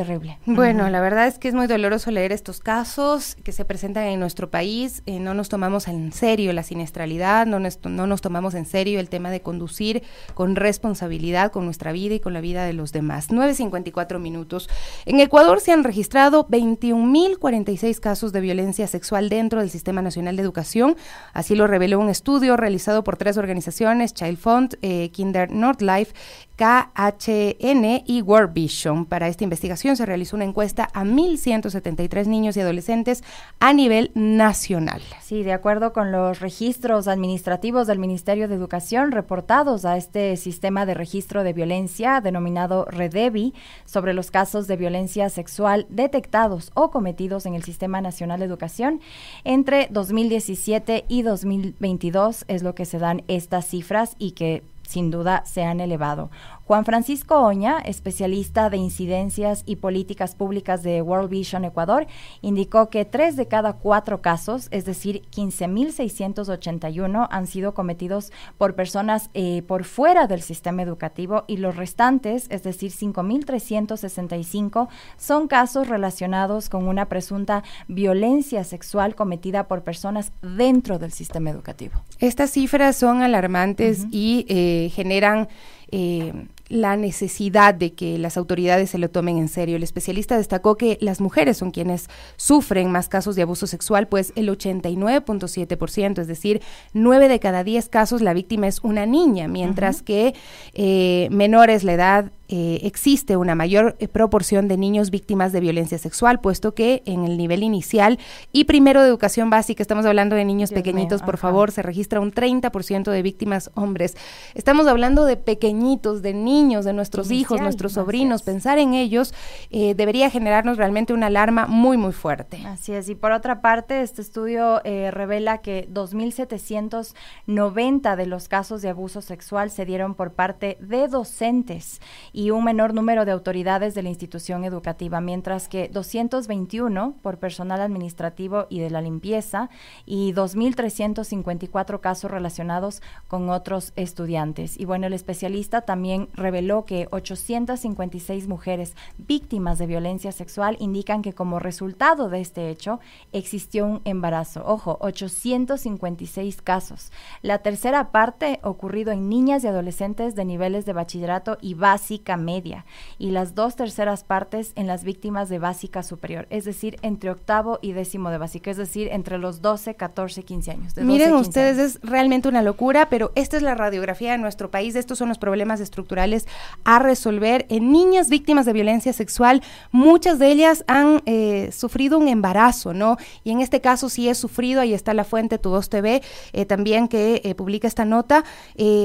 terrible. 0.00 0.38
Bueno, 0.46 0.88
la 0.88 1.02
verdad 1.02 1.26
es 1.26 1.38
que 1.38 1.46
es 1.46 1.52
muy 1.52 1.66
doloroso 1.66 2.10
leer 2.10 2.32
estos 2.32 2.60
casos 2.60 3.36
que 3.44 3.52
se 3.52 3.66
presentan 3.66 4.04
en 4.04 4.18
nuestro 4.18 4.48
país. 4.48 5.02
Eh, 5.04 5.18
no 5.18 5.34
nos 5.34 5.50
tomamos 5.50 5.88
en 5.88 6.10
serio 6.12 6.54
la 6.54 6.62
siniestralidad, 6.62 7.44
no 7.44 7.58
nos, 7.60 7.84
no 7.84 8.06
nos 8.06 8.22
tomamos 8.22 8.54
en 8.54 8.64
serio 8.64 8.98
el 8.98 9.10
tema 9.10 9.30
de 9.30 9.42
conducir 9.42 10.02
con 10.32 10.56
responsabilidad 10.56 11.52
con 11.52 11.66
nuestra 11.66 11.92
vida 11.92 12.14
y 12.14 12.20
con 12.20 12.32
la 12.32 12.40
vida 12.40 12.64
de 12.64 12.72
los 12.72 12.92
demás. 12.92 13.28
9.54 13.28 14.18
minutos. 14.18 14.70
En 15.04 15.20
Ecuador 15.20 15.60
se 15.60 15.72
han 15.72 15.84
registrado 15.84 16.48
21.046 16.48 18.00
casos 18.00 18.32
de 18.32 18.40
violencia 18.40 18.86
sexual 18.86 19.28
dentro 19.28 19.60
del 19.60 19.68
Sistema 19.68 20.00
Nacional 20.00 20.36
de 20.36 20.42
Educación. 20.42 20.96
Así 21.34 21.54
lo 21.54 21.66
reveló 21.66 21.98
un 21.98 22.08
estudio 22.08 22.56
realizado 22.56 23.04
por 23.04 23.18
tres 23.18 23.36
organizaciones, 23.36 24.14
Child 24.14 24.38
Fund, 24.38 24.78
eh, 24.80 25.10
Kinder 25.10 25.50
Nordlife 25.50 26.14
KHN 26.60 28.02
y 28.04 28.20
World 28.20 28.52
Vision. 28.52 29.06
Para 29.06 29.28
esta 29.28 29.44
investigación 29.44 29.96
se 29.96 30.04
realizó 30.04 30.36
una 30.36 30.44
encuesta 30.44 30.90
a 30.92 31.04
1.173 31.04 32.26
niños 32.26 32.54
y 32.54 32.60
adolescentes 32.60 33.24
a 33.60 33.72
nivel 33.72 34.10
nacional. 34.14 35.00
Sí, 35.22 35.42
de 35.42 35.54
acuerdo 35.54 35.94
con 35.94 36.12
los 36.12 36.40
registros 36.40 37.08
administrativos 37.08 37.86
del 37.86 37.98
Ministerio 37.98 38.46
de 38.46 38.56
Educación 38.56 39.10
reportados 39.10 39.86
a 39.86 39.96
este 39.96 40.36
sistema 40.36 40.84
de 40.84 40.92
registro 40.92 41.44
de 41.44 41.54
violencia 41.54 42.20
denominado 42.20 42.84
REDEVI 42.84 43.54
sobre 43.86 44.12
los 44.12 44.30
casos 44.30 44.66
de 44.66 44.76
violencia 44.76 45.30
sexual 45.30 45.86
detectados 45.88 46.72
o 46.74 46.90
cometidos 46.90 47.46
en 47.46 47.54
el 47.54 47.62
Sistema 47.62 48.02
Nacional 48.02 48.40
de 48.40 48.44
Educación, 48.44 49.00
entre 49.44 49.88
2017 49.90 51.06
y 51.08 51.22
2022 51.22 52.44
es 52.48 52.62
lo 52.62 52.74
que 52.74 52.84
se 52.84 52.98
dan 52.98 53.22
estas 53.28 53.66
cifras 53.66 54.14
y 54.18 54.32
que 54.32 54.62
sin 54.90 55.10
duda 55.10 55.44
se 55.46 55.62
han 55.62 55.80
elevado. 55.80 56.30
Juan 56.70 56.84
Francisco 56.84 57.34
Oña, 57.40 57.80
especialista 57.80 58.70
de 58.70 58.76
incidencias 58.76 59.64
y 59.66 59.74
políticas 59.74 60.36
públicas 60.36 60.84
de 60.84 61.02
World 61.02 61.28
Vision 61.28 61.64
Ecuador, 61.64 62.06
indicó 62.42 62.90
que 62.90 63.04
tres 63.04 63.34
de 63.34 63.48
cada 63.48 63.72
cuatro 63.72 64.22
casos, 64.22 64.68
es 64.70 64.84
decir, 64.84 65.22
15.681, 65.32 67.26
han 67.28 67.46
sido 67.48 67.74
cometidos 67.74 68.30
por 68.56 68.76
personas 68.76 69.30
eh, 69.34 69.62
por 69.66 69.82
fuera 69.82 70.28
del 70.28 70.42
sistema 70.42 70.82
educativo 70.82 71.42
y 71.48 71.56
los 71.56 71.74
restantes, 71.74 72.46
es 72.50 72.62
decir, 72.62 72.92
5.365, 72.92 74.86
son 75.16 75.48
casos 75.48 75.88
relacionados 75.88 76.68
con 76.68 76.86
una 76.86 77.06
presunta 77.06 77.64
violencia 77.88 78.62
sexual 78.62 79.16
cometida 79.16 79.66
por 79.66 79.82
personas 79.82 80.30
dentro 80.40 81.00
del 81.00 81.10
sistema 81.10 81.50
educativo. 81.50 82.00
Estas 82.20 82.52
cifras 82.52 82.94
son 82.94 83.22
alarmantes 83.22 84.06
y 84.12 84.46
eh, 84.48 84.88
generan 84.94 85.48
eh, 85.90 86.32
la 86.70 86.96
necesidad 86.96 87.74
de 87.74 87.92
que 87.92 88.16
las 88.16 88.36
autoridades 88.36 88.90
se 88.90 88.98
lo 88.98 89.10
tomen 89.10 89.36
en 89.36 89.48
serio. 89.48 89.76
El 89.76 89.82
especialista 89.82 90.38
destacó 90.38 90.76
que 90.76 90.96
las 91.00 91.20
mujeres 91.20 91.58
son 91.58 91.72
quienes 91.72 92.08
sufren 92.36 92.90
más 92.90 93.08
casos 93.08 93.36
de 93.36 93.42
abuso 93.42 93.66
sexual, 93.66 94.08
pues 94.08 94.32
el 94.36 94.48
89.7%, 94.48 96.20
es 96.20 96.26
decir, 96.28 96.62
9 96.94 97.28
de 97.28 97.40
cada 97.40 97.64
10 97.64 97.88
casos 97.88 98.22
la 98.22 98.32
víctima 98.32 98.68
es 98.68 98.78
una 98.82 99.04
niña, 99.04 99.48
mientras 99.48 100.02
que 100.02 100.34
eh, 100.74 101.28
menores 101.30 101.84
la 101.84 101.92
edad 101.92 102.32
eh, 102.52 102.80
existe 102.82 103.36
una 103.36 103.54
mayor 103.54 103.94
eh, 104.00 104.08
proporción 104.08 104.66
de 104.66 104.76
niños 104.76 105.12
víctimas 105.12 105.52
de 105.52 105.60
violencia 105.60 105.98
sexual, 105.98 106.40
puesto 106.40 106.74
que 106.74 107.04
en 107.06 107.24
el 107.24 107.38
nivel 107.38 107.62
inicial 107.62 108.18
y 108.50 108.64
primero 108.64 109.02
de 109.02 109.08
educación 109.08 109.50
básica, 109.50 109.84
estamos 109.84 110.04
hablando 110.04 110.34
de 110.34 110.44
niños 110.44 110.72
pequeñitos, 110.72 111.22
por 111.22 111.36
favor, 111.36 111.70
se 111.70 111.82
registra 111.82 112.18
un 112.18 112.32
30% 112.32 113.12
de 113.12 113.22
víctimas 113.22 113.70
hombres. 113.74 114.16
Estamos 114.56 114.88
hablando 114.88 115.26
de 115.26 115.36
pequeñitos, 115.36 116.22
de 116.22 116.34
niños, 116.34 116.84
de 116.84 116.92
nuestros 116.92 117.30
hijos, 117.30 117.60
nuestros 117.60 117.92
sobrinos. 117.92 118.42
Pensar 118.42 118.78
en 118.78 118.94
ellos 118.94 119.32
eh, 119.70 119.94
debería 119.94 120.28
generarnos 120.28 120.76
realmente 120.76 121.12
una 121.12 121.26
alarma 121.26 121.68
muy, 121.68 121.98
muy 121.98 122.10
fuerte. 122.10 122.64
Así 122.66 122.92
es. 122.92 123.08
Y 123.08 123.14
por 123.14 123.30
otra 123.30 123.60
parte, 123.60 124.02
este 124.02 124.22
estudio 124.22 124.80
revela 124.82 125.58
que 125.58 125.88
2.790 125.88 128.16
de 128.16 128.26
los 128.26 128.48
casos 128.48 128.82
de 128.82 128.88
abuso 128.88 129.22
sexual 129.22 129.70
se 129.70 129.84
dieron 129.84 130.16
por 130.16 130.32
parte 130.32 130.78
de 130.80 131.06
docentes 131.06 132.00
y 132.39 132.39
un 132.48 132.64
menor 132.64 132.94
número 132.94 133.26
de 133.26 133.32
autoridades 133.32 133.94
de 133.94 134.02
la 134.02 134.08
institución 134.08 134.64
educativa, 134.64 135.20
mientras 135.20 135.68
que 135.68 135.88
221 135.88 137.16
por 137.20 137.36
personal 137.36 137.82
administrativo 137.82 138.66
y 138.70 138.80
de 138.80 138.88
la 138.88 139.02
limpieza 139.02 139.68
y 140.06 140.32
2.354 140.32 142.00
casos 142.00 142.30
relacionados 142.30 143.02
con 143.28 143.50
otros 143.50 143.92
estudiantes. 143.96 144.80
Y 144.80 144.86
bueno, 144.86 145.06
el 145.06 145.12
especialista 145.12 145.82
también 145.82 146.30
reveló 146.32 146.86
que 146.86 147.08
856 147.10 148.48
mujeres 148.48 148.94
víctimas 149.18 149.78
de 149.78 149.86
violencia 149.86 150.32
sexual 150.32 150.78
indican 150.80 151.20
que 151.20 151.34
como 151.34 151.58
resultado 151.58 152.30
de 152.30 152.40
este 152.40 152.70
hecho 152.70 153.00
existió 153.32 153.84
un 153.84 154.00
embarazo. 154.04 154.62
Ojo, 154.64 154.96
856 155.00 156.62
casos. 156.62 157.12
La 157.42 157.58
tercera 157.58 158.12
parte 158.12 158.60
ocurrido 158.62 159.12
en 159.12 159.28
niñas 159.28 159.64
y 159.64 159.66
adolescentes 159.66 160.34
de 160.34 160.46
niveles 160.46 160.86
de 160.86 160.94
bachillerato 160.94 161.58
y 161.60 161.74
básica 161.74 162.29
básica 162.30 162.36
media 162.36 162.84
y 163.18 163.30
las 163.30 163.54
dos 163.54 163.76
terceras 163.76 164.24
partes 164.24 164.72
en 164.76 164.86
las 164.86 165.04
víctimas 165.04 165.48
de 165.48 165.58
básica 165.58 166.02
superior, 166.02 166.46
es 166.50 166.64
decir, 166.64 166.96
entre 167.02 167.30
octavo 167.30 167.78
y 167.82 167.92
décimo 167.92 168.30
de 168.30 168.38
básica, 168.38 168.70
es 168.70 168.76
decir, 168.76 169.08
entre 169.12 169.38
los 169.38 169.60
12, 169.60 169.94
14, 169.94 170.42
15 170.42 170.70
años. 170.70 170.96
Miren 170.96 171.34
ustedes, 171.34 171.78
es 171.78 172.00
realmente 172.02 172.48
una 172.48 172.62
locura, 172.62 173.08
pero 173.08 173.32
esta 173.34 173.56
es 173.56 173.62
la 173.62 173.74
radiografía 173.74 174.32
de 174.32 174.38
nuestro 174.38 174.70
país, 174.70 174.94
estos 174.94 175.18
son 175.18 175.28
los 175.28 175.38
problemas 175.38 175.80
estructurales 175.80 176.46
a 176.84 176.98
resolver 176.98 177.66
en 177.68 177.92
niñas 177.92 178.28
víctimas 178.28 178.66
de 178.66 178.72
violencia 178.72 179.12
sexual, 179.12 179.62
muchas 179.92 180.38
de 180.38 180.50
ellas 180.50 180.84
han 180.86 181.22
eh, 181.26 181.70
sufrido 181.72 182.18
un 182.18 182.28
embarazo, 182.28 182.94
¿no? 182.94 183.16
Y 183.44 183.50
en 183.50 183.60
este 183.60 183.80
caso 183.80 184.08
sí 184.08 184.28
he 184.28 184.34
sufrido, 184.34 184.80
ahí 184.80 184.94
está 184.94 185.14
la 185.14 185.24
fuente, 185.24 185.58
Tu 185.58 185.70
Voz 185.70 185.88
TV, 185.88 186.22
eh, 186.52 186.64
también 186.64 187.08
que 187.08 187.40
eh, 187.44 187.54
publica 187.54 187.88
esta 187.88 188.04
nota, 188.04 188.44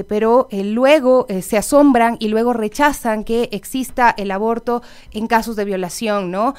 pero 0.08 0.48
luego 0.52 1.28
se 1.42 1.58
asombran 1.58 2.18
y 2.20 2.28
luego 2.28 2.54
rechazan 2.54 3.15
que 3.24 3.50
exista 3.52 4.14
el 4.18 4.32
aborto 4.32 4.82
en 5.12 5.28
casos 5.28 5.56
de 5.56 5.66
violación, 5.66 6.32
¿no? 6.32 6.54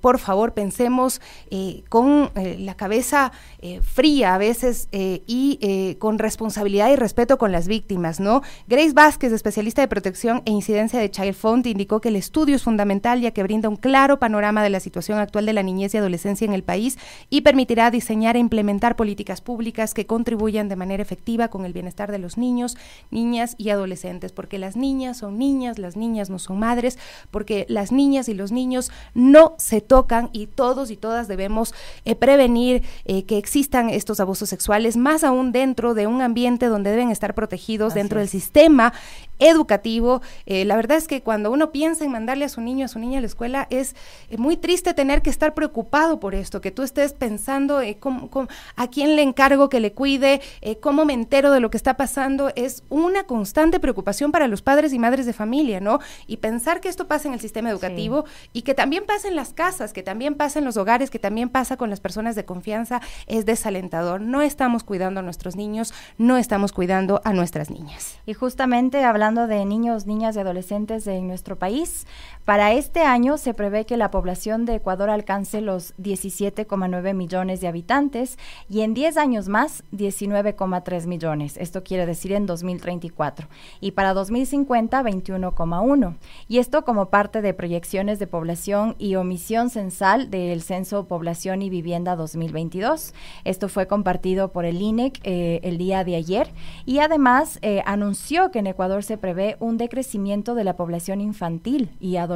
por 0.00 0.18
favor, 0.18 0.52
pensemos 0.52 1.20
con 1.88 2.30
la 2.34 2.74
cabeza 2.74 3.32
fría 3.82 4.34
a 4.34 4.38
veces 4.38 4.88
y 4.92 5.96
con 5.98 6.18
responsabilidad 6.18 6.90
y 6.90 6.96
respeto 6.96 7.38
con 7.38 7.52
las 7.52 7.68
víctimas, 7.68 8.20
¿no? 8.20 8.42
Grace 8.66 8.92
Vázquez, 8.92 9.32
especialista 9.32 9.82
de 9.82 9.88
protección 9.88 10.42
e 10.44 10.50
incidencia 10.50 10.98
de 10.98 11.10
Child 11.10 11.34
Fund, 11.34 11.66
indicó 11.66 12.00
que 12.00 12.08
el 12.08 12.16
estudio 12.16 12.56
es 12.56 12.62
fundamental 12.62 13.20
ya 13.20 13.30
que 13.30 13.42
brinda 13.42 13.68
un 13.68 13.76
claro 13.76 14.18
panorama 14.18 14.62
de 14.62 14.70
la 14.70 14.80
situación 14.80 15.18
actual 15.18 15.46
de 15.46 15.52
la 15.52 15.62
niñez 15.62 15.94
y 15.94 15.98
adolescencia 15.98 16.44
en 16.44 16.52
el 16.52 16.62
país 16.62 16.98
y 17.30 17.42
permitirá 17.42 17.90
diseñar 17.90 18.36
e 18.36 18.40
implementar 18.40 18.96
políticas 18.96 19.40
públicas 19.40 19.94
que 19.94 20.06
contribuyan 20.06 20.68
de 20.68 20.76
manera 20.76 21.02
efectiva 21.02 21.48
con 21.48 21.64
el 21.64 21.72
bienestar 21.72 22.10
de 22.10 22.18
los 22.18 22.38
niños, 22.38 22.76
niñas 23.10 23.54
y 23.58 23.70
adolescentes, 23.70 24.32
porque 24.32 24.58
las 24.58 24.76
niñas 24.76 25.18
son 25.18 25.38
niñas, 25.38 25.73
las 25.78 25.96
niñas 25.96 26.30
no 26.30 26.38
son 26.38 26.58
madres, 26.58 26.98
porque 27.30 27.66
las 27.68 27.92
niñas 27.92 28.28
y 28.28 28.34
los 28.34 28.52
niños 28.52 28.90
no 29.14 29.54
se 29.58 29.80
tocan 29.80 30.30
y 30.32 30.46
todos 30.46 30.90
y 30.90 30.96
todas 30.96 31.28
debemos 31.28 31.74
eh, 32.04 32.14
prevenir 32.14 32.82
eh, 33.04 33.24
que 33.24 33.38
existan 33.38 33.90
estos 33.90 34.20
abusos 34.20 34.48
sexuales, 34.48 34.96
más 34.96 35.24
aún 35.24 35.52
dentro 35.52 35.94
de 35.94 36.06
un 36.06 36.22
ambiente 36.22 36.66
donde 36.66 36.90
deben 36.90 37.10
estar 37.10 37.34
protegidos 37.34 37.94
dentro 37.94 38.18
del 38.18 38.28
sistema 38.28 38.92
educativo. 39.38 40.22
Eh, 40.46 40.64
la 40.64 40.76
verdad 40.76 40.96
es 40.96 41.08
que 41.08 41.22
cuando 41.22 41.50
uno 41.50 41.72
piensa 41.72 42.04
en 42.04 42.12
mandarle 42.12 42.44
a 42.44 42.48
su 42.48 42.60
niño, 42.60 42.84
a 42.84 42.88
su 42.88 42.98
niña 42.98 43.18
a 43.18 43.20
la 43.20 43.26
escuela, 43.26 43.66
es 43.70 43.94
muy 44.36 44.56
triste 44.56 44.94
tener 44.94 45.22
que 45.22 45.30
estar 45.30 45.54
preocupado 45.54 46.20
por 46.20 46.34
esto, 46.34 46.60
que 46.60 46.70
tú 46.70 46.82
estés 46.82 47.12
pensando 47.12 47.80
eh, 47.80 47.98
a 48.76 48.88
quién 48.88 49.16
le 49.16 49.22
encargo 49.22 49.68
que 49.68 49.80
le 49.80 49.92
cuide, 49.92 50.40
cómo 50.80 51.04
me 51.04 51.12
entero 51.12 51.50
de 51.50 51.60
lo 51.60 51.70
que 51.70 51.76
está 51.76 51.96
pasando. 51.96 52.52
Es 52.54 52.82
una 52.88 53.24
constante 53.24 53.80
preocupación 53.80 54.32
para 54.32 54.48
los 54.48 54.62
padres 54.62 54.92
y 54.92 54.98
madres 54.98 55.26
de 55.26 55.32
familia, 55.32 55.63
¿no? 55.80 55.98
Y 56.26 56.36
pensar 56.36 56.80
que 56.80 56.88
esto 56.88 57.08
pasa 57.08 57.26
en 57.26 57.34
el 57.34 57.40
sistema 57.40 57.70
educativo 57.70 58.24
y 58.52 58.62
que 58.62 58.74
también 58.74 59.04
pasa 59.04 59.26
en 59.26 59.36
las 59.36 59.52
casas, 59.52 59.92
que 59.92 60.02
también 60.02 60.36
pasa 60.36 60.60
en 60.60 60.64
los 60.64 60.76
hogares, 60.76 61.10
que 61.10 61.18
también 61.18 61.48
pasa 61.48 61.76
con 61.76 61.90
las 61.90 62.00
personas 62.00 62.36
de 62.36 62.44
confianza, 62.44 63.00
es 63.26 63.46
desalentador. 63.46 64.20
No 64.20 64.42
estamos 64.42 64.84
cuidando 64.84 65.20
a 65.20 65.22
nuestros 65.22 65.56
niños, 65.56 65.92
no 66.18 66.36
estamos 66.36 66.72
cuidando 66.72 67.20
a 67.24 67.32
nuestras 67.32 67.70
niñas. 67.70 68.18
Y 68.26 68.34
justamente 68.34 69.02
hablando 69.02 69.24
hablando 69.24 69.46
de 69.46 69.64
niños, 69.64 70.04
niñas 70.04 70.36
y 70.36 70.40
adolescentes 70.40 71.06
en 71.06 71.26
nuestro 71.26 71.56
país, 71.56 72.06
para 72.44 72.74
este 72.74 73.00
año 73.00 73.38
se 73.38 73.54
prevé 73.54 73.86
que 73.86 73.96
la 73.96 74.10
población 74.10 74.66
de 74.66 74.74
Ecuador 74.74 75.08
alcance 75.08 75.62
los 75.62 75.96
17,9 75.96 77.14
millones 77.14 77.62
de 77.62 77.68
habitantes 77.68 78.38
y 78.68 78.82
en 78.82 78.92
10 78.92 79.16
años 79.16 79.48
más 79.48 79.82
19,3 79.92 81.06
millones. 81.06 81.56
Esto 81.56 81.82
quiere 81.82 82.04
decir 82.04 82.32
en 82.32 82.44
2034. 82.44 83.48
Y 83.80 83.92
para 83.92 84.12
2050 84.12 85.02
21,1. 85.02 86.16
Y 86.46 86.58
esto 86.58 86.84
como 86.84 87.06
parte 87.08 87.40
de 87.40 87.54
proyecciones 87.54 88.18
de 88.18 88.26
población 88.26 88.94
y 88.98 89.14
omisión 89.14 89.70
censal 89.70 90.30
del 90.30 90.60
Censo 90.60 91.06
Población 91.08 91.62
y 91.62 91.70
Vivienda 91.70 92.14
2022. 92.14 93.14
Esto 93.44 93.70
fue 93.70 93.86
compartido 93.86 94.52
por 94.52 94.66
el 94.66 94.82
INEC 94.82 95.18
eh, 95.24 95.60
el 95.62 95.78
día 95.78 96.04
de 96.04 96.16
ayer 96.16 96.52
y 96.84 96.98
además 96.98 97.58
eh, 97.62 97.82
anunció 97.86 98.50
que 98.50 98.58
en 98.58 98.66
Ecuador 98.66 99.02
se 99.02 99.16
prevé 99.16 99.56
un 99.60 99.78
decrecimiento 99.78 100.54
de 100.54 100.64
la 100.64 100.76
población 100.76 101.22
infantil 101.22 101.96
y 102.00 102.16
adolescente 102.16 102.33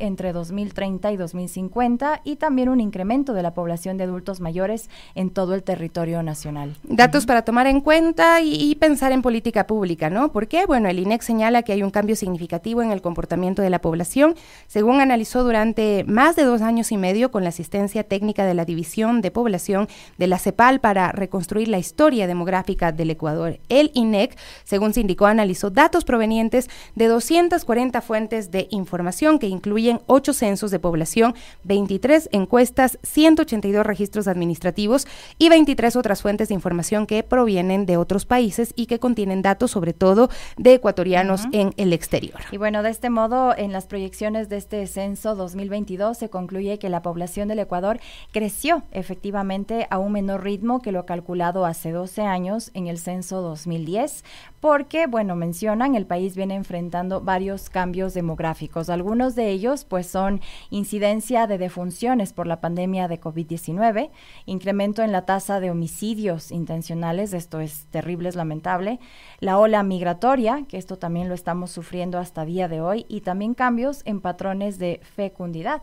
entre 0.00 0.32
2030 0.32 1.12
y 1.12 1.16
2050 1.16 2.22
y 2.24 2.36
también 2.36 2.68
un 2.68 2.80
incremento 2.80 3.34
de 3.34 3.42
la 3.42 3.52
población 3.52 3.96
de 3.96 4.04
adultos 4.04 4.40
mayores 4.40 4.88
en 5.14 5.30
todo 5.30 5.54
el 5.54 5.62
territorio 5.62 6.22
nacional. 6.22 6.76
Datos 6.82 7.26
para 7.26 7.42
tomar 7.42 7.66
en 7.66 7.80
cuenta 7.80 8.40
y, 8.40 8.74
pensar 8.76 9.12
en 9.12 9.22
política 9.22 9.66
pública, 9.66 10.08
¿no? 10.08 10.32
¿Por 10.32 10.48
qué? 10.48 10.64
Bueno, 10.66 10.88
el 10.88 10.98
INEC 10.98 11.22
señala 11.22 11.62
que 11.62 11.72
hay 11.72 11.82
un 11.82 11.90
cambio 11.90 12.16
significativo 12.16 12.82
en 12.82 12.90
el 12.90 13.02
comportamiento 13.02 13.60
de 13.60 13.70
la 13.70 13.80
población, 13.80 14.34
según 14.66 15.00
analizó 15.00 15.44
durante 15.44 16.04
más 16.04 16.36
de 16.36 16.44
dos 16.44 16.62
años 16.62 16.92
y 16.92 16.96
medio 16.96 17.30
con 17.30 17.42
la 17.42 17.50
asistencia 17.50 18.04
técnica 18.04 18.46
de 18.46 18.54
la 18.54 18.64
División 18.64 19.20
de 19.20 19.30
Población 19.30 19.88
de 20.16 20.26
la 20.26 20.38
CEPAL 20.38 20.80
para 20.80 21.12
reconstruir 21.12 21.68
la 21.68 21.78
historia 21.78 22.26
demográfica 22.26 22.92
del 22.92 23.10
Ecuador. 23.10 23.58
El 23.68 23.90
INEC, 23.94 24.36
según 24.64 24.94
se 24.94 25.00
indicó, 25.00 25.26
analizó 25.26 25.70
datos 25.70 26.04
provenientes 26.04 26.70
de 26.94 27.06
240 27.08 28.00
fuentes 28.00 28.50
de 28.50 28.68
información 28.70 29.17
que 29.18 29.48
incluyen 29.48 30.00
8 30.06 30.32
censos 30.32 30.70
de 30.70 30.78
población, 30.78 31.34
23 31.64 32.28
encuestas, 32.30 32.98
182 33.02 33.84
registros 33.84 34.28
administrativos 34.28 35.08
y 35.38 35.48
23 35.48 35.96
otras 35.96 36.22
fuentes 36.22 36.48
de 36.48 36.54
información 36.54 37.04
que 37.04 37.24
provienen 37.24 37.84
de 37.84 37.96
otros 37.96 38.26
países 38.26 38.72
y 38.76 38.86
que 38.86 39.00
contienen 39.00 39.42
datos 39.42 39.72
sobre 39.72 39.92
todo 39.92 40.30
de 40.56 40.74
ecuatorianos 40.74 41.46
en 41.50 41.74
el 41.78 41.92
exterior. 41.92 42.38
Y 42.52 42.58
bueno, 42.58 42.84
de 42.84 42.90
este 42.90 43.10
modo, 43.10 43.56
en 43.56 43.72
las 43.72 43.86
proyecciones 43.86 44.48
de 44.48 44.56
este 44.56 44.86
censo 44.86 45.34
2022 45.34 46.16
se 46.16 46.30
concluye 46.30 46.78
que 46.78 46.88
la 46.88 47.02
población 47.02 47.48
del 47.48 47.58
Ecuador 47.58 47.98
creció 48.30 48.84
efectivamente 48.92 49.88
a 49.90 49.98
un 49.98 50.12
menor 50.12 50.44
ritmo 50.44 50.80
que 50.80 50.92
lo 50.92 51.06
calculado 51.06 51.66
hace 51.66 51.90
12 51.90 52.22
años 52.22 52.70
en 52.74 52.86
el 52.86 52.98
censo 52.98 53.42
2010, 53.42 54.22
porque, 54.60 55.06
bueno, 55.06 55.34
mencionan, 55.34 55.94
el 55.94 56.06
país 56.06 56.36
viene 56.36 56.54
enfrentando 56.54 57.20
varios 57.20 57.68
cambios 57.70 58.14
demográficos. 58.14 58.90
Algunos 58.90 59.07
de 59.08 59.48
ellos, 59.50 59.84
pues, 59.84 60.06
son 60.06 60.40
incidencia 60.68 61.46
de 61.46 61.56
defunciones 61.56 62.34
por 62.34 62.46
la 62.46 62.60
pandemia 62.60 63.08
de 63.08 63.18
COVID-19, 63.18 64.10
incremento 64.44 65.02
en 65.02 65.12
la 65.12 65.24
tasa 65.24 65.60
de 65.60 65.70
homicidios 65.70 66.50
intencionales, 66.50 67.32
esto 67.32 67.60
es 67.60 67.86
terrible, 67.86 68.28
es 68.28 68.36
lamentable, 68.36 69.00
la 69.40 69.58
ola 69.58 69.82
migratoria, 69.82 70.66
que 70.68 70.76
esto 70.76 70.98
también 70.98 71.28
lo 71.28 71.34
estamos 71.34 71.70
sufriendo 71.70 72.18
hasta 72.18 72.44
día 72.44 72.68
de 72.68 72.82
hoy, 72.82 73.06
y 73.08 73.22
también 73.22 73.54
cambios 73.54 74.02
en 74.04 74.20
patrones 74.20 74.78
de 74.78 75.00
fecundidad. 75.16 75.80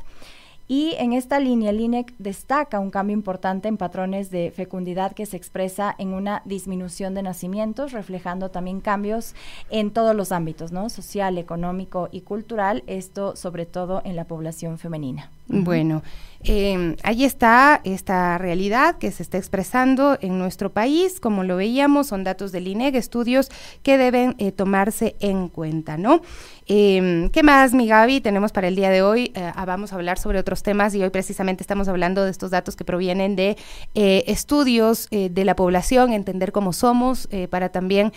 Y 0.67 0.95
en 0.97 1.13
esta 1.13 1.39
línea, 1.39 1.69
el 1.69 1.79
INEC 1.79 2.13
destaca 2.17 2.79
un 2.79 2.89
cambio 2.89 3.13
importante 3.13 3.67
en 3.67 3.77
patrones 3.77 4.31
de 4.31 4.51
fecundidad 4.51 5.13
que 5.13 5.27
se 5.27 5.37
expresa 5.37 5.93
en 5.99 6.13
una 6.13 6.41
disminución 6.45 7.13
de 7.13 7.21
nacimientos, 7.21 7.91
reflejando 7.91 8.49
también 8.49 8.81
cambios 8.81 9.35
en 9.69 9.91
todos 9.91 10.15
los 10.15 10.31
ámbitos, 10.31 10.71
¿no? 10.71 10.89
Social, 10.89 11.37
económico 11.37 12.09
y 12.11 12.21
cultural, 12.21 12.83
esto 12.87 13.35
sobre 13.35 13.65
todo 13.67 14.01
en 14.05 14.15
la 14.15 14.25
población 14.25 14.79
femenina. 14.79 15.29
Bueno, 15.47 16.01
eh, 16.43 16.95
ahí 17.03 17.23
está 17.23 17.81
esta 17.83 18.37
realidad 18.37 18.97
que 18.97 19.11
se 19.11 19.21
está 19.21 19.37
expresando 19.37 20.17
en 20.21 20.39
nuestro 20.39 20.71
país, 20.71 21.19
como 21.19 21.43
lo 21.43 21.57
veíamos, 21.57 22.07
son 22.07 22.23
datos 22.23 22.51
del 22.51 22.67
INEG, 22.67 22.95
estudios 22.95 23.49
que 23.83 23.97
deben 23.97 24.35
eh, 24.39 24.51
tomarse 24.51 25.15
en 25.19 25.47
cuenta, 25.47 25.97
¿no? 25.97 26.21
Eh, 26.67 27.29
¿Qué 27.31 27.43
más, 27.43 27.73
mi 27.73 27.87
Gaby, 27.87 28.21
tenemos 28.21 28.51
para 28.51 28.67
el 28.67 28.75
día 28.75 28.89
de 28.89 29.03
hoy? 29.03 29.31
Eh, 29.35 29.51
ah, 29.55 29.65
vamos 29.65 29.93
a 29.93 29.95
hablar 29.95 30.17
sobre 30.17 30.39
otros 30.39 30.63
temas 30.63 30.95
y 30.95 31.03
hoy 31.03 31.11
precisamente 31.11 31.61
estamos 31.61 31.87
hablando 31.87 32.23
de 32.23 32.31
estos 32.31 32.49
datos 32.49 32.75
que 32.75 32.83
provienen 32.83 33.35
de 33.35 33.57
estudios 33.93 35.07
de 35.09 35.45
la 35.45 35.55
población, 35.55 36.11
entender 36.11 36.51
cómo 36.51 36.73
somos, 36.73 37.29
para 37.49 37.69
también 37.69 38.13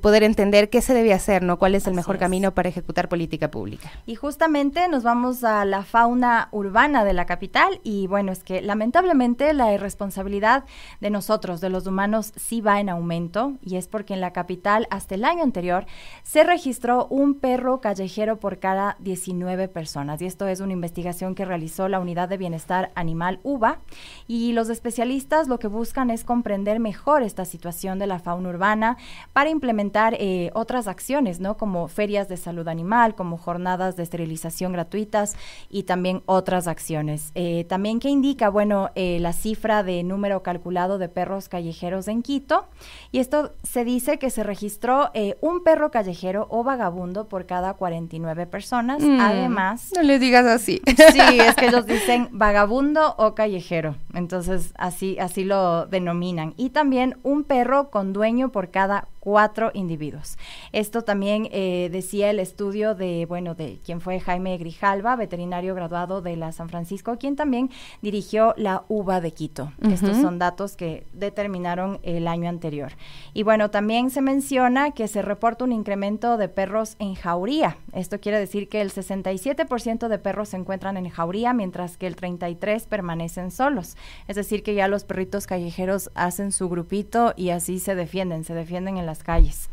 poder 0.00 0.22
entender 0.22 0.68
qué 0.68 0.82
se 0.82 0.94
debe 0.94 1.12
hacer, 1.12 1.42
¿no? 1.42 1.58
¿Cuál 1.58 1.74
es 1.74 1.86
el 1.86 1.94
mejor 1.94 2.18
camino 2.18 2.52
para 2.52 2.68
ejecutar 2.68 3.08
política 3.08 3.50
pública? 3.50 3.90
Y 4.06 4.14
justamente 4.14 4.88
nos 4.88 5.02
vamos 5.02 5.44
a 5.44 5.64
la 5.64 5.82
fauna 5.82 6.48
urbana 6.52 7.04
de 7.04 7.12
la 7.12 7.26
capital 7.26 7.80
y 7.82 8.06
bueno, 8.06 8.32
es 8.32 8.44
que 8.44 8.62
lamentablemente 8.62 9.52
la 9.52 9.72
irresponsabilidad 9.72 10.64
de 11.00 11.10
nosotros, 11.10 11.60
de 11.60 11.70
los 11.70 11.86
humanos, 11.86 12.32
sí 12.36 12.60
va 12.60 12.80
en 12.80 12.88
aumento 12.88 13.54
y 13.62 13.76
es 13.76 13.88
porque 13.88 14.14
en 14.14 14.20
la 14.20 14.32
capital 14.32 14.86
hasta 14.90 15.14
el 15.14 15.24
año 15.24 15.42
anterior 15.42 15.86
se 16.22 16.44
registró 16.44 17.06
un 17.06 17.34
perro 17.34 17.80
callejero 17.92 18.40
por 18.40 18.58
cada 18.58 18.96
19 19.00 19.68
personas 19.68 20.22
y 20.22 20.24
esto 20.24 20.48
es 20.48 20.60
una 20.60 20.72
investigación 20.72 21.34
que 21.34 21.44
realizó 21.44 21.88
la 21.88 22.00
Unidad 22.00 22.26
de 22.26 22.38
Bienestar 22.38 22.90
Animal 22.94 23.38
UBA 23.42 23.80
y 24.26 24.52
los 24.52 24.70
especialistas 24.70 25.46
lo 25.46 25.58
que 25.58 25.66
buscan 25.68 26.08
es 26.08 26.24
comprender 26.24 26.80
mejor 26.80 27.22
esta 27.22 27.44
situación 27.44 27.98
de 27.98 28.06
la 28.06 28.18
fauna 28.18 28.48
urbana 28.48 28.96
para 29.34 29.50
implementar 29.50 30.14
eh, 30.18 30.50
otras 30.54 30.88
acciones, 30.88 31.38
¿no? 31.38 31.58
Como 31.58 31.86
ferias 31.86 32.30
de 32.30 32.38
salud 32.38 32.66
animal, 32.66 33.14
como 33.14 33.36
jornadas 33.36 33.94
de 33.96 34.04
esterilización 34.04 34.72
gratuitas 34.72 35.36
y 35.68 35.82
también 35.82 36.22
otras 36.24 36.68
acciones. 36.68 37.30
Eh, 37.34 37.66
también 37.68 38.00
que 38.00 38.08
indica, 38.08 38.48
bueno, 38.48 38.88
eh, 38.94 39.18
la 39.20 39.34
cifra 39.34 39.82
de 39.82 40.02
número 40.02 40.42
calculado 40.42 40.96
de 40.96 41.10
perros 41.10 41.50
callejeros 41.50 42.08
en 42.08 42.22
Quito. 42.22 42.68
Y 43.10 43.18
esto 43.18 43.52
se 43.62 43.84
dice 43.84 44.18
que 44.18 44.30
se 44.30 44.42
registró 44.42 45.10
un 45.40 45.62
perro 45.62 45.90
callejero 45.90 46.46
o 46.48 46.64
vagabundo 46.64 47.28
por 47.28 47.46
cada 47.46 47.74
49 47.82 48.46
personas. 48.46 49.02
Mm, 49.02 49.20
Además... 49.20 49.90
No 49.96 50.04
le 50.04 50.20
digas 50.20 50.46
así. 50.46 50.80
Sí, 51.12 51.40
es 51.40 51.56
que 51.56 51.66
ellos 51.66 51.84
dicen 51.84 52.28
vagabundo 52.30 53.16
o 53.18 53.34
callejero. 53.34 53.96
Entonces, 54.14 54.72
así, 54.78 55.18
así 55.18 55.42
lo 55.42 55.86
denominan. 55.86 56.54
Y 56.56 56.70
también 56.70 57.18
un 57.24 57.42
perro 57.42 57.90
con 57.90 58.12
dueño 58.12 58.50
por 58.50 58.70
cada 58.70 59.08
cuatro 59.22 59.70
individuos. 59.72 60.36
Esto 60.72 61.02
también 61.02 61.48
eh, 61.52 61.90
decía 61.92 62.28
el 62.28 62.40
estudio 62.40 62.96
de, 62.96 63.24
bueno, 63.26 63.54
de 63.54 63.78
quien 63.84 64.00
fue 64.00 64.18
Jaime 64.18 64.58
Grijalva, 64.58 65.14
veterinario 65.14 65.76
graduado 65.76 66.22
de 66.22 66.34
la 66.34 66.50
San 66.50 66.68
Francisco, 66.68 67.16
quien 67.18 67.36
también 67.36 67.70
dirigió 68.00 68.52
la 68.56 68.82
UBA 68.88 69.20
de 69.20 69.30
Quito. 69.30 69.70
Estos 69.88 70.16
son 70.16 70.40
datos 70.40 70.74
que 70.74 71.06
determinaron 71.12 72.00
el 72.02 72.26
año 72.26 72.48
anterior. 72.48 72.94
Y 73.32 73.44
bueno, 73.44 73.70
también 73.70 74.10
se 74.10 74.22
menciona 74.22 74.90
que 74.90 75.06
se 75.06 75.22
reporta 75.22 75.62
un 75.62 75.70
incremento 75.70 76.36
de 76.36 76.48
perros 76.48 76.96
en 76.98 77.14
jauría. 77.14 77.76
Esto 77.92 78.18
quiere 78.18 78.40
decir 78.40 78.68
que 78.68 78.80
el 78.80 78.90
67% 78.90 80.08
de 80.08 80.18
perros 80.18 80.48
se 80.48 80.56
encuentran 80.56 80.96
en 80.96 81.08
jauría, 81.08 81.52
mientras 81.52 81.96
que 81.96 82.08
el 82.08 82.16
33% 82.16 82.88
permanecen 82.88 83.52
solos. 83.52 83.96
Es 84.26 84.34
decir, 84.34 84.64
que 84.64 84.74
ya 84.74 84.88
los 84.88 85.04
perritos 85.04 85.46
callejeros 85.46 86.10
hacen 86.16 86.50
su 86.50 86.68
grupito 86.68 87.34
y 87.36 87.50
así 87.50 87.78
se 87.78 87.94
defienden, 87.94 88.42
se 88.42 88.54
defienden 88.54 88.96
en 88.96 89.06
la 89.06 89.11
calles. 89.18 89.68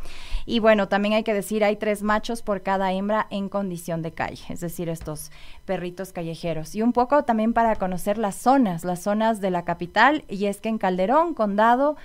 Y 0.45 0.59
bueno, 0.59 0.87
también 0.87 1.13
hay 1.13 1.23
que 1.23 1.33
decir, 1.33 1.63
hay 1.63 1.75
tres 1.75 2.01
machos 2.01 2.41
por 2.41 2.63
cada 2.63 2.91
hembra 2.91 3.27
en 3.29 3.49
condición 3.49 4.01
de 4.01 4.13
calle, 4.13 4.43
es 4.49 4.61
decir, 4.61 4.89
estos 4.89 5.31
perritos 5.65 6.11
callejeros. 6.11 6.73
Y 6.73 6.81
un 6.81 6.91
poco 6.91 7.23
también 7.23 7.53
para 7.53 7.75
conocer 7.75 8.17
las 8.17 8.35
zonas, 8.35 8.83
las 8.83 9.01
zonas 9.01 9.41
de 9.41 9.51
la 9.51 9.63
capital, 9.63 10.23
y 10.27 10.45
es 10.45 10.59
que 10.59 10.69
en 10.69 10.79
Calderón, 10.79 11.35
Condado, 11.35 11.97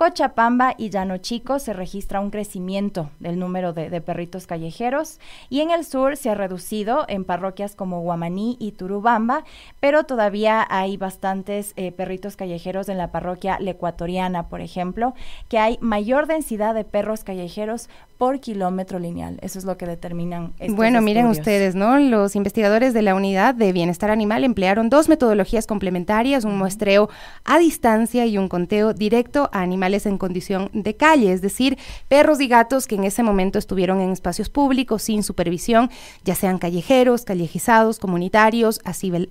Cochabamba 0.00 0.74
y 0.78 0.88
Llano 0.88 1.18
Chico 1.18 1.58
se 1.58 1.74
registra 1.74 2.20
un 2.20 2.30
crecimiento 2.30 3.10
del 3.18 3.38
número 3.38 3.74
de, 3.74 4.00
perritos 4.00 4.46
callejeros 4.46 5.20
y 5.50 5.60
en 5.60 5.70
el 5.70 5.84
sur 5.84 6.16
se 6.16 6.30
ha 6.30 6.34
reducido 6.34 7.04
en 7.06 7.26
parroquias 7.26 7.74
como 7.74 8.00
Guamaní 8.00 8.56
y 8.58 8.72
Turubamba, 8.72 9.44
pero 9.78 10.04
todavía 10.04 10.66
hay 10.70 10.96
bastantes 10.96 11.74
eh, 11.76 11.92
perritos 11.92 12.36
callejeros 12.36 12.88
en 12.88 12.96
la 12.96 13.12
parroquia 13.12 13.58
Ecuatoriana, 13.60 14.48
por 14.48 14.62
ejemplo, 14.62 15.12
que 15.50 15.58
hay 15.58 15.76
mayor 15.82 16.26
densidad 16.26 16.74
de 16.74 16.84
perros 16.84 17.22
callejeros 17.22 17.90
por 18.16 18.38
kilómetro 18.40 18.98
lineal. 18.98 19.38
Eso 19.40 19.58
es 19.58 19.64
lo 19.64 19.78
que 19.78 19.86
determinan. 19.86 20.52
Estos 20.58 20.76
bueno, 20.76 21.00
miren 21.00 21.26
ustedes, 21.26 21.74
¿no? 21.74 21.98
Los 21.98 22.36
investigadores 22.36 22.92
de 22.92 23.00
la 23.00 23.14
Unidad 23.14 23.54
de 23.54 23.72
Bienestar 23.72 24.10
Animal 24.10 24.44
emplearon 24.44 24.90
dos 24.90 25.08
metodologías 25.08 25.66
complementarias, 25.66 26.44
un 26.44 26.58
muestreo 26.58 27.08
a 27.44 27.58
distancia 27.58 28.26
y 28.26 28.36
un 28.36 28.48
conteo 28.48 28.92
directo 28.92 29.48
a 29.52 29.62
animales 29.62 29.89
en 29.90 30.18
condición 30.18 30.70
de 30.72 30.94
calle, 30.96 31.32
es 31.32 31.42
decir, 31.42 31.78
perros 32.08 32.40
y 32.40 32.48
gatos 32.48 32.86
que 32.86 32.94
en 32.94 33.04
ese 33.04 33.22
momento 33.22 33.58
estuvieron 33.58 34.00
en 34.00 34.10
espacios 34.10 34.48
públicos 34.48 35.02
sin 35.02 35.22
supervisión, 35.22 35.90
ya 36.24 36.34
sean 36.34 36.58
callejeros, 36.58 37.24
callejizados, 37.24 37.98
comunitarios, 37.98 38.80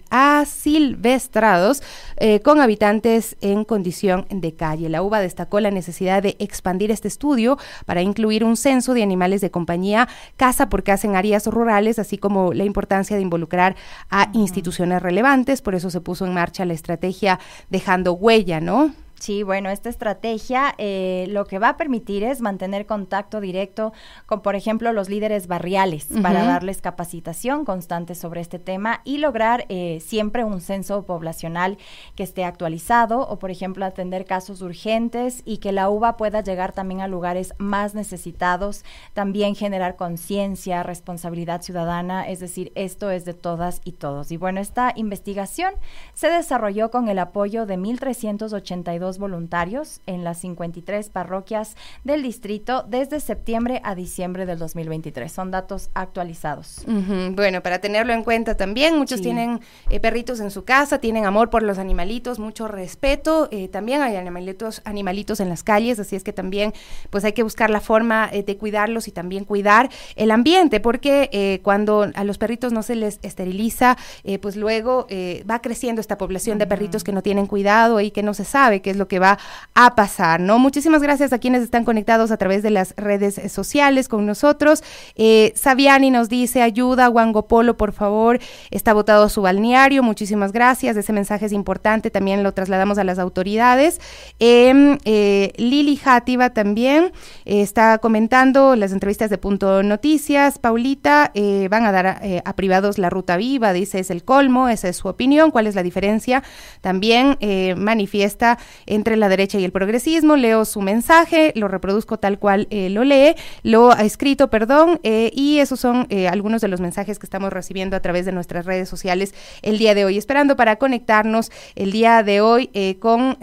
asilvestrados, 0.10 1.82
eh, 2.18 2.39
con 2.41 2.62
habitantes 2.62 3.36
en 3.41 3.64
condición 3.64 4.26
de 4.30 4.53
calle. 4.53 4.89
La 4.89 5.01
UBA 5.01 5.20
destacó 5.20 5.60
la 5.60 5.72
necesidad 5.72 6.22
de 6.24 6.36
expandir 6.39 6.91
este 6.91 7.07
estudio 7.07 7.57
para 7.86 8.01
incluir 8.01 8.43
un 8.43 8.55
centro 8.55 8.93
de 8.93 9.03
animales 9.03 9.41
de 9.41 9.51
compañía 9.51 10.07
casa 10.38 10.70
por 10.70 10.84
casa 10.84 11.07
en 11.07 11.16
áreas 11.16 11.47
rurales, 11.47 11.99
así 11.99 12.18
como 12.18 12.53
la 12.53 12.64
importancia 12.64 13.16
de 13.16 13.22
involucrar 13.22 13.76
a 14.10 14.30
instituciones 14.34 15.01
relevantes. 15.01 15.62
Por 15.62 15.76
eso 15.76 15.89
se 15.89 16.01
puso 16.01 16.26
en 16.26 16.34
marcha 16.34 16.66
la 16.66 16.74
estrategia 16.74 17.39
dejando 17.70 18.14
huella, 18.14 18.60
¿no? 18.60 18.93
Sí, 19.20 19.44
bueno, 19.44 19.70
esta 19.70 19.90
estrategia 19.90 20.74
eh, 20.78 21.26
lo 21.30 21.46
que 21.46 21.60
va 21.60 21.70
a 21.70 21.78
permitir 21.78 22.24
es 22.24 22.40
mantener 22.40 22.86
contacto 22.86 23.42
directo 23.42 23.92
con, 24.26 24.42
por 24.42 24.56
ejemplo, 24.56 24.94
los 24.94 25.10
líderes 25.10 25.48
barriales 25.48 26.08
para 26.22 26.46
darles 26.46 26.82
capacitación 26.82 27.66
constante 27.66 28.16
sobre 28.16 28.40
este 28.40 28.60
tema 28.60 29.02
y 29.04 29.18
lograr 29.18 29.66
eh, 29.68 30.00
siempre 30.00 30.46
un 30.46 30.62
censo 30.62 31.04
poblacional 31.04 31.78
que 32.16 32.24
esté 32.24 32.46
actualizado 32.46 33.28
o, 33.28 33.40
por 33.40 33.52
ejemplo, 33.52 33.86
atender 33.86 34.24
casos 34.24 34.62
urgentes 34.62 35.42
y 35.44 35.58
que 35.58 35.74
la 35.74 35.90
UBA 35.90 36.16
pueda 36.16 36.42
llegar 36.42 36.72
también 36.72 37.02
a 37.02 37.08
lugares 37.10 37.54
más 37.58 37.96
necesitados, 37.96 38.86
también 39.14 39.54
generar 39.54 39.98
conciencia, 39.98 40.82
responsabilidad 40.82 41.62
ciudadana, 41.62 42.30
es 42.30 42.40
decir, 42.40 42.72
esto 42.76 43.12
es 43.12 43.26
de 43.26 43.34
todas 43.34 43.82
y 43.84 43.92
todos. 43.94 44.32
Y 44.32 44.38
bueno, 44.38 44.62
esta 44.62 44.94
investigación 44.96 45.74
se 46.14 46.30
desarrolló 46.30 46.90
con 46.90 47.10
el 47.10 47.20
apoyo 47.20 47.66
de 47.66 47.78
1.382 47.78 49.09
voluntarios 49.18 50.01
en 50.05 50.24
las 50.24 50.39
53 50.39 51.10
parroquias 51.10 51.76
del 52.03 52.22
distrito 52.24 52.84
desde 52.88 53.20
septiembre 53.20 53.82
a 53.84 53.95
diciembre 53.95 54.45
del 54.45 54.60
2023. 54.60 55.32
Son 55.32 55.51
datos 55.51 55.89
actualizados. 55.93 56.84
Bueno, 56.86 57.62
para 57.62 57.80
tenerlo 57.80 58.14
en 58.14 58.24
cuenta 58.24 58.55
también, 58.55 58.97
muchos 58.97 59.22
tienen 59.22 59.60
eh, 59.89 59.99
perritos 59.99 60.39
en 60.39 60.51
su 60.51 60.64
casa, 60.64 60.99
tienen 60.99 61.26
amor 61.26 61.49
por 61.49 61.64
los 61.64 61.78
animalitos, 61.78 62.39
mucho 62.39 62.68
respeto. 62.68 63.47
Eh, 63.51 63.68
también 63.68 64.01
hay 64.01 64.16
animalitos, 64.16 64.82
animalitos 64.86 65.39
en 65.39 65.49
las 65.49 65.64
calles, 65.64 65.99
así 65.99 66.16
es 66.16 66.24
que 66.24 66.34
también 66.34 66.74
pues 67.10 67.24
hay 67.24 67.34
que 67.34 67.43
buscar 67.43 67.70
la 67.70 67.82
forma 67.82 68.30
eh, 68.32 68.43
de 68.43 68.57
cuidarlos 68.57 69.07
y 69.07 69.12
también 69.12 69.45
cuidar 69.45 69.89
el 70.16 70.32
ambiente, 70.32 70.80
porque 70.80 71.60
cuando 71.64 72.10
a 72.14 72.24
los 72.24 72.38
perritos 72.38 72.72
no 72.74 72.84
se 72.84 72.95
les 72.95 73.20
esteriliza, 73.22 73.97
pues 74.41 74.55
luego 74.55 75.07
va 75.49 75.62
creciendo 75.62 76.01
esta 76.01 76.18
población 76.18 76.57
de 76.57 76.68
perritos 76.68 77.03
que 77.03 77.12
no 77.12 77.22
tienen 77.22 77.47
cuidado 77.47 78.01
y 78.01 78.12
que 78.12 78.24
no 78.24 78.34
se 78.34 78.45
sabe 78.45 78.82
qué 78.82 78.89
es 78.89 78.97
lo 79.00 79.08
que 79.08 79.20
va 79.20 79.39
a 79.74 79.95
pasar, 79.95 80.39
¿no? 80.39 80.60
Muchísimas 80.60 81.02
gracias 81.02 81.34
a 81.34 81.39
quienes 81.39 81.64
están 81.64 81.86
conectados 81.86 82.32
a 82.32 82.38
través 82.38 82.62
de 82.62 82.70
las 82.70 82.93
redes 82.97 83.41
sociales 83.52 84.08
con 84.08 84.26
nosotros. 84.26 84.84
Eh, 85.16 85.54
Saviani 85.56 86.12
nos 86.12 86.30
dice, 86.30 86.62
ayuda, 86.62 87.10
Polo, 87.47 87.78
por 87.78 87.91
favor, 87.91 88.39
está 88.72 88.93
votado 88.93 89.30
su 89.30 89.41
balneario, 89.41 90.04
muchísimas 90.04 90.52
gracias, 90.52 90.97
ese 90.97 91.14
mensaje 91.14 91.45
es 91.45 91.52
importante, 91.52 92.12
también 92.12 92.43
lo 92.43 92.54
trasladamos 92.54 92.97
a 92.97 93.04
las 93.04 93.20
autoridades. 93.20 94.00
Em, 94.39 94.97
eh, 95.06 95.54
Lili 95.58 95.95
Játiva 95.95 96.52
también 96.52 97.12
eh, 97.45 97.62
está 97.62 97.97
comentando 98.00 98.76
las 98.76 98.91
entrevistas 98.91 99.30
de 99.30 99.38
Punto 99.38 99.84
Noticias, 99.84 100.60
Paulita, 100.60 101.32
eh, 101.34 101.68
van 101.70 101.86
a 101.86 101.91
dar 101.91 102.08
a, 102.43 102.54
privados 102.54 102.97
la 102.97 103.10
ruta 103.10 103.38
viva, 103.38 103.74
dice, 103.74 104.00
es 104.00 104.10
el 104.10 104.24
colmo, 104.24 104.70
esa 104.70 104.89
es 104.89 104.97
su 104.97 105.08
opinión, 105.08 105.52
¿cuál 105.52 105.68
es 105.68 105.76
la 105.76 105.84
diferencia? 105.84 106.43
También 106.82 107.38
manifiesta 107.78 108.58
entre 108.90 109.16
la 109.16 109.30
derecha 109.30 109.58
y 109.58 109.64
el 109.64 109.72
progresismo. 109.72 110.36
Leo 110.36 110.66
su 110.66 110.82
mensaje, 110.82 111.54
lo 111.56 111.68
reproduzco 111.68 112.18
tal 112.18 112.40
cual 112.40 112.68
eh, 112.72 112.90
lo 112.90 113.04
lee, 113.04 113.36
lo 113.64 113.92
ha 113.92 114.02
escrito, 114.02 114.50
perdón, 114.50 115.00
eh, 115.04 115.32
y 115.34 115.60
esos 115.60 115.80
son 115.80 116.08
eh, 116.10 116.28
algunos 116.28 116.62
de 116.62 116.68
los 116.68 116.82
mensajes 116.82 117.20
que 117.20 117.26
estamos 117.26 117.54
recibiendo 117.54 117.96
a 117.96 118.02
través 118.02 118.26
de 118.26 118.32
nuestras 118.32 118.66
redes 118.66 118.90
sociales 118.90 119.34
el 119.62 119.78
día 119.78 119.96
de 119.96 120.06
hoy. 120.06 120.18
Esperando 120.18 120.56
para 120.56 120.78
conectarnos 120.78 121.52
el 121.76 121.92
día 121.92 122.24
de 122.24 122.42
hoy 122.42 122.70
con 123.00 123.38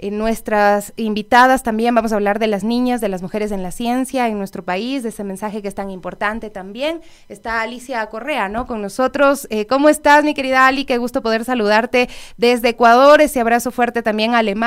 nuestras 0.00 0.92
invitadas 0.96 1.62
también. 1.62 1.94
Vamos 1.94 2.12
a 2.12 2.16
hablar 2.16 2.38
de 2.38 2.46
las 2.46 2.62
niñas, 2.62 3.00
de 3.00 3.08
las 3.08 3.22
mujeres 3.22 3.50
en 3.50 3.62
la 3.62 3.72
ciencia 3.72 4.28
en 4.28 4.38
nuestro 4.38 4.64
país, 4.64 5.02
de 5.02 5.08
ese 5.08 5.24
mensaje 5.24 5.62
que 5.62 5.68
es 5.68 5.74
tan 5.74 5.90
importante 5.90 6.50
también. 6.50 7.00
Está 7.28 7.62
Alicia 7.62 8.06
Correa, 8.06 8.48
¿no? 8.48 8.66
Con 8.66 8.82
nosotros. 8.82 9.48
¿Cómo 9.68 9.88
estás, 9.88 10.24
mi 10.24 10.34
querida 10.34 10.66
Ali? 10.66 10.84
Qué 10.84 10.98
gusto 10.98 11.22
poder 11.22 11.44
saludarte 11.44 12.08
desde 12.36 12.70
Ecuador. 12.70 13.20
Ese 13.20 13.40
abrazo 13.40 13.70
fuerte 13.70 14.02
también 14.02 14.34
a 14.34 14.38
Alemania 14.38 14.57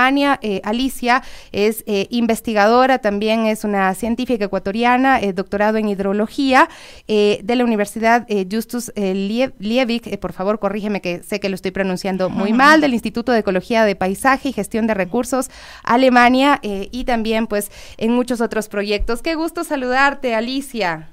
eh, 0.42 0.62
Alicia 0.64 1.24
es 1.52 1.84
eh, 1.86 2.08
investigadora, 2.10 3.00
también 3.00 3.46
es 3.46 3.64
una 3.64 3.94
científica 3.94 4.46
ecuatoriana, 4.46 5.20
eh, 5.20 5.34
doctorado 5.34 5.78
en 5.78 5.90
hidrología 5.90 6.70
de 7.08 7.56
la 7.56 7.64
Universidad 7.64 8.26
Justus 8.50 8.92
Liebig. 8.96 10.20
por 10.20 10.34
favor, 10.34 10.60
corrígeme 10.60 11.02
que 11.02 11.24
sé 11.24 11.40
que 11.40 11.50
lo 11.50 11.56
estoy 11.56 11.72
pronunciando 11.72 12.30
muy 12.30 12.54
mal, 12.64 12.82
del 12.82 12.94
Instituto 12.94 13.32
de 13.32 13.40
Ecología 13.40 13.84
de 13.86 13.96
Paisaje 13.96 14.50
y 14.50 14.54
Gestión 14.54 14.88
de 14.88 14.94
Recursos 14.94 15.50
Alemania 15.84 16.60
y 16.64 17.04
también 17.04 17.48
pues 17.48 17.72
en 17.98 18.14
muchos 18.14 18.42
otros 18.42 18.70
proyectos. 18.70 19.22
Qué 19.22 19.36
gusto 19.36 19.64
saludarte, 19.64 20.36
Alicia. 20.36 21.10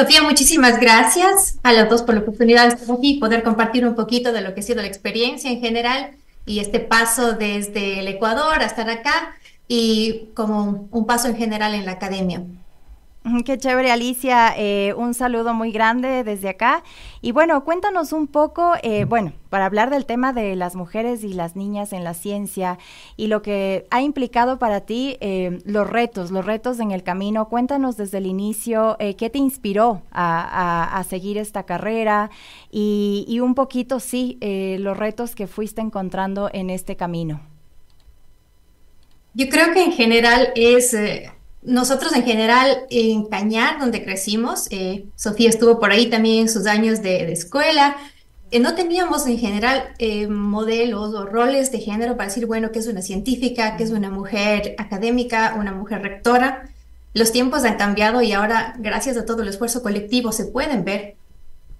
Sofía, 0.00 0.22
muchísimas 0.22 0.80
gracias 0.80 1.58
a 1.62 1.74
los 1.74 1.90
dos 1.90 2.02
por 2.02 2.14
la 2.14 2.22
oportunidad 2.22 2.68
de 2.68 2.74
estar 2.74 2.96
aquí 2.96 3.16
y 3.16 3.20
poder 3.20 3.42
compartir 3.42 3.86
un 3.86 3.94
poquito 3.94 4.32
de 4.32 4.40
lo 4.40 4.54
que 4.54 4.60
ha 4.60 4.62
sido 4.62 4.80
la 4.80 4.88
experiencia 4.88 5.50
en 5.50 5.60
general 5.60 6.12
y 6.46 6.60
este 6.60 6.80
paso 6.80 7.32
desde 7.32 8.00
el 8.00 8.08
Ecuador 8.08 8.60
a 8.60 8.66
estar 8.66 8.88
acá 8.90 9.36
y 9.68 10.30
como 10.34 10.88
un 10.90 11.06
paso 11.06 11.28
en 11.28 11.36
general 11.36 11.74
en 11.74 11.86
la 11.86 11.92
academia. 11.92 12.42
Qué 13.44 13.58
chévere, 13.58 13.90
Alicia. 13.92 14.54
Eh, 14.56 14.94
un 14.96 15.12
saludo 15.12 15.52
muy 15.52 15.72
grande 15.72 16.24
desde 16.24 16.48
acá. 16.48 16.82
Y 17.20 17.32
bueno, 17.32 17.64
cuéntanos 17.64 18.12
un 18.14 18.26
poco, 18.26 18.72
eh, 18.82 19.04
bueno, 19.04 19.34
para 19.50 19.66
hablar 19.66 19.90
del 19.90 20.06
tema 20.06 20.32
de 20.32 20.56
las 20.56 20.74
mujeres 20.74 21.22
y 21.22 21.34
las 21.34 21.54
niñas 21.54 21.92
en 21.92 22.02
la 22.02 22.14
ciencia 22.14 22.78
y 23.18 23.26
lo 23.26 23.42
que 23.42 23.86
ha 23.90 24.00
implicado 24.00 24.58
para 24.58 24.80
ti 24.80 25.18
eh, 25.20 25.58
los 25.66 25.88
retos, 25.88 26.30
los 26.30 26.46
retos 26.46 26.80
en 26.80 26.92
el 26.92 27.02
camino. 27.02 27.48
Cuéntanos 27.48 27.98
desde 27.98 28.18
el 28.18 28.26
inicio 28.26 28.96
qué 28.98 29.30
te 29.30 29.38
inspiró 29.38 30.02
a, 30.12 31.04
seguir 31.08 31.38
esta 31.38 31.64
carrera 31.64 32.30
y, 32.70 33.24
y 33.28 33.40
un 33.40 33.54
poquito, 33.54 34.00
sí, 34.00 34.38
los 34.78 34.96
retos 34.96 35.34
que 35.34 35.46
fuiste 35.46 35.80
encontrando 35.80 36.48
en 36.52 36.70
este 36.70 36.96
camino. 36.96 37.40
Yo 39.34 39.48
creo 39.48 39.72
que 39.72 39.84
en 39.84 39.92
general 39.92 40.52
es 40.54 40.94
nosotros 41.62 42.14
en 42.14 42.24
general 42.24 42.86
en 42.88 43.26
Cañar, 43.26 43.78
donde 43.78 44.02
crecimos, 44.02 44.66
eh, 44.70 45.06
Sofía 45.14 45.50
estuvo 45.50 45.78
por 45.78 45.90
ahí 45.92 46.08
también 46.08 46.42
en 46.42 46.48
sus 46.48 46.66
años 46.66 47.02
de, 47.02 47.30
escuela, 47.32 47.96
eh, 48.50 48.60
no 48.60 48.74
teníamos 48.74 49.26
en 49.26 49.38
general 49.38 49.94
eh, 49.98 50.26
modelos 50.26 51.14
o 51.14 51.26
roles 51.26 51.70
de 51.70 51.80
género 51.80 52.16
para 52.16 52.28
decir, 52.28 52.46
bueno, 52.46 52.72
que 52.72 52.78
es 52.78 52.86
una 52.86 53.02
científica, 53.02 53.76
que 53.76 53.84
es 53.84 53.90
una 53.90 54.10
mujer 54.10 54.74
académica, 54.78 55.54
una 55.58 55.72
mujer 55.72 56.02
rectora. 56.02 56.70
Los 57.12 57.30
tiempos 57.30 57.64
han 57.64 57.76
cambiado 57.76 58.22
y 58.22 58.32
ahora, 58.32 58.74
gracias 58.78 59.16
a 59.18 59.26
todo 59.26 59.42
el 59.42 59.48
esfuerzo 59.48 59.82
colectivo, 59.82 60.32
se 60.32 60.46
pueden 60.46 60.84
ver. 60.84 61.16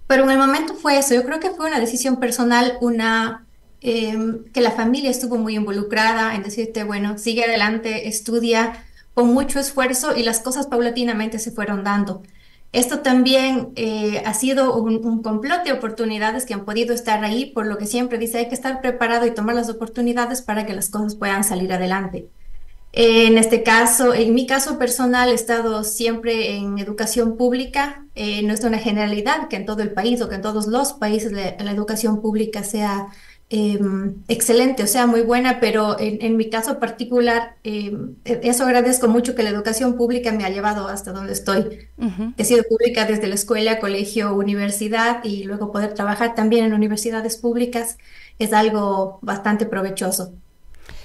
Pero 0.07 0.25
en 0.25 0.31
el 0.31 0.37
momento 0.37 0.75
fue 0.75 0.99
eso, 0.99 1.15
yo 1.15 1.23
creo 1.23 1.39
que 1.39 1.51
fue 1.51 1.67
una 1.67 1.79
decisión 1.79 2.17
personal, 2.17 2.77
una 2.81 3.45
que 3.81 4.61
la 4.61 4.69
familia 4.69 5.09
estuvo 5.09 5.37
muy 5.37 5.55
involucrada 5.55 6.35
en 6.35 6.43
decirte, 6.43 6.83
bueno, 6.83 7.17
sigue 7.17 7.45
adelante, 7.45 8.07
estudia, 8.07 8.85
con 9.13 9.33
mucho 9.33 9.59
esfuerzo 9.59 10.15
y 10.15 10.23
las 10.23 10.39
cosas 10.39 10.67
paulatinamente 10.67 11.39
se 11.39 11.51
fueron 11.51 11.83
dando. 11.83 12.21
Esto 12.73 12.99
también 12.99 13.73
eh, 13.75 14.23
ha 14.25 14.33
sido 14.33 14.75
un, 14.75 15.21
complot 15.21 15.63
de 15.65 15.73
oportunidades 15.73 16.45
que 16.45 16.53
han 16.53 16.63
podido 16.63 16.93
estar 16.93 17.23
ahí, 17.23 17.47
por 17.47 17.65
lo 17.65 17.77
que 17.77 17.85
siempre 17.85 18.17
dice 18.17 18.37
hay 18.37 18.47
que 18.47 18.55
estar 18.55 18.79
preparado 18.81 19.25
y 19.25 19.31
tomar 19.31 19.55
las 19.55 19.69
oportunidades 19.69 20.41
para 20.41 20.65
que 20.65 20.73
las 20.73 20.89
cosas 20.89 21.15
puedan 21.15 21.43
salir 21.43 21.73
adelante. 21.73 22.29
en 22.93 23.37
este 23.37 23.63
caso, 23.63 24.13
en 24.13 24.33
mi 24.33 24.47
caso 24.47 24.77
personal, 24.77 25.29
he 25.29 25.33
estado 25.33 25.83
siempre 25.83 26.55
en 26.57 26.77
educación 26.79 27.37
pública. 27.37 28.05
Eh, 28.15 28.43
no 28.43 28.53
es 28.53 28.63
una 28.63 28.79
generalidad 28.79 29.47
que 29.49 29.57
en 29.57 29.65
todo 29.65 29.81
el 29.83 29.91
país 29.93 30.21
o 30.21 30.29
que 30.29 30.35
en 30.35 30.41
todos 30.41 30.67
los 30.67 30.93
países 30.93 31.31
la 31.31 31.71
educación 31.71 32.21
pública 32.21 32.63
sea 32.63 33.07
Em, 33.53 34.23
excelente, 34.29 34.81
o 34.81 34.87
sea, 34.87 35.07
muy 35.07 35.23
buena, 35.23 35.59
pero 35.59 35.97
en, 35.99 36.37
mi 36.37 36.49
caso 36.49 36.79
particular, 36.79 37.57
em, 37.65 38.15
e, 38.23 38.39
eso 38.43 38.63
agradezco 38.63 39.09
mucho 39.09 39.35
que 39.35 39.43
la 39.43 39.49
educación 39.49 39.97
pública 39.97 40.31
me 40.31 40.45
ha 40.45 40.49
llevado 40.49 40.87
hasta 40.87 41.11
donde 41.11 41.33
estoy. 41.33 41.89
He 42.37 42.45
sido 42.45 42.63
pública 42.63 43.03
desde 43.03 43.27
la 43.27 43.35
escuela, 43.35 43.81
colegio, 43.81 44.33
universidad 44.35 45.21
y 45.25 45.43
luego 45.43 45.73
poder 45.73 45.93
trabajar 45.93 46.33
también 46.33 46.63
en 46.63 46.73
universidades 46.73 47.35
públicas 47.35 47.97
es 48.39 48.53
algo 48.53 49.19
bastante 49.21 49.65
provechoso. 49.65 50.31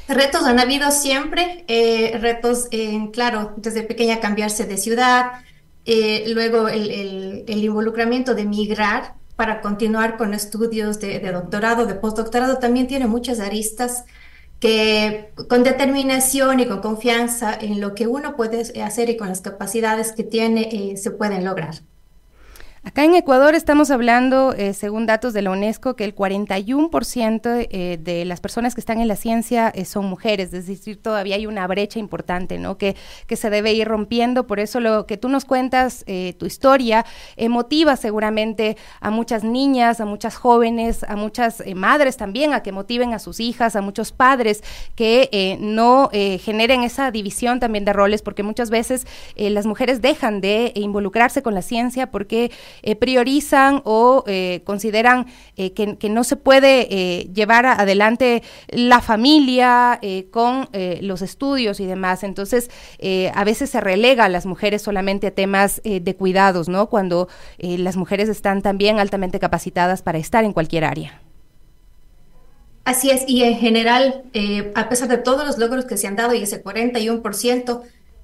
Retos 0.07 0.45
han 0.45 0.61
habido 0.61 0.93
siempre, 0.93 1.65
eh, 1.67 2.17
retos, 2.21 2.69
en, 2.71 3.09
claro, 3.09 3.55
desde 3.57 3.83
pequeña 3.83 4.21
cambiarse 4.21 4.67
de 4.67 4.79
ciudad, 4.79 5.33
eh, 5.85 6.27
luego 6.29 6.69
el, 6.69 7.45
el 7.49 7.65
involucramiento 7.65 8.37
de 8.37 8.45
migrar, 8.45 9.15
para 9.37 9.61
continuar 9.61 10.17
con 10.17 10.35
estudios 10.35 10.99
de, 10.99 11.21
doctorado, 11.21 11.87
de 11.87 11.95
postdoctorado, 11.95 12.59
también 12.59 12.87
tiene 12.87 13.07
muchas 13.07 13.39
aristas 13.39 14.05
que 14.61 15.33
con 15.49 15.63
determinación 15.63 16.61
y 16.61 16.67
con 16.67 16.81
confianza 16.81 17.55
en 17.55 17.81
lo 17.81 17.95
que 17.95 18.07
uno 18.07 18.37
puede 18.37 18.83
hacer 18.83 19.11
y 19.11 19.17
con 19.19 19.29
las 19.29 19.43
capacidades 19.43 20.13
que 20.13 20.25
tiene 20.25 20.69
eh, 20.73 20.97
se 20.97 21.11
pueden 21.11 21.45
lograr. 21.45 21.77
Acá 22.87 23.03
en 23.03 23.17
Ecuador 23.17 23.57
estamos 23.57 23.91
hablando, 23.91 24.53
eh, 24.53 24.73
según 24.73 25.07
datos 25.07 25.33
de 25.33 25.43
la 25.43 25.51
UNESCO, 25.51 25.97
que 25.97 26.05
el 26.05 26.15
41% 26.15 27.67
eh, 27.69 27.99
de 28.01 28.25
las 28.25 28.41
personas 28.41 28.77
que 28.77 28.81
están 28.81 29.01
en 29.01 29.09
la 29.09 29.17
ciencia 29.17 29.73
eh, 29.75 29.85
son 29.85 30.05
mujeres, 30.05 30.53
es 30.53 30.69
decir, 30.69 31.03
todavía 31.03 31.35
hay 31.35 31.47
una 31.49 31.67
brecha 31.67 31.99
importante, 31.99 32.61
¿no? 32.61 32.79
Que, 32.79 32.95
que 33.27 33.35
se 33.35 33.51
debe 33.51 33.73
ir 33.73 33.89
rompiendo. 33.89 34.47
Por 34.47 34.61
eso 34.61 34.79
lo 34.79 35.05
que 35.05 35.17
tú 35.17 35.29
nos 35.29 35.45
cuentas, 35.45 36.05
tu 36.39 36.47
historia, 36.47 37.05
motiva 37.49 37.97
seguramente 37.97 38.77
a 39.01 39.11
muchas 39.11 39.43
niñas, 39.43 40.01
a 40.01 40.05
muchas 40.05 40.37
jóvenes, 40.37 41.03
a 41.03 41.17
muchas 41.17 41.65
madres 41.75 42.17
también, 42.17 42.53
a 42.53 42.63
que 42.63 42.71
motiven 42.71 43.13
a 43.15 43.19
sus 43.19 43.41
hijas, 43.41 43.75
a 43.75 43.81
muchos 43.81 44.13
padres 44.13 44.63
que 44.95 45.59
no 45.61 46.09
generen 46.13 46.83
esa 46.83 47.11
división 47.11 47.59
también 47.59 47.85
de 47.85 47.93
roles, 47.93 48.23
porque 48.23 48.45
muchas 48.45 48.71
veces 48.71 49.07
las 49.35 49.67
mujeres 49.67 50.01
dejan 50.01 50.41
de 50.41 50.71
involucrarse 50.77 51.43
con 51.43 51.55
la 51.55 51.63
ciencia 51.63 52.13
porque 52.13 52.53
eh, 52.83 52.97
priorizan 52.97 53.83
o 53.85 54.25
eh, 54.27 54.63
consideran 54.65 55.27
eh, 55.57 55.73
que, 55.73 56.09
no 56.09 56.25
se 56.25 56.37
puede 56.37 57.27
llevar 57.35 57.67
adelante 57.67 58.43
la 58.69 59.01
familia 59.01 60.01
con 60.31 60.69
los 61.01 61.21
estudios 61.21 61.81
y 61.81 61.87
demás. 61.87 62.23
Entonces, 62.23 62.71
a 63.35 63.45
veces 63.45 63.71
se 63.71 63.81
relega 63.81 64.25
a 64.25 64.29
las 64.29 64.47
mujeres 64.47 64.83
solamente 64.83 65.27
a 65.27 65.31
temas 65.33 65.83
de 65.83 66.17
cuidados, 66.17 66.69
¿no? 66.69 66.87
Cuando 66.89 67.29
las 67.59 67.97
mujeres 67.97 68.29
están 68.29 68.63
también 68.63 69.01
altamente 69.01 69.41
capacitadas 69.41 70.03
para 70.03 70.19
estar 70.19 70.45
en 70.45 70.53
cualquier 70.53 70.85
área. 70.85 71.21
Así 72.85 73.11
es, 73.11 73.25
y 73.27 73.43
en 73.43 73.57
general, 73.57 74.23
a 74.75 74.89
pesar 74.89 75.09
de 75.09 75.19
todos 75.19 75.45
los 75.45 75.59
logros 75.59 75.87
que 75.87 75.97
se 75.97 76.07
han 76.07 76.17
dado 76.17 76.35
y 76.35 76.43
ese 76.43 76.63
41%, 76.63 77.83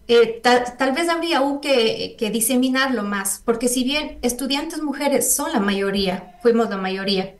eh, 0.08 0.40
tal, 0.42 0.92
vez 0.92 1.08
habría 1.08 1.38
aún 1.38 1.60
que, 1.60 2.16
diseminarlo 2.32 3.02
más, 3.02 3.42
porque 3.44 3.68
si 3.68 3.84
bien 3.84 4.18
estudiantes 4.22 4.82
mujeres 4.82 5.34
son 5.34 5.52
la 5.52 5.60
mayoría, 5.60 6.38
fuimos 6.42 6.68
la 6.70 6.76
mayoría, 6.76 7.36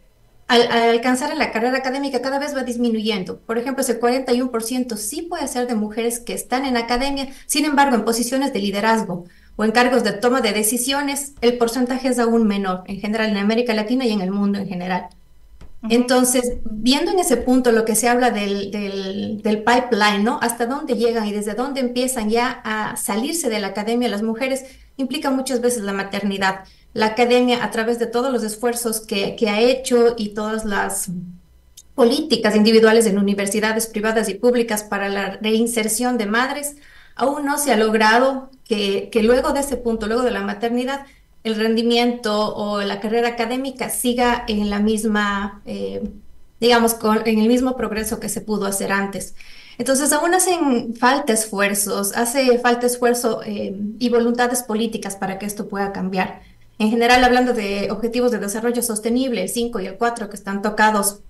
al, 0.48 0.70
alcanzar 0.70 1.36
la 1.36 1.50
carrera 1.50 1.78
académica 1.78 2.22
cada 2.22 2.38
vez 2.38 2.54
va 2.56 2.62
disminuyendo. 2.62 3.40
Por 3.40 3.58
ejemplo, 3.58 3.82
ese 3.82 4.00
41% 4.00 4.96
sí 4.96 5.22
puede 5.22 5.48
ser 5.48 5.66
de 5.66 5.74
mujeres 5.74 6.20
que 6.20 6.34
están 6.34 6.64
en 6.64 6.76
academia, 6.76 7.28
sin 7.46 7.64
embargo, 7.64 7.96
en 7.96 8.04
posiciones 8.04 8.52
de 8.52 8.60
liderazgo 8.60 9.24
o 9.56 9.64
en 9.64 9.72
cargos 9.72 10.04
de 10.04 10.12
toma 10.12 10.40
de 10.40 10.52
decisiones, 10.52 11.34
el 11.40 11.58
porcentaje 11.58 12.08
es 12.08 12.18
aún 12.18 12.46
menor, 12.46 12.84
en 12.86 13.00
general 13.00 13.30
en 13.30 13.36
América 13.38 13.74
Latina 13.74 14.06
y 14.06 14.12
en 14.12 14.20
el 14.20 14.30
mundo 14.30 14.58
en 14.58 14.68
general. 14.68 15.08
Entonces, 15.88 16.58
viendo 16.64 17.10
en 17.10 17.18
ese 17.18 17.36
punto 17.36 17.72
lo 17.72 17.84
que 17.84 17.96
se 17.96 18.08
habla 18.08 18.30
del, 18.30 18.70
del, 18.70 19.64
pipeline, 19.64 20.22
¿no? 20.22 20.38
Hasta 20.40 20.66
dónde 20.66 20.94
llegan 20.94 21.26
y 21.26 21.32
desde 21.32 21.54
dónde 21.54 21.80
empiezan 21.80 22.30
ya 22.30 22.60
a 22.64 22.96
salirse 22.96 23.50
de 23.50 23.58
la 23.58 23.68
academia 23.68 24.08
las 24.08 24.22
mujeres, 24.22 24.64
implica 24.96 25.30
muchas 25.30 25.60
veces 25.60 25.82
la 25.82 25.92
maternidad. 25.92 26.60
La 26.94 27.06
academia, 27.06 27.64
a 27.64 27.70
través 27.70 27.98
de 27.98 28.06
todos 28.06 28.32
los 28.32 28.44
esfuerzos 28.44 29.00
que, 29.00 29.34
que 29.34 29.48
ha 29.48 29.60
hecho 29.60 30.14
y 30.16 30.30
todas 30.30 30.64
las 30.64 31.10
políticas 31.94 32.54
individuales 32.54 33.06
en 33.06 33.18
universidades 33.18 33.86
privadas 33.86 34.28
y 34.28 34.34
públicas 34.34 34.84
para 34.84 35.08
la 35.08 35.38
reinserción 35.42 36.16
de 36.16 36.26
madres, 36.26 36.76
aún 37.16 37.44
no 37.44 37.58
se 37.58 37.72
ha 37.72 37.76
logrado 37.76 38.50
que, 38.64 39.08
que 39.10 39.22
luego 39.22 39.52
de 39.52 39.60
ese 39.60 39.76
punto, 39.76 40.06
luego 40.06 40.22
de 40.22 40.30
la 40.30 40.42
maternidad, 40.42 41.06
el 41.44 41.56
rendimiento 41.56 42.54
o 42.54 42.80
la 42.82 43.00
carrera 43.00 43.28
académica 43.28 43.90
siga 43.90 44.44
en 44.46 44.70
la 44.70 44.78
misma, 44.78 45.62
eh, 45.66 46.02
digamos, 46.60 46.96
en 47.24 47.38
el 47.40 47.48
mismo 47.48 47.76
progreso 47.76 48.20
que 48.20 48.28
se 48.28 48.40
pudo 48.40 48.66
hacer 48.66 48.92
antes. 48.92 49.34
Entonces, 49.78 50.12
aún 50.12 50.34
hacen 50.34 50.94
falta 50.94 51.32
esfuerzos, 51.32 52.12
hace 52.14 52.58
falta 52.58 52.86
esfuerzo 52.86 53.40
eh, 53.44 53.74
y 53.98 54.08
voluntades 54.10 54.62
políticas 54.62 55.16
para 55.16 55.38
que 55.38 55.46
esto 55.46 55.68
pueda 55.68 55.92
cambiar. 55.92 56.42
En 56.78 56.90
general, 56.90 57.24
hablando 57.24 57.52
de 57.52 57.90
objetivos 57.90 58.30
de 58.30 58.38
desarrollo 58.38 58.82
sostenible, 58.82 59.42
el 59.42 59.48
5 59.48 59.80
y 59.80 59.86
el 59.86 59.96
4 59.96 60.30
que 60.30 60.36
están 60.36 60.62
tocados 60.62 61.20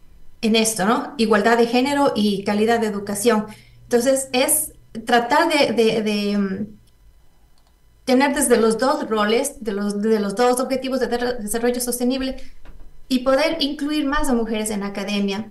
en 0.42 0.56
esto, 0.56 0.84
¿no? 0.84 1.14
Igualdad 1.18 1.56
de 1.56 1.66
género 1.66 2.12
y 2.14 2.44
calidad 2.44 2.80
de 2.80 2.88
educación. 2.88 3.46
Entonces, 3.84 4.28
es 4.32 4.72
tratar 5.06 5.48
de 5.48 6.62
tener 8.04 8.34
desde 8.34 8.56
los 8.56 8.78
dos 8.78 9.08
roles, 9.08 9.62
de 9.64 9.72
los, 9.72 10.00
de 10.00 10.20
los 10.20 10.34
dos 10.34 10.60
objetivos 10.60 11.00
de 11.00 11.06
desarrollo 11.06 11.80
sostenible 11.80 12.36
y 13.08 13.20
poder 13.20 13.58
incluir 13.60 14.06
más 14.06 14.28
a 14.28 14.34
mujeres 14.34 14.70
en 14.70 14.82
academia. 14.82 15.50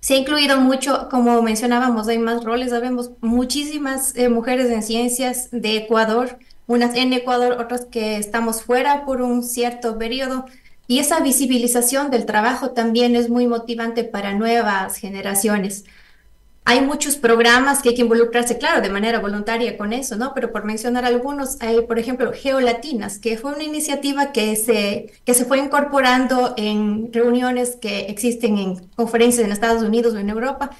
Se 0.00 0.14
ha 0.14 0.18
incluido 0.18 0.60
mucho, 0.60 1.08
como 1.10 1.40
mencionábamos, 1.40 2.08
hay 2.08 2.18
más 2.18 2.44
roles, 2.44 2.70
sabemos 2.70 3.12
muchísimas 3.22 4.14
eh, 4.16 4.28
mujeres 4.28 4.70
en 4.70 4.82
ciencias 4.82 5.48
de 5.50 5.78
Ecuador, 5.78 6.38
unas 6.66 6.94
en 6.96 7.12
Ecuador, 7.12 7.52
otras 7.58 7.86
que 7.86 8.18
estamos 8.18 8.62
fuera 8.62 9.06
por 9.06 9.22
un 9.22 9.42
cierto 9.42 9.96
periodo. 9.98 10.44
Y 10.86 10.98
esa 10.98 11.20
visibilización 11.20 12.10
del 12.10 12.26
trabajo 12.26 12.72
también 12.72 13.16
es 13.16 13.30
muy 13.30 13.46
motivante 13.46 14.04
para 14.04 14.34
nuevas 14.34 14.96
generaciones. 14.96 15.86
Hay 16.66 16.80
muchos 16.80 17.16
programas 17.16 17.82
que 17.82 17.90
hay 17.90 17.94
que 17.94 18.00
involucrarse, 18.02 18.56
claro, 18.56 18.80
de 18.80 18.88
manera 18.88 19.20
voluntaria 19.20 19.76
con 19.76 19.92
eso, 19.92 20.16
¿no? 20.16 20.32
Pero 20.34 20.50
por 20.50 20.64
mencionar 20.64 21.04
algunos, 21.04 21.60
hay, 21.60 21.82
por 21.82 21.98
ejemplo, 21.98 22.32
Geolatinas, 22.32 23.18
que 23.18 23.36
fue 23.36 23.52
una 23.52 23.64
iniciativa 23.64 24.32
que 24.32 24.56
se, 24.56 25.12
que 25.26 25.34
se 25.34 25.44
fue 25.44 25.58
incorporando 25.58 26.54
en 26.56 27.12
reuniones 27.12 27.76
que 27.76 28.06
existen 28.06 28.56
en 28.56 28.88
conferencias 28.96 29.44
en 29.44 29.52
Estados 29.52 29.82
Unidos 29.82 30.14
o 30.14 30.18
en 30.18 30.30
Europa, 30.30 30.70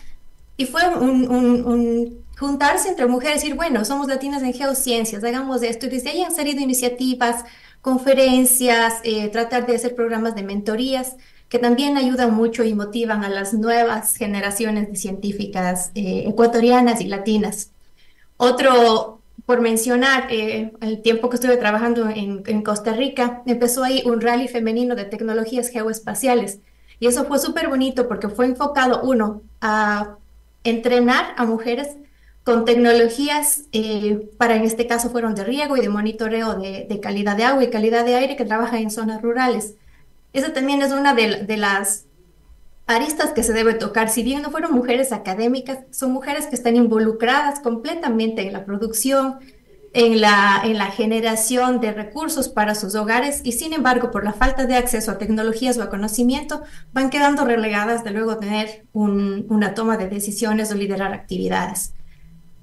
Y 0.57 0.66
fue 0.66 0.82
un, 0.97 2.24
juntarse 2.39 2.89
entre 2.89 3.07
mujeres, 3.07 3.43
decir, 3.43 3.57
bueno, 3.57 3.85
somos 3.85 4.09
latinas 4.09 4.43
en 4.43 4.53
geociencias, 4.55 5.24
hagamos 5.24 5.62
esto. 5.62 5.87
Y 5.87 5.91
desde 5.91 6.11
ahí 6.11 6.22
han 6.22 6.35
salido 6.35 6.61
iniciativas, 6.62 7.45
conferencias, 7.82 8.95
eh, 9.05 9.28
tratar 9.30 9.66
de 9.66 9.76
hacer 9.76 9.95
programas 9.95 10.35
de 10.35 10.43
mentorías 10.43 11.16
que 11.49 11.59
también 11.59 11.97
ayudan 11.97 12.34
mucho 12.34 12.64
y 12.64 12.74
motivan 12.74 13.24
a 13.24 13.28
las 13.28 13.55
nuevas 13.55 14.16
generaciones 14.16 14.88
de 14.90 14.97
científicas 14.97 15.90
eh, 15.95 16.24
ecuatorianas 16.26 17.01
y 17.01 17.07
latinas. 17.07 17.70
Otro, 18.36 19.20
por 19.47 19.61
mencionar, 19.61 20.26
eh, 20.30 20.72
el 20.80 21.03
tiempo 21.03 21.30
que 21.30 21.36
estuve 21.36 21.57
trabajando 21.57 22.09
en, 22.09 22.62
Costa 22.62 22.92
Rica, 22.92 23.42
empezó 23.47 23.84
ahí 23.84 24.03
un 24.05 24.20
rally 24.20 24.49
femenino 24.49 24.95
de 24.95 25.05
tecnologías 25.05 25.68
geoespaciales. 25.68 26.61
Y 26.99 27.07
eso 27.07 27.24
fue 27.24 27.38
súper 27.38 27.68
bonito 27.68 28.09
porque 28.09 28.28
fue 28.28 28.47
enfocado, 28.47 29.03
uno, 29.03 29.42
a 29.61 30.16
entrenar 30.64 31.34
a 31.36 31.45
mujeres 31.45 31.97
con 32.45 32.66
tecnologías, 32.66 33.64
eh, 33.72 34.28
para 34.36 34.57
en 34.57 34.64
este 34.64 34.86
caso 34.86 35.09
fueron 35.11 35.34
de 35.34 35.45
riego 35.45 35.76
y 35.76 35.80
de 35.80 35.88
monitoreo 35.88 36.55
de, 36.55 37.01
calidad 37.03 37.36
de 37.36 37.45
agua 37.45 37.64
y 37.64 37.70
calidad 37.70 38.05
de 38.05 38.16
aire 38.16 38.36
que 38.36 38.45
trabaja 38.45 38.78
en 38.78 38.90
zonas 38.90 39.22
rurales. 39.22 39.76
Esa 40.35 40.53
también 40.53 40.82
es 40.82 40.93
una 40.93 41.14
de, 41.14 41.57
las 41.57 42.07
aristas 42.87 43.30
que 43.30 43.45
se 43.45 43.53
debe 43.53 43.72
tocar. 43.74 44.11
Si 44.11 44.24
bien 44.24 44.43
no 44.43 44.51
fueron 44.51 44.72
mujeres 44.72 45.12
académicas, 45.12 45.78
son 45.93 46.12
mujeres 46.12 46.49
que 46.49 46.57
están 46.57 46.74
involucradas 46.74 47.61
completamente 47.61 48.43
en 48.43 48.53
la 48.53 48.64
producción, 48.64 49.39
en 49.93 50.20
la, 50.20 50.61
en 50.64 50.76
la 50.76 50.87
generación 50.87 51.80
de 51.80 51.93
recursos 51.93 52.49
para 52.49 52.74
sus 52.74 52.97
hogares 52.97 53.43
y 53.45 53.53
sin 53.53 53.72
embargo 53.72 54.11
por 54.11 54.24
la 54.24 54.32
falta 54.32 54.66
de 54.66 54.74
acceso 54.74 55.12
a 55.12 55.18
tecnologías 55.18 55.78
o 55.78 55.85
a 55.85 55.89
conocimiento 55.89 56.64
van 56.93 57.11
quedando 57.11 57.45
relegadas 57.45 58.03
de 58.03 58.11
luego 58.11 58.39
tener 58.39 58.87
un, 58.93 59.47
una 59.49 59.72
toma 59.74 59.97
de 59.97 60.09
decisiones 60.09 60.72
o 60.72 60.74
liderar 60.74 61.12
actividades. 61.12 61.95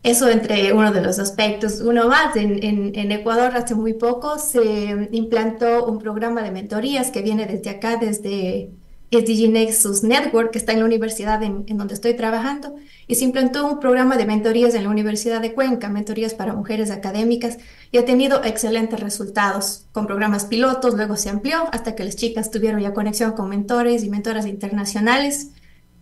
Eso 0.04 0.30
entre 0.30 0.74
uno 0.74 0.92
de 0.92 1.02
los 1.02 1.20
aspectos. 1.20 1.80
Uno 1.82 2.08
más, 2.08 2.36
en, 2.36 3.12
Ecuador 3.12 3.56
hace 3.56 3.76
muy 3.76 3.94
poco 3.94 4.40
se 4.40 5.10
implantó 5.12 5.86
un 5.86 6.00
programa 6.00 6.42
de 6.42 6.52
mentorías 6.52 7.12
que 7.12 7.22
viene 7.22 7.46
desde 7.46 7.70
acá, 7.70 7.98
desde 7.98 8.72
SDG 9.12 9.52
Nexus 9.52 10.04
Network, 10.04 10.52
que 10.52 10.58
está 10.58 10.72
en 10.72 10.80
la 10.80 10.86
universidad 10.86 11.44
en, 11.44 11.66
donde 11.78 11.94
estoy 11.94 12.16
trabajando, 12.16 12.76
y 13.08 13.16
se 13.16 13.26
implantó 13.26 13.68
un 13.68 13.80
programa 13.80 14.18
de 14.18 14.26
mentorías 14.26 14.74
en 14.74 14.86
la 14.86 14.90
Universidad 14.90 15.42
de 15.42 15.54
Cuenca, 15.54 15.90
mentorías 15.90 16.34
para 16.34 16.54
mujeres 16.54 16.90
académicas, 16.90 17.58
y 17.92 17.98
ha 17.98 18.06
tenido 18.06 18.44
excelentes 18.44 19.02
resultados 19.02 19.86
con 19.92 20.08
programas 20.08 20.46
pilotos, 20.46 20.96
luego 20.96 21.18
se 21.18 21.30
amplió 21.30 21.68
hasta 21.74 21.94
que 21.94 22.06
las 22.06 22.16
chicas 22.16 22.52
tuvieron 22.52 22.82
ya 22.82 22.94
conexión 22.94 23.34
con 23.34 23.50
mentores 23.50 24.04
y 24.04 24.10
mentoras 24.10 24.48
internacionales, 24.48 25.50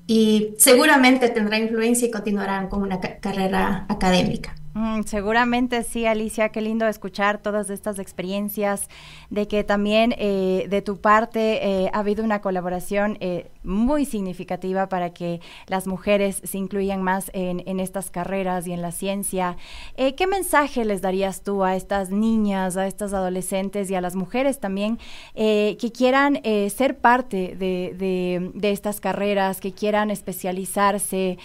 y 0.09 0.55
seguramente 0.57 1.29
tendrá 1.29 1.59
influencia 1.59 2.07
y 2.07 2.09
continuarán 2.09 2.67
con 2.67 2.81
una 2.81 2.99
carrera 2.99 3.85
académica. 3.87 4.55
Mm, 4.75 5.01
seguramente 5.03 5.81
sí, 5.83 6.05
Alicia, 6.05 6.49
qué 6.49 6.61
lindo 6.61 6.87
escuchar 6.87 7.41
todas 7.41 7.71
estas 7.71 7.97
experiencias, 7.97 8.87
de 9.31 9.47
que 9.47 9.63
también 9.63 10.13
eh, 10.17 10.67
de 10.69 10.83
tu 10.83 11.01
parte 11.01 11.67
eh, 11.67 11.89
ha 11.91 11.99
habido 11.99 12.23
una 12.23 12.41
colaboración 12.41 13.17
eh, 13.19 13.49
muy 13.63 14.05
significativa 14.05 14.87
para 14.87 15.09
que 15.11 15.41
las 15.67 15.87
mujeres 15.87 16.41
se 16.43 16.57
incluyan 16.59 17.01
más 17.01 17.31
en, 17.33 17.79
estas 17.79 18.11
carreras 18.11 18.67
y 18.67 18.73
en 18.73 18.81
la 18.81 18.91
ciencia. 18.91 19.57
¿Qué 19.95 20.27
mensaje 20.27 20.85
les 20.85 21.01
darías 21.01 21.43
tú 21.43 21.63
a 21.63 21.75
estas 21.75 22.09
niñas, 22.09 22.77
a 22.77 22.87
estas 22.87 23.13
adolescentes 23.13 23.89
y 23.89 23.95
a 23.95 24.01
las 24.01 24.15
mujeres 24.15 24.59
también 24.59 24.97
que 25.35 25.91
quieran 25.95 26.41
ser 26.43 26.97
parte 26.97 27.55
de, 27.55 28.51
estas 28.61 28.99
carreras, 28.99 29.61
que 29.61 29.71
quieran 29.71 30.09
especializarse? 30.09 31.37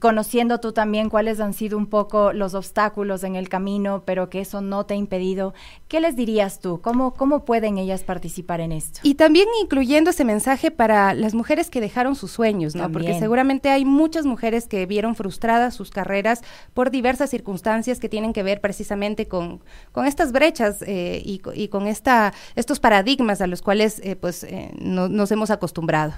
Conociendo 0.00 0.60
tú 0.60 0.72
también 0.72 1.08
cuáles 1.08 1.40
han 1.40 1.52
sido 1.52 1.78
un 1.78 1.86
poco 1.86 2.32
los 2.32 2.54
obstáculos 2.54 3.24
en 3.24 3.36
el 3.36 3.48
camino, 3.48 4.02
pero 4.04 4.28
que 4.30 4.40
eso 4.40 4.60
no 4.60 4.86
te 4.86 4.94
ha 4.94 4.96
impedido, 4.96 5.54
¿qué 5.88 6.00
les 6.00 6.16
dirías 6.16 6.60
tú? 6.60 6.80
¿Cómo, 6.80 7.14
cómo 7.14 7.44
pueden 7.44 7.78
ellas 7.78 8.02
participar 8.02 8.60
en 8.60 8.72
esto? 8.72 9.00
Y 9.02 9.14
también 9.14 9.48
incluyendo 9.62 10.10
ese 10.10 10.24
mensaje 10.24 10.70
para 10.70 11.14
las 11.14 11.34
mujeres 11.34 11.70
que 11.70 11.80
dejaron 11.80 12.16
sus 12.16 12.30
sueños, 12.30 12.74
¿no? 12.74 12.90
Porque 12.90 13.18
seguramente 13.18 13.70
hay 13.70 13.84
muchas 13.84 14.26
mujeres 14.26 14.68
que 14.68 14.86
vieron 14.86 15.14
frustradas 15.14 15.74
sus 15.74 15.90
carreras 15.90 16.42
por 16.74 16.90
diversas 16.90 17.30
circunstancias 17.30 17.98
que 17.98 18.08
tienen 18.08 18.32
que 18.32 18.42
ver 18.42 18.60
precisamente 18.60 19.26
con, 19.28 19.60
con 19.92 20.06
estas 20.06 20.32
brechas 20.32 20.82
eh, 20.82 21.22
y, 21.24 21.40
y, 21.54 21.68
con 21.68 21.86
esta, 21.86 22.32
estos 22.54 22.80
paradigmas 22.80 23.40
a 23.40 23.46
los 23.46 23.62
cuales 23.62 24.00
eh, 24.02 24.16
pues 24.16 24.44
eh, 24.44 24.72
no, 24.78 25.08
nos 25.08 25.30
hemos 25.32 25.50
acostumbrado. 25.50 26.14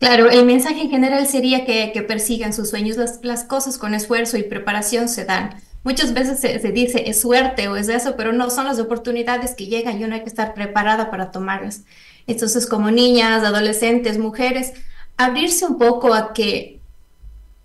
Claro, 0.00 0.30
el 0.30 0.46
mensaje 0.46 0.80
en 0.80 0.90
general 0.90 1.26
sería 1.26 1.66
que, 1.66 1.92
persigan 2.08 2.54
sus 2.54 2.70
sueños. 2.70 2.96
Las, 3.22 3.44
cosas 3.44 3.76
con 3.76 3.92
esfuerzo 3.92 4.38
y 4.38 4.42
preparación 4.42 5.10
se 5.10 5.26
dan. 5.26 5.60
Muchas 5.84 6.14
veces 6.14 6.40
se, 6.40 6.58
se, 6.58 6.72
dice 6.72 7.10
es 7.10 7.20
suerte 7.20 7.68
o 7.68 7.76
es 7.76 7.90
eso, 7.90 8.16
pero 8.16 8.32
no 8.32 8.48
son 8.48 8.64
las 8.64 8.78
oportunidades 8.78 9.54
que 9.54 9.66
llegan 9.66 10.00
y 10.00 10.04
uno 10.04 10.14
hay 10.14 10.22
que 10.22 10.30
estar 10.30 10.54
preparada 10.54 11.10
para 11.10 11.30
tomarlas. 11.30 11.84
Entonces, 12.26 12.66
como 12.66 12.90
niñas, 12.90 13.44
adolescentes, 13.44 14.16
mujeres, 14.18 14.72
abrirse 15.18 15.66
un 15.66 15.76
poco 15.78 16.14
a 16.14 16.32
que 16.32 16.80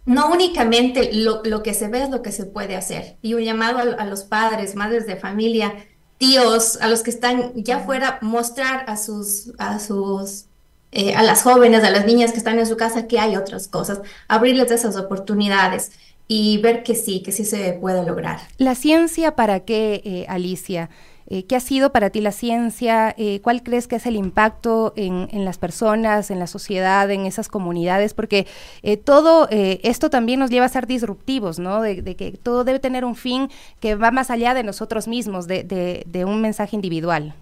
no 0.06 0.30
únicamente 0.30 1.14
lo, 1.14 1.42
lo 1.46 1.64
que 1.64 1.74
se 1.74 1.88
ve 1.88 2.04
es 2.04 2.10
lo 2.10 2.22
que 2.22 2.34
se 2.34 2.46
puede 2.46 2.76
hacer. 2.76 3.16
Y 3.22 3.34
un 3.36 3.44
llamado 3.44 3.80
a, 3.80 4.04
a 4.04 4.06
los 4.06 4.26
padres, 4.26 4.76
madres 4.76 5.08
de 5.08 5.16
familia, 5.16 5.74
tíos, 6.18 6.78
a 6.82 6.90
los 6.90 7.02
que 7.02 7.12
están 7.12 7.54
ya 7.56 7.80
fuera, 7.80 8.20
mostrar 8.22 8.84
a 8.90 8.98
sus, 8.98 9.54
a 9.58 9.80
sus 9.80 10.48
eh, 10.96 11.14
a 11.14 11.22
las 11.22 11.44
jóvenes, 11.44 11.84
a 11.84 11.92
las 11.92 12.06
niñas 12.06 12.32
que 12.32 12.40
están 12.40 12.58
en 12.58 12.66
su 12.66 12.78
casa, 12.78 13.08
que 13.08 13.20
hay 13.20 13.36
otras 13.36 13.68
cosas, 13.68 14.02
abrirles 14.28 14.72
esas 14.72 14.96
oportunidades 14.96 15.92
y 16.28 16.58
ver 16.58 16.82
que 16.82 16.96
sí, 16.96 17.22
que 17.22 17.32
sí 17.32 17.46
se 17.46 17.74
puede 17.74 18.04
lograr. 18.04 18.40
¿La 18.58 18.74
ciencia 18.74 19.36
para 19.36 19.60
qué, 19.60 20.02
eh, 20.04 20.26
Alicia? 20.28 20.90
Eh, 21.28 21.46
¿Qué 21.46 21.56
ha 21.56 21.60
sido 21.60 21.92
para 21.92 22.12
ti 22.12 22.22
la 22.22 22.32
ciencia? 22.32 23.14
Eh, 23.18 23.42
¿Cuál 23.42 23.64
crees 23.64 23.88
que 23.88 23.96
es 23.96 24.06
el 24.06 24.16
impacto 24.16 24.94
en, 24.96 25.28
en, 25.32 25.44
las 25.44 25.58
personas, 25.58 26.30
en 26.30 26.40
la 26.40 26.48
sociedad, 26.48 27.10
en 27.10 27.26
esas 27.26 27.48
comunidades? 27.48 28.14
Porque 28.14 28.46
eh, 28.84 28.98
todo 28.98 29.48
esto 29.50 30.10
también 30.10 30.40
nos 30.40 30.50
lleva 30.50 30.66
a 30.66 30.70
ser 30.70 30.86
disruptivos, 30.86 31.58
¿no? 31.58 31.82
De, 31.82 32.02
de, 32.02 32.16
que 32.16 32.32
todo 32.32 32.64
debe 32.64 32.80
tener 32.80 33.06
un 33.06 33.16
fin 33.16 33.50
que 33.80 33.96
va 33.96 34.12
más 34.12 34.30
allá 34.30 34.54
de 34.54 34.64
nosotros 34.64 35.08
mismos, 35.08 35.48
de, 35.48 35.64
de, 35.64 36.04
de 36.06 36.26
un 36.26 36.42
mensaje 36.42 36.76
individual. 36.76 37.34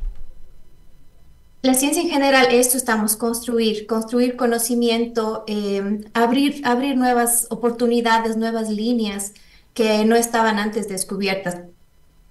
La 1.64 1.76
ciencia 1.76 2.02
en 2.02 2.10
general, 2.10 2.48
esto 2.52 2.76
estamos, 2.76 3.16
construir, 3.16 3.88
construir 3.88 4.36
conocimiento, 4.36 5.46
eh, 5.48 6.02
abrir, 6.14 6.62
abrir 6.66 6.98
nuevas 6.98 7.48
oportunidades, 7.52 8.36
nuevas 8.36 8.70
líneas 8.70 9.32
que 9.74 10.04
no 10.04 10.18
estaban 10.18 10.60
antes 10.60 10.90
descubiertas. 10.90 11.60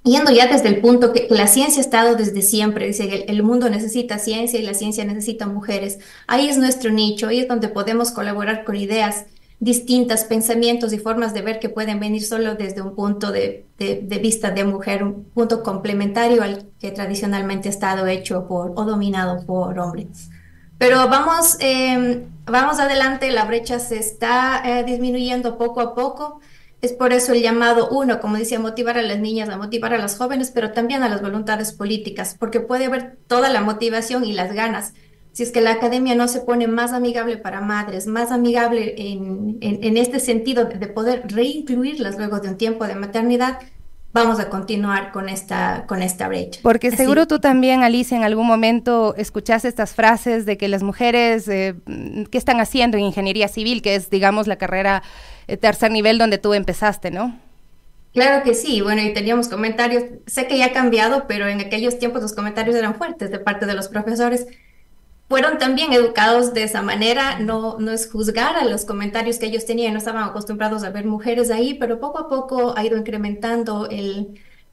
Yendo 0.04 0.32
ya 0.32 0.48
desde 0.48 0.68
el 0.68 0.82
punto 0.82 1.14
que 1.14 1.28
la 1.30 1.46
ciencia 1.46 1.80
ha 1.80 1.84
estado 1.84 2.14
desde 2.14 2.42
siempre, 2.42 2.86
dice 2.86 3.08
que 3.08 3.14
el, 3.22 3.24
el 3.28 3.42
mundo 3.42 3.70
necesita 3.70 4.18
ciencia 4.18 4.60
y 4.60 4.64
la 4.64 4.74
ciencia 4.74 5.06
necesita 5.06 5.46
mujeres. 5.46 5.98
Ahí 6.26 6.50
es 6.50 6.58
nuestro 6.58 6.90
nicho, 6.90 7.28
ahí 7.28 7.40
es 7.40 7.48
donde 7.48 7.68
podemos 7.68 8.10
colaborar 8.10 8.64
con 8.64 8.76
ideas 8.76 9.24
distintas, 9.62 10.24
pensamientos 10.24 10.92
y 10.92 10.98
formas 10.98 11.34
de 11.34 11.40
ver 11.40 11.60
que 11.60 11.68
pueden 11.68 12.00
venir 12.00 12.24
solo 12.24 12.56
desde 12.56 12.82
un 12.82 12.96
punto 12.96 13.30
de, 13.30 13.64
de, 13.78 14.18
vista 14.18 14.50
de 14.50 14.64
mujer, 14.64 15.04
un 15.04 15.22
punto 15.22 15.62
complementario 15.62 16.42
al 16.42 16.66
que 16.80 16.90
tradicionalmente 16.90 17.68
ha 17.68 17.70
estado 17.70 18.08
hecho 18.08 18.48
por 18.48 18.72
o 18.74 18.84
dominado 18.84 19.46
por 19.46 19.78
hombres. 19.78 20.30
Pero 20.78 21.08
vamos, 21.08 21.58
eh, 21.60 22.24
vamos 22.44 22.80
adelante, 22.80 23.30
la 23.30 23.44
brecha 23.44 23.78
se 23.78 23.98
está 24.00 24.62
eh, 24.64 24.82
disminuyendo 24.82 25.56
poco 25.56 25.80
a 25.80 25.94
poco. 25.94 26.40
Es 26.80 26.92
por 26.92 27.12
eso 27.12 27.32
el 27.32 27.42
llamado 27.42 27.88
uno, 27.90 28.18
como 28.18 28.38
decía, 28.38 28.58
motivar 28.58 28.98
a 28.98 29.02
las 29.02 29.20
niñas, 29.20 29.48
a 29.48 29.58
motivar 29.58 29.94
a 29.94 29.98
las 29.98 30.18
jóvenes, 30.18 30.50
pero 30.50 30.72
también 30.72 31.04
a 31.04 31.08
las 31.08 31.22
voluntades 31.22 31.70
políticas, 31.70 32.34
porque 32.36 32.58
puede 32.58 32.86
haber 32.86 33.16
toda 33.28 33.48
la 33.48 33.60
motivación 33.60 34.24
y 34.24 34.32
las 34.32 34.52
ganas, 34.52 34.92
si 35.32 35.42
es 35.42 35.50
que 35.50 35.60
la 35.60 35.72
academia 35.72 36.14
no 36.14 36.28
se 36.28 36.40
pone 36.40 36.66
más 36.66 36.92
amigable 36.92 37.38
para 37.38 37.60
madres, 37.60 38.06
más 38.06 38.30
amigable 38.30 38.94
en, 38.98 39.58
en, 39.60 39.82
en 39.82 39.96
este 39.96 40.20
sentido 40.20 40.66
de, 40.66 40.78
de, 40.78 40.86
poder 40.88 41.22
reincluirlas 41.26 42.16
luego 42.18 42.40
de 42.40 42.50
un 42.50 42.58
tiempo 42.58 42.86
de 42.86 42.94
maternidad, 42.94 43.58
vamos 44.12 44.38
a 44.40 44.50
continuar 44.50 45.10
con 45.10 45.28
esta, 45.28 45.84
con 45.86 46.02
esta 46.02 46.28
brecha. 46.28 46.60
Porque 46.62 46.88
Así. 46.88 46.98
seguro 46.98 47.26
tú 47.26 47.38
también, 47.38 47.82
Alicia, 47.82 48.16
en 48.16 48.24
algún 48.24 48.46
momento 48.46 49.14
escuchaste 49.16 49.68
estas 49.68 49.94
frases 49.94 50.44
de 50.44 50.58
que 50.58 50.68
las 50.68 50.82
mujeres, 50.82 51.48
eh, 51.48 51.74
¿qué 52.30 52.38
están 52.38 52.60
haciendo 52.60 52.96
en 52.98 53.04
ingeniería 53.04 53.48
civil? 53.48 53.82
Que 53.82 53.94
es, 53.94 54.10
digamos, 54.10 54.46
la 54.46 54.56
carrera 54.56 55.02
eh, 55.48 55.56
tercer 55.56 55.90
nivel 55.90 56.18
donde 56.18 56.38
tú 56.38 56.52
empezaste, 56.54 57.10
¿no? 57.10 57.38
Claro 58.12 58.44
que 58.44 58.52
sí, 58.52 58.82
bueno, 58.82 59.00
y 59.00 59.14
teníamos 59.14 59.48
comentarios, 59.48 60.04
sé 60.26 60.46
que 60.46 60.58
ya 60.58 60.66
ha 60.66 60.72
cambiado, 60.72 61.24
pero 61.26 61.48
en 61.48 61.62
aquellos 61.62 61.98
tiempos 61.98 62.20
los 62.20 62.34
comentarios 62.34 62.76
eran 62.76 62.94
fuertes 62.96 63.30
de 63.30 63.38
parte 63.38 63.64
de 63.64 63.72
los 63.72 63.88
profesores 63.88 64.46
fueron 65.32 65.56
también 65.56 65.94
educados 65.94 66.52
de 66.52 66.62
esa 66.62 66.82
manera, 66.82 67.38
no, 67.38 67.78
no 67.78 67.90
es 67.90 68.10
juzgar 68.10 68.54
a 68.54 68.66
los 68.66 68.84
comentarios 68.84 69.38
que 69.38 69.46
ellos 69.46 69.64
tenían, 69.64 69.94
no 69.94 69.98
estaban 69.98 70.24
acostumbrados 70.24 70.84
a 70.84 70.90
ver 70.90 71.06
mujeres 71.06 71.50
ahí, 71.50 71.72
pero 71.72 72.00
poco 72.00 72.18
a 72.18 72.28
poco 72.28 72.74
ha 72.76 72.84
ido 72.84 72.98
incrementando 72.98 73.88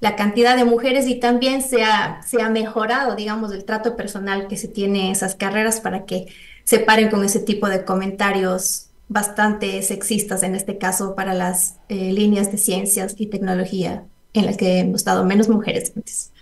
la 0.02 0.18
cantidad 0.18 0.58
de 0.58 0.66
mujeres 0.66 1.08
y 1.08 1.16
también 1.16 1.62
se 1.62 1.86
ha, 1.86 2.22
se 2.24 2.42
ha 2.42 2.50
mejorado, 2.50 3.16
digamos, 3.16 3.54
el 3.54 3.64
trato 3.64 3.96
personal 3.96 4.50
que 4.50 4.58
se 4.58 4.68
tiene 4.68 5.06
en 5.06 5.12
esas 5.14 5.36
carreras 5.36 5.80
para 5.80 6.04
que 6.04 6.26
se 6.66 6.80
paren 6.80 7.10
con 7.10 7.24
ese 7.24 7.40
tipo 7.40 7.70
de 7.70 7.86
comentarios 7.86 8.90
bastante 9.08 9.82
sexistas 9.82 10.44
en 10.44 10.56
este 10.56 10.78
caso 10.78 11.16
para 11.16 11.34
las 11.34 11.78
eh, 11.88 12.12
líneas 12.12 12.52
de 12.52 12.58
ciencias 12.58 13.16
y 13.18 13.28
tecnología 13.28 14.04
en 14.34 14.46
las 14.46 14.58
que 14.58 14.80
hemos 14.80 15.06
dado 15.06 15.24
menos 15.24 15.48
mujeres 15.48 15.94
antes. 15.96 16.34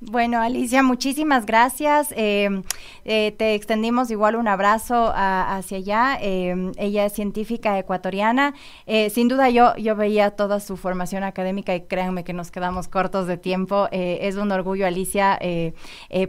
Bueno, 0.00 0.40
Alicia, 0.40 0.82
muchísimas 0.82 1.46
gracias. 1.46 2.12
Eh, 2.16 2.62
eh, 3.04 3.32
te 3.38 3.54
extendimos 3.54 4.10
igual 4.10 4.34
un 4.34 4.48
abrazo 4.48 5.12
hacia 5.14 5.78
allá. 5.78 6.18
Eh, 6.20 6.72
ella 6.76 7.04
es 7.04 7.12
científica 7.12 7.78
ecuatoriana. 7.78 8.54
sin 9.10 9.28
duda 9.28 9.50
yo, 9.50 9.76
yo 9.76 9.94
veía 9.94 10.32
toda 10.32 10.58
su 10.58 10.76
formación 10.76 11.22
académica 11.22 11.72
y 11.72 11.82
créanme 11.82 12.24
que 12.24 12.32
nos 12.32 12.50
quedamos 12.50 12.88
cortos 12.88 13.28
de 13.28 13.36
tiempo. 13.36 13.86
es 13.92 14.34
un 14.34 14.50
orgullo, 14.50 14.88
Alicia, 14.88 15.38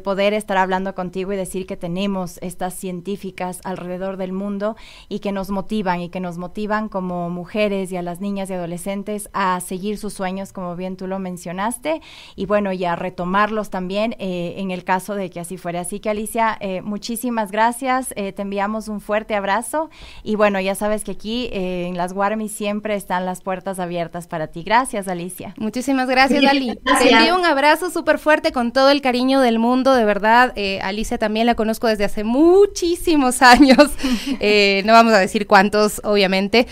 poder 0.03 0.33
estar 0.33 0.57
hablando 0.57 0.93
contigo 0.93 1.33
y 1.33 1.35
decir 1.35 1.65
que 1.65 1.77
tenemos 1.77 2.37
estas 2.43 2.75
científicas 2.75 3.59
alrededor 3.63 4.17
del 4.17 4.33
mundo 4.33 4.75
y 5.09 5.17
que 5.17 5.31
nos 5.31 5.49
motivan 5.49 6.01
y 6.01 6.09
que 6.09 6.19
nos 6.19 6.37
motivan 6.37 6.89
como 6.89 7.31
mujeres 7.31 7.91
y 7.91 7.97
a 7.97 8.03
las 8.03 8.21
niñas 8.21 8.51
y 8.51 8.53
adolescentes 8.53 9.29
a 9.33 9.59
seguir 9.61 9.97
sus 9.97 10.13
sueños, 10.13 10.53
como 10.53 10.75
bien 10.75 10.95
tú 10.95 11.07
lo 11.07 11.17
mencionaste. 11.17 12.01
Y 12.35 12.45
bueno, 12.45 12.71
ya 12.71 12.95
tomarlos 13.15 13.69
también 13.69 14.15
eh, 14.19 14.55
en 14.57 14.71
el 14.71 14.83
caso 14.83 15.15
de 15.15 15.29
que 15.29 15.39
así 15.39 15.57
fuera. 15.57 15.81
Así 15.81 15.99
que 15.99 16.09
Alicia, 16.09 16.57
eh, 16.59 16.81
muchísimas 16.81 17.51
gracias, 17.51 18.13
eh, 18.15 18.33
te 18.33 18.41
enviamos 18.41 18.87
un 18.87 19.01
fuerte 19.01 19.35
abrazo 19.35 19.89
y 20.23 20.35
bueno, 20.35 20.59
ya 20.59 20.75
sabes 20.75 21.03
que 21.03 21.11
aquí 21.11 21.49
en 21.51 21.97
las 21.97 22.13
Guarmis 22.13 22.51
siempre 22.51 22.95
están 22.95 23.25
las 23.25 23.41
puertas 23.41 23.79
abiertas 23.79 24.27
para 24.27 24.47
ti. 24.47 24.63
Gracias, 24.63 25.07
Alicia. 25.07 25.53
Muchísimas 25.57 26.07
gracias, 26.09 26.43
Ali. 26.49 26.77
Te 26.99 27.09
envío 27.09 27.35
un 27.35 27.45
abrazo 27.45 27.89
súper 27.89 28.19
fuerte 28.19 28.51
con 28.51 28.71
todo 28.71 28.89
el 28.89 29.01
cariño 29.01 29.39
del 29.39 29.59
mundo, 29.59 29.93
de 29.93 30.05
verdad. 30.05 30.53
Alicia 30.81 31.17
también 31.17 31.45
la 31.45 31.55
conozco 31.55 31.87
desde 31.87 32.03
hace 32.03 32.23
muchísimos 32.23 33.41
años, 33.41 33.77
no 33.77 34.93
vamos 34.93 35.13
a 35.13 35.19
decir 35.19 35.47
cuántos, 35.47 36.01
obviamente, 36.03 36.67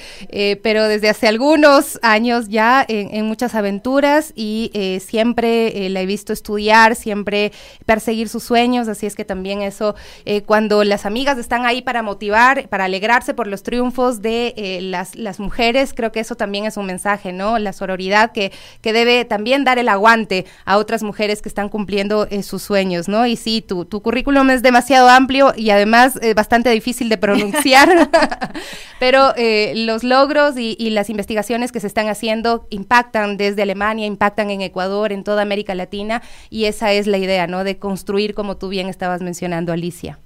pero 0.62 0.88
desde 0.88 1.10
hace 1.10 1.28
algunos 1.28 2.00
años 2.02 2.50
ya 2.50 2.86
en, 2.88 3.14
en 3.16 3.26
muchas 3.26 3.56
aventuras 3.56 4.34
y 4.36 5.00
siempre 5.02 5.90
la 5.90 6.02
he 6.02 6.06
visto 6.06 6.33
estudiar, 6.34 6.96
siempre 6.96 7.52
perseguir 7.86 8.30
sus 8.30 8.44
sueños, 8.44 8.88
así 8.88 9.06
es 9.06 9.16
que 9.16 9.26
también 9.26 9.62
eso, 9.62 9.96
eh, 10.26 10.42
cuando 10.42 10.84
las 10.84 11.06
amigas 11.06 11.38
están 11.38 11.66
ahí 11.66 11.82
para 11.82 12.02
motivar, 12.02 12.68
para 12.70 12.86
alegrarse 12.86 13.34
por 13.34 13.48
los 13.48 13.64
triunfos 13.64 14.22
de 14.22 14.54
eh, 14.58 14.80
las, 14.82 15.16
las 15.16 15.40
mujeres, 15.40 15.94
creo 15.94 16.12
que 16.12 16.20
eso 16.20 16.36
también 16.36 16.66
es 16.66 16.78
un 16.78 16.86
mensaje, 16.86 17.32
¿no? 17.32 17.60
La 17.60 17.74
sororidad 17.74 18.32
que, 18.32 18.52
que 18.82 18.94
debe 18.94 19.26
también 19.26 19.64
dar 19.64 19.80
el 19.80 19.90
aguante 19.90 20.46
a 20.66 20.78
otras 20.78 21.04
mujeres 21.04 21.42
que 21.42 21.50
están 21.50 21.70
cumpliendo 21.70 22.28
eh, 22.30 22.44
sus 22.44 22.64
sueños, 22.64 23.08
¿no? 23.08 23.26
Y 23.26 23.36
sí, 23.36 23.62
tu, 23.62 23.86
tu 23.86 24.02
currículum 24.02 24.50
es 24.50 24.62
demasiado 24.62 25.10
amplio 25.10 25.54
y 25.56 25.70
además 25.70 26.20
bastante 26.36 26.70
difícil 26.72 27.10
de 27.10 27.18
pronunciar, 27.18 28.10
pero 29.00 29.34
los 29.76 30.04
logros 30.04 30.58
y, 30.58 30.76
y 30.80 30.90
las 30.90 31.10
investigaciones 31.10 31.72
que 31.72 31.80
se 31.80 31.88
están 31.88 32.08
haciendo 32.08 32.68
impactan 32.70 33.38
desde 33.38 33.62
Alemania, 33.62 34.06
impactan 34.06 34.50
en 34.50 34.62
Ecuador, 34.62 35.12
en 35.12 35.24
toda 35.24 35.42
América 35.42 35.76
Latina 35.76 36.23
y 36.50 36.66
esa 36.66 36.92
es 36.94 37.08
la 37.08 37.18
idea, 37.18 37.48
¿no? 37.48 37.64
De 37.64 37.78
construir, 37.78 38.34
como 38.34 38.58
tú 38.58 38.70
bien 38.70 38.88
estabas 38.90 39.22
mencionando, 39.22 39.74
Alicia. 39.74 40.20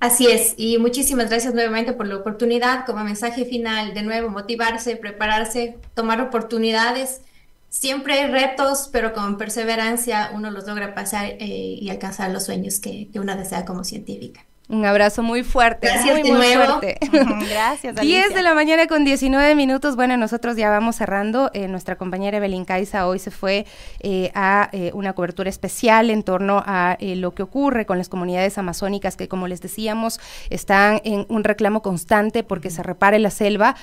Así 0.00 0.28
es, 0.28 0.54
y 0.56 0.78
muchísimas 0.78 1.28
gracias 1.28 1.54
nuevamente 1.54 1.92
por 1.92 2.06
la 2.06 2.16
oportunidad. 2.16 2.86
Como 2.86 3.02
mensaje 3.02 3.44
final, 3.44 3.94
de 3.94 4.02
nuevo, 4.02 4.30
motivarse, 4.30 4.96
prepararse, 4.96 5.76
tomar 5.94 6.20
oportunidades. 6.20 7.20
Siempre 7.68 8.14
hay 8.14 8.30
retos, 8.30 8.88
pero 8.92 9.12
con 9.12 9.36
perseverancia 9.36 10.30
uno 10.34 10.50
los 10.50 10.66
logra 10.66 10.94
pasar 10.94 11.26
eh, 11.26 11.46
y 11.80 11.90
alcanzar 11.90 12.30
los 12.30 12.44
sueños 12.44 12.78
que, 12.78 13.08
que 13.12 13.18
uno 13.18 13.36
desea 13.36 13.64
como 13.64 13.82
científica. 13.82 14.44
Un 14.70 14.84
abrazo 14.84 15.22
muy 15.22 15.44
fuerte, 15.44 15.86
Gracias 15.86 16.20
muy, 16.20 16.30
muy 16.30 16.46
fuerte. 16.52 16.98
Gracias. 17.50 17.96
10 18.00 18.34
de 18.34 18.42
la 18.42 18.52
mañana 18.52 18.86
con 18.86 19.02
19 19.02 19.54
minutos. 19.54 19.96
Bueno, 19.96 20.18
nosotros 20.18 20.58
ya 20.58 20.68
vamos 20.68 20.96
cerrando. 20.96 21.50
Eh, 21.54 21.68
nuestra 21.68 21.96
compañera 21.96 22.36
Evelyn 22.36 22.66
Caiza 22.66 23.06
hoy 23.06 23.18
se 23.18 23.30
fue 23.30 23.64
eh, 24.00 24.30
a 24.34 24.68
eh, 24.72 24.90
una 24.92 25.14
cobertura 25.14 25.48
especial 25.48 26.10
en 26.10 26.22
torno 26.22 26.62
a 26.66 26.98
lo 27.00 27.34
que 27.34 27.42
ocurre 27.42 27.86
con 27.86 27.96
las 27.96 28.10
comunidades 28.10 28.58
amazónicas 28.58 29.16
que, 29.16 29.26
como 29.26 29.48
les 29.48 29.62
decíamos, 29.62 30.20
están 30.50 31.00
en 31.04 31.24
un 31.30 31.44
reclamo 31.44 31.80
constante 31.80 32.42
porque 32.42 32.68
se 32.68 32.82
repare 32.82 33.18
la 33.18 33.30
selva, 33.30 33.74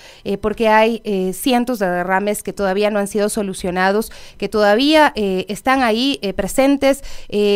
porque 0.41 0.67
hay 0.67 1.01
cientos 1.33 1.79
de 1.79 1.89
derrames 1.89 2.43
que 2.43 2.53
todavía 2.53 2.91
no 2.91 2.99
han 2.99 3.07
sido 3.07 3.29
solucionados, 3.29 4.11
que 4.37 4.49
todavía 4.49 5.13
están 5.15 5.81
ahí 5.81 6.19
presentes, 6.35 7.03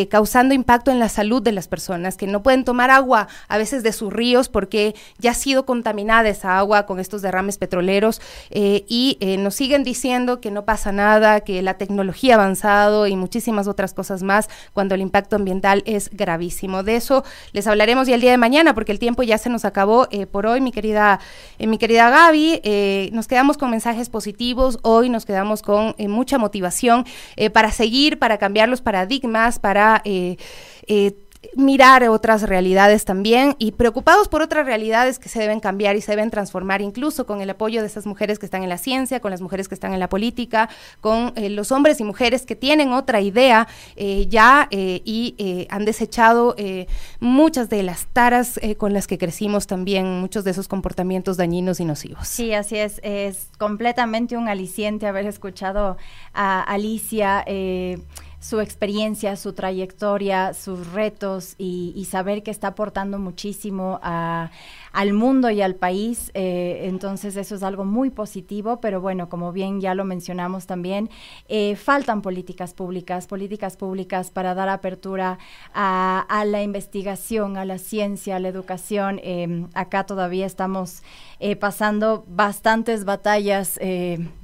causando 0.10 0.54
impacto 0.54 0.92
en 0.92 1.00
la 1.00 1.10
salud 1.10 1.42
de 1.42 1.52
las 1.52 1.68
personas, 1.68 2.18
que 2.18 2.28
no 2.28 2.42
pueden 2.42 2.64
tomar 2.64 2.90
agua 2.90 3.19
a 3.48 3.58
veces 3.58 3.84
de 3.84 3.92
sus 3.92 4.14
ríos 4.14 4.50
porque 4.50 4.96
ya 5.18 5.32
ha 5.32 5.34
sido 5.34 5.66
contaminada 5.66 6.30
esa 6.30 6.58
agua 6.58 6.86
con 6.86 7.00
estos 7.00 7.22
derrames 7.22 7.58
petroleros 7.58 8.22
eh, 8.50 8.86
y 8.88 9.18
eh, 9.20 9.38
nos 9.38 9.56
siguen 9.56 9.84
diciendo 9.84 10.42
que 10.42 10.52
no 10.52 10.66
pasa 10.66 10.92
nada, 10.92 11.42
que 11.42 11.62
la 11.62 11.76
tecnología 11.76 12.36
ha 12.36 12.38
avanzado 12.38 13.08
y 13.08 13.16
muchísimas 13.16 13.68
otras 13.68 13.94
cosas 13.94 14.24
más 14.24 14.50
cuando 14.74 14.96
el 14.96 15.02
impacto 15.02 15.36
ambiental 15.36 15.84
es 15.86 16.10
gravísimo. 16.12 16.84
De 16.84 16.96
eso 16.96 17.24
les 17.52 17.68
hablaremos 17.68 18.08
ya 18.08 18.16
el 18.16 18.22
día 18.22 18.32
de 18.32 18.38
mañana 18.38 18.74
porque 18.74 18.92
el 18.92 19.00
tiempo 19.00 19.24
ya 19.24 19.38
se 19.38 19.50
nos 19.50 19.66
acabó 19.66 20.08
eh, 20.12 20.26
por 20.26 20.46
hoy, 20.46 20.62
mi 20.62 20.72
querida, 20.72 21.20
mi 21.60 21.78
querida 21.78 22.10
Gaby. 22.10 23.10
nos 23.14 23.28
quedamos 23.28 23.58
con 23.58 23.72
mensajes 23.72 24.10
positivos, 24.10 24.80
hoy 24.82 25.10
nos 25.10 25.26
quedamos 25.26 25.62
con 25.62 25.96
mucha 26.08 26.38
motivación 26.38 27.06
para 27.54 27.72
seguir, 27.72 28.20
para 28.20 28.38
cambiar 28.38 28.70
los 28.70 28.82
paradigmas, 28.82 29.60
para 29.60 30.02
mirar 31.56 32.08
otras 32.10 32.44
realidades 32.44 33.06
también 33.06 33.56
y 33.60 33.72
preocupados 33.72 34.28
por 34.28 34.42
otras 34.42 34.66
realidades 34.66 35.20
que 35.20 35.30
se 35.30 35.40
deben 35.40 35.62
cambiar 35.62 35.96
y 35.96 36.02
se 36.02 36.12
deben 36.12 36.30
transformar, 36.32 36.82
incluso 36.82 37.26
con 37.26 37.40
el 37.42 37.50
apoyo 37.50 37.80
de 37.82 37.88
esas 37.88 38.06
mujeres 38.06 38.40
que 38.40 38.46
están 38.46 38.64
en 38.64 38.70
la 38.70 38.78
ciencia, 38.78 39.22
con 39.22 39.32
las 39.32 39.40
mujeres 39.40 39.70
que 39.70 39.76
están 39.76 39.94
en 39.94 40.00
la 40.00 40.10
política, 40.10 40.70
con 41.00 41.32
eh, 41.36 41.50
los 41.50 41.72
hombres 41.72 42.02
y 42.02 42.04
mujeres 42.04 42.46
que 42.46 42.56
tienen 42.56 42.92
otra 42.92 43.22
idea 43.22 43.68
eh, 43.96 44.28
ya 44.28 44.68
eh, 44.72 45.02
y 45.06 45.66
han 45.70 45.86
desechado 45.86 46.56
muchas 47.20 47.70
de 47.70 47.84
las 47.84 48.06
taras 48.08 48.60
con 48.78 48.94
las 48.94 49.08
que 49.08 49.18
crecimos 49.18 49.68
también, 49.68 50.20
muchos 50.20 50.44
de 50.44 50.52
esos 50.52 50.68
comportamientos 50.68 51.38
dañinos 51.38 51.80
y 51.80 51.86
nocivos. 51.86 52.28
Sí, 52.28 52.54
así 52.54 52.78
es, 52.78 53.00
es 53.04 53.50
completamente 53.58 54.38
un 54.38 54.50
aliciente 54.50 55.08
haber 55.08 55.26
escuchado 55.26 55.98
a 56.34 56.62
Alicia 56.62 57.46
su 58.40 58.62
experiencia, 58.62 59.36
su 59.36 59.52
trayectoria, 59.54 60.54
sus 60.54 60.94
retos 60.94 61.56
y, 61.58 62.08
saber 62.10 62.42
que 62.42 62.50
está 62.50 62.70
aportando 62.70 63.20
muchísimo 63.20 64.00
al 64.02 65.14
mundo 65.14 65.52
y 65.52 65.62
al 65.62 65.76
país. 65.76 66.32
Eh, 66.34 66.82
entonces 66.86 67.36
eso 67.36 67.56
es 67.56 67.64
algo 67.64 67.86
muy 67.86 68.10
positivo, 68.10 68.80
pero 68.80 69.02
bueno, 69.02 69.30
como 69.30 69.52
bien 69.52 69.82
ya 69.82 69.94
lo 69.94 70.06
mencionamos 70.06 70.66
también, 70.66 71.10
eh, 71.50 71.76
faltan 71.76 72.22
políticas 72.22 72.74
públicas, 72.74 73.28
políticas 73.28 73.78
públicas 73.78 74.32
para 74.32 74.56
dar 74.56 74.70
apertura 74.70 75.38
a, 75.74 76.44
la 76.46 76.64
investigación, 76.64 77.58
a 77.58 77.66
la 77.66 77.78
ciencia, 77.78 78.38
a 78.38 78.40
la 78.40 78.48
educación. 78.48 79.20
Em, 79.22 79.68
acá 79.74 80.06
todavía 80.06 80.46
estamos 80.46 81.04
eh, 81.40 81.56
pasando 81.56 82.24
bastantes 82.28 83.04
batallas 83.04 83.78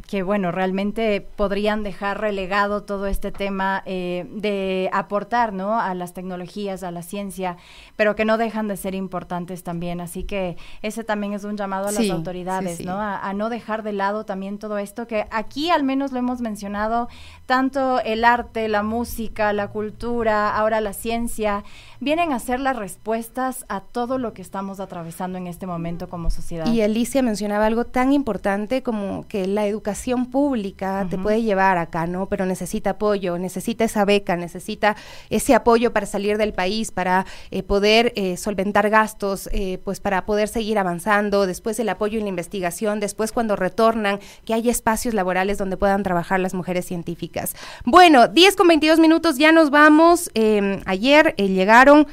que 0.07 0.21
bueno, 0.21 0.51
realmente 0.51 1.21
podrían 1.35 1.81
dejar 1.81 2.21
relegado 2.21 2.83
todo 2.83 3.07
este 3.07 3.31
tema 3.31 3.81
eh, 3.85 4.27
de 4.29 4.89
aportar, 4.93 5.51
¿no? 5.51 5.79
A 5.79 5.95
las 5.95 6.13
tecnologías, 6.13 6.83
a 6.83 6.91
la 6.91 7.01
ciencia, 7.01 7.57
pero 7.95 8.15
que 8.15 8.23
no 8.23 8.37
dejan 8.37 8.67
de 8.67 8.77
ser 8.77 8.93
importantes 8.93 9.63
también. 9.63 10.01
Así 10.01 10.23
que 10.23 10.57
ese 10.83 11.03
también 11.03 11.33
es 11.33 11.43
un 11.43 11.57
llamado 11.57 11.87
a 11.87 11.91
las 11.91 12.09
autoridades, 12.09 12.85
¿no? 12.85 12.99
A, 12.99 13.33
no 13.33 13.49
dejar 13.49 13.83
de 13.83 13.91
lado 13.91 14.25
también 14.25 14.59
todo 14.59 14.77
esto 14.77 15.07
que 15.07 15.25
aquí 15.31 15.69
al 15.71 15.83
menos 15.83 16.11
lo 16.11 16.19
hemos 16.19 16.39
mencionado, 16.39 17.09
tanto 17.45 17.99
el 18.01 18.23
arte, 18.23 18.67
la 18.67 18.83
música, 18.83 19.51
la 19.53 19.69
cultura, 19.69 20.55
ahora 20.55 20.81
la 20.81 20.93
ciencia, 20.93 21.63
vienen 21.99 22.31
a 22.31 22.39
ser 22.39 22.59
las 22.59 22.77
respuestas 22.77 23.65
a 23.67 23.81
todo 23.81 24.17
lo 24.19 24.33
que 24.33 24.41
estamos 24.41 24.79
atravesando 24.79 25.37
en 25.37 25.47
este 25.47 25.65
momento 25.65 26.07
como 26.07 26.29
sociedad. 26.29 26.67
Y 26.67 26.81
Alicia 26.81 27.23
mencionaba 27.23 27.65
algo 27.65 27.85
tan 27.85 28.13
importante 28.13 28.83
como 28.83 29.27
que 29.27 29.47
la 29.47 29.65
educación 29.65 29.95
pública 30.25 31.07
te 31.09 31.17
puede 31.17 31.41
llevar 31.41 31.77
acá, 31.77 32.05
¿no? 32.05 32.27
Pero 32.27 32.45
necesita 32.45 32.91
apoyo, 32.91 33.37
necesita 33.39 33.83
esa 33.83 34.05
beca, 34.05 34.35
necesita 34.35 34.95
ese 35.29 35.55
apoyo 35.55 35.91
para 35.93 36.05
salir 36.05 36.37
del 36.37 36.53
país, 36.53 36.91
para 36.91 37.25
eh, 37.51 37.63
poder 37.63 38.13
eh, 38.15 38.37
solventar 38.37 38.89
gastos, 38.89 39.49
eh, 39.51 39.79
pues 39.83 39.99
para 39.99 40.25
poder 40.25 40.47
seguir 40.47 40.77
avanzando, 40.77 41.47
después 41.47 41.79
el 41.79 41.89
apoyo 41.89 42.19
en 42.19 42.25
la 42.25 42.29
investigación, 42.29 42.99
después 42.99 43.31
cuando 43.31 43.55
retornan, 43.55 44.19
que 44.45 44.53
haya 44.53 44.71
espacios 44.71 45.13
laborales 45.13 45.57
donde 45.57 45.77
puedan 45.77 46.03
trabajar 46.03 46.39
las 46.39 46.53
mujeres 46.53 46.85
científicas. 46.85 47.55
Bueno, 47.83 48.27
10 48.27 48.55
con 48.55 48.67
22 48.67 48.99
minutos, 48.99 49.37
ya 49.37 49.51
nos 49.51 49.71
vamos. 49.71 50.29
Em, 50.35 50.81
ayer 50.85 51.35
llegaron... 51.37 52.07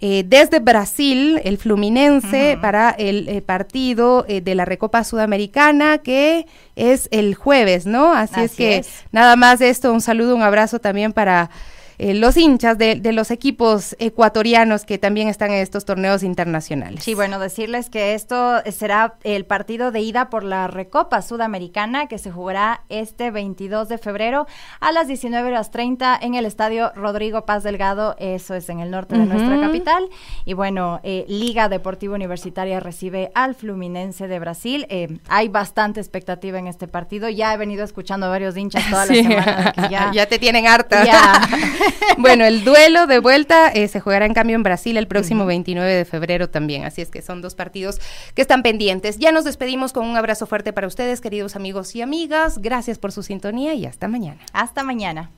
Eh, 0.00 0.24
desde 0.26 0.60
Brasil, 0.60 1.40
el 1.44 1.58
Fluminense, 1.58 2.56
para 2.60 2.90
el 2.90 3.28
eh, 3.28 3.42
partido 3.42 4.24
eh, 4.28 4.40
de 4.40 4.54
la 4.54 4.64
Recopa 4.64 5.02
Sudamericana, 5.02 5.98
que 5.98 6.46
es 6.76 7.08
el 7.10 7.34
jueves, 7.34 7.84
¿no? 7.84 8.12
Así, 8.12 8.40
es 8.40 8.54
que 8.54 8.84
nada 9.10 9.34
más 9.34 9.58
de 9.58 9.70
esto, 9.70 9.92
un 9.92 10.00
saludo, 10.00 10.36
un 10.36 10.42
abrazo 10.42 10.78
también 10.78 11.12
para 11.12 11.50
eh, 11.98 12.14
los 12.14 12.36
hinchas 12.36 12.78
de, 12.78 12.96
de, 12.96 13.12
los 13.12 13.30
equipos 13.30 13.96
ecuatorianos 13.98 14.84
que 14.84 14.98
también 14.98 15.28
están 15.28 15.50
en 15.50 15.58
estos 15.58 15.84
torneos 15.84 16.22
internacionales. 16.22 17.02
Sí, 17.04 17.14
bueno, 17.14 17.38
decirles 17.38 17.90
que 17.90 18.14
esto 18.14 18.62
será 18.70 19.16
el 19.24 19.44
partido 19.44 19.90
de 19.90 20.00
ida 20.00 20.30
por 20.30 20.44
la 20.44 20.68
Recopa 20.68 21.22
Sudamericana 21.22 22.06
que 22.06 22.18
se 22.18 22.30
jugará 22.30 22.82
este 22.88 23.30
22 23.30 23.88
de 23.88 23.98
febrero 23.98 24.46
a 24.80 24.92
las 24.92 25.08
19 25.08 25.48
horas 25.48 25.70
30 25.70 26.18
en 26.20 26.34
el 26.34 26.46
estadio 26.46 26.92
Rodrigo 26.94 27.44
Paz 27.44 27.62
Delgado, 27.62 28.16
eso 28.18 28.54
es 28.54 28.68
en 28.68 28.80
el 28.80 28.90
norte 28.90 29.16
de 29.16 29.26
nuestra 29.26 29.60
capital. 29.60 30.08
Y 30.44 30.54
bueno, 30.54 31.00
eh, 31.02 31.24
Liga 31.28 31.68
Deportiva 31.68 32.14
Universitaria 32.14 32.80
recibe 32.80 33.30
al 33.34 33.54
Fluminense 33.54 34.28
de 34.28 34.38
Brasil. 34.38 34.86
Eh, 34.88 35.18
hay 35.28 35.48
bastante 35.48 36.00
expectativa 36.00 36.58
en 36.58 36.66
este 36.66 36.88
partido. 36.88 37.28
Ya 37.28 37.52
he 37.52 37.56
venido 37.56 37.84
escuchando 37.84 38.26
a 38.26 38.28
varios 38.28 38.56
hinchas 38.56 38.88
toda 38.90 39.06
la 39.06 39.14
semana. 39.22 39.72
ya, 39.90 40.10
ya, 40.14 40.26
te 40.26 40.38
tienen 40.38 40.66
harta. 40.66 41.04
bueno, 42.18 42.44
el 42.44 42.64
duelo 42.64 43.06
de 43.06 43.18
vuelta 43.18 43.68
eh, 43.68 43.88
se 43.88 44.00
jugará 44.00 44.26
en 44.26 44.34
cambio 44.34 44.56
en 44.56 44.62
Brasil 44.62 44.96
el 44.96 45.06
próximo 45.06 45.46
29 45.46 45.92
de 45.92 46.04
febrero 46.04 46.48
también. 46.48 46.84
Así 46.84 47.02
es 47.02 47.10
que 47.10 47.22
son 47.22 47.42
dos 47.42 47.54
partidos 47.54 48.00
que 48.34 48.42
están 48.42 48.62
pendientes. 48.62 49.18
Ya 49.18 49.32
nos 49.32 49.44
despedimos 49.44 49.92
con 49.92 50.06
un 50.06 50.16
abrazo 50.16 50.46
fuerte 50.46 50.72
para 50.72 50.86
ustedes, 50.86 51.20
queridos 51.20 51.56
amigos 51.56 51.94
y 51.94 52.02
amigas. 52.02 52.58
Gracias 52.58 52.98
por 52.98 53.12
su 53.12 53.22
sintonía 53.22 53.74
y 53.74 53.86
hasta 53.86 54.08
mañana. 54.08 54.40
Hasta 54.52 54.82
mañana. 54.82 55.30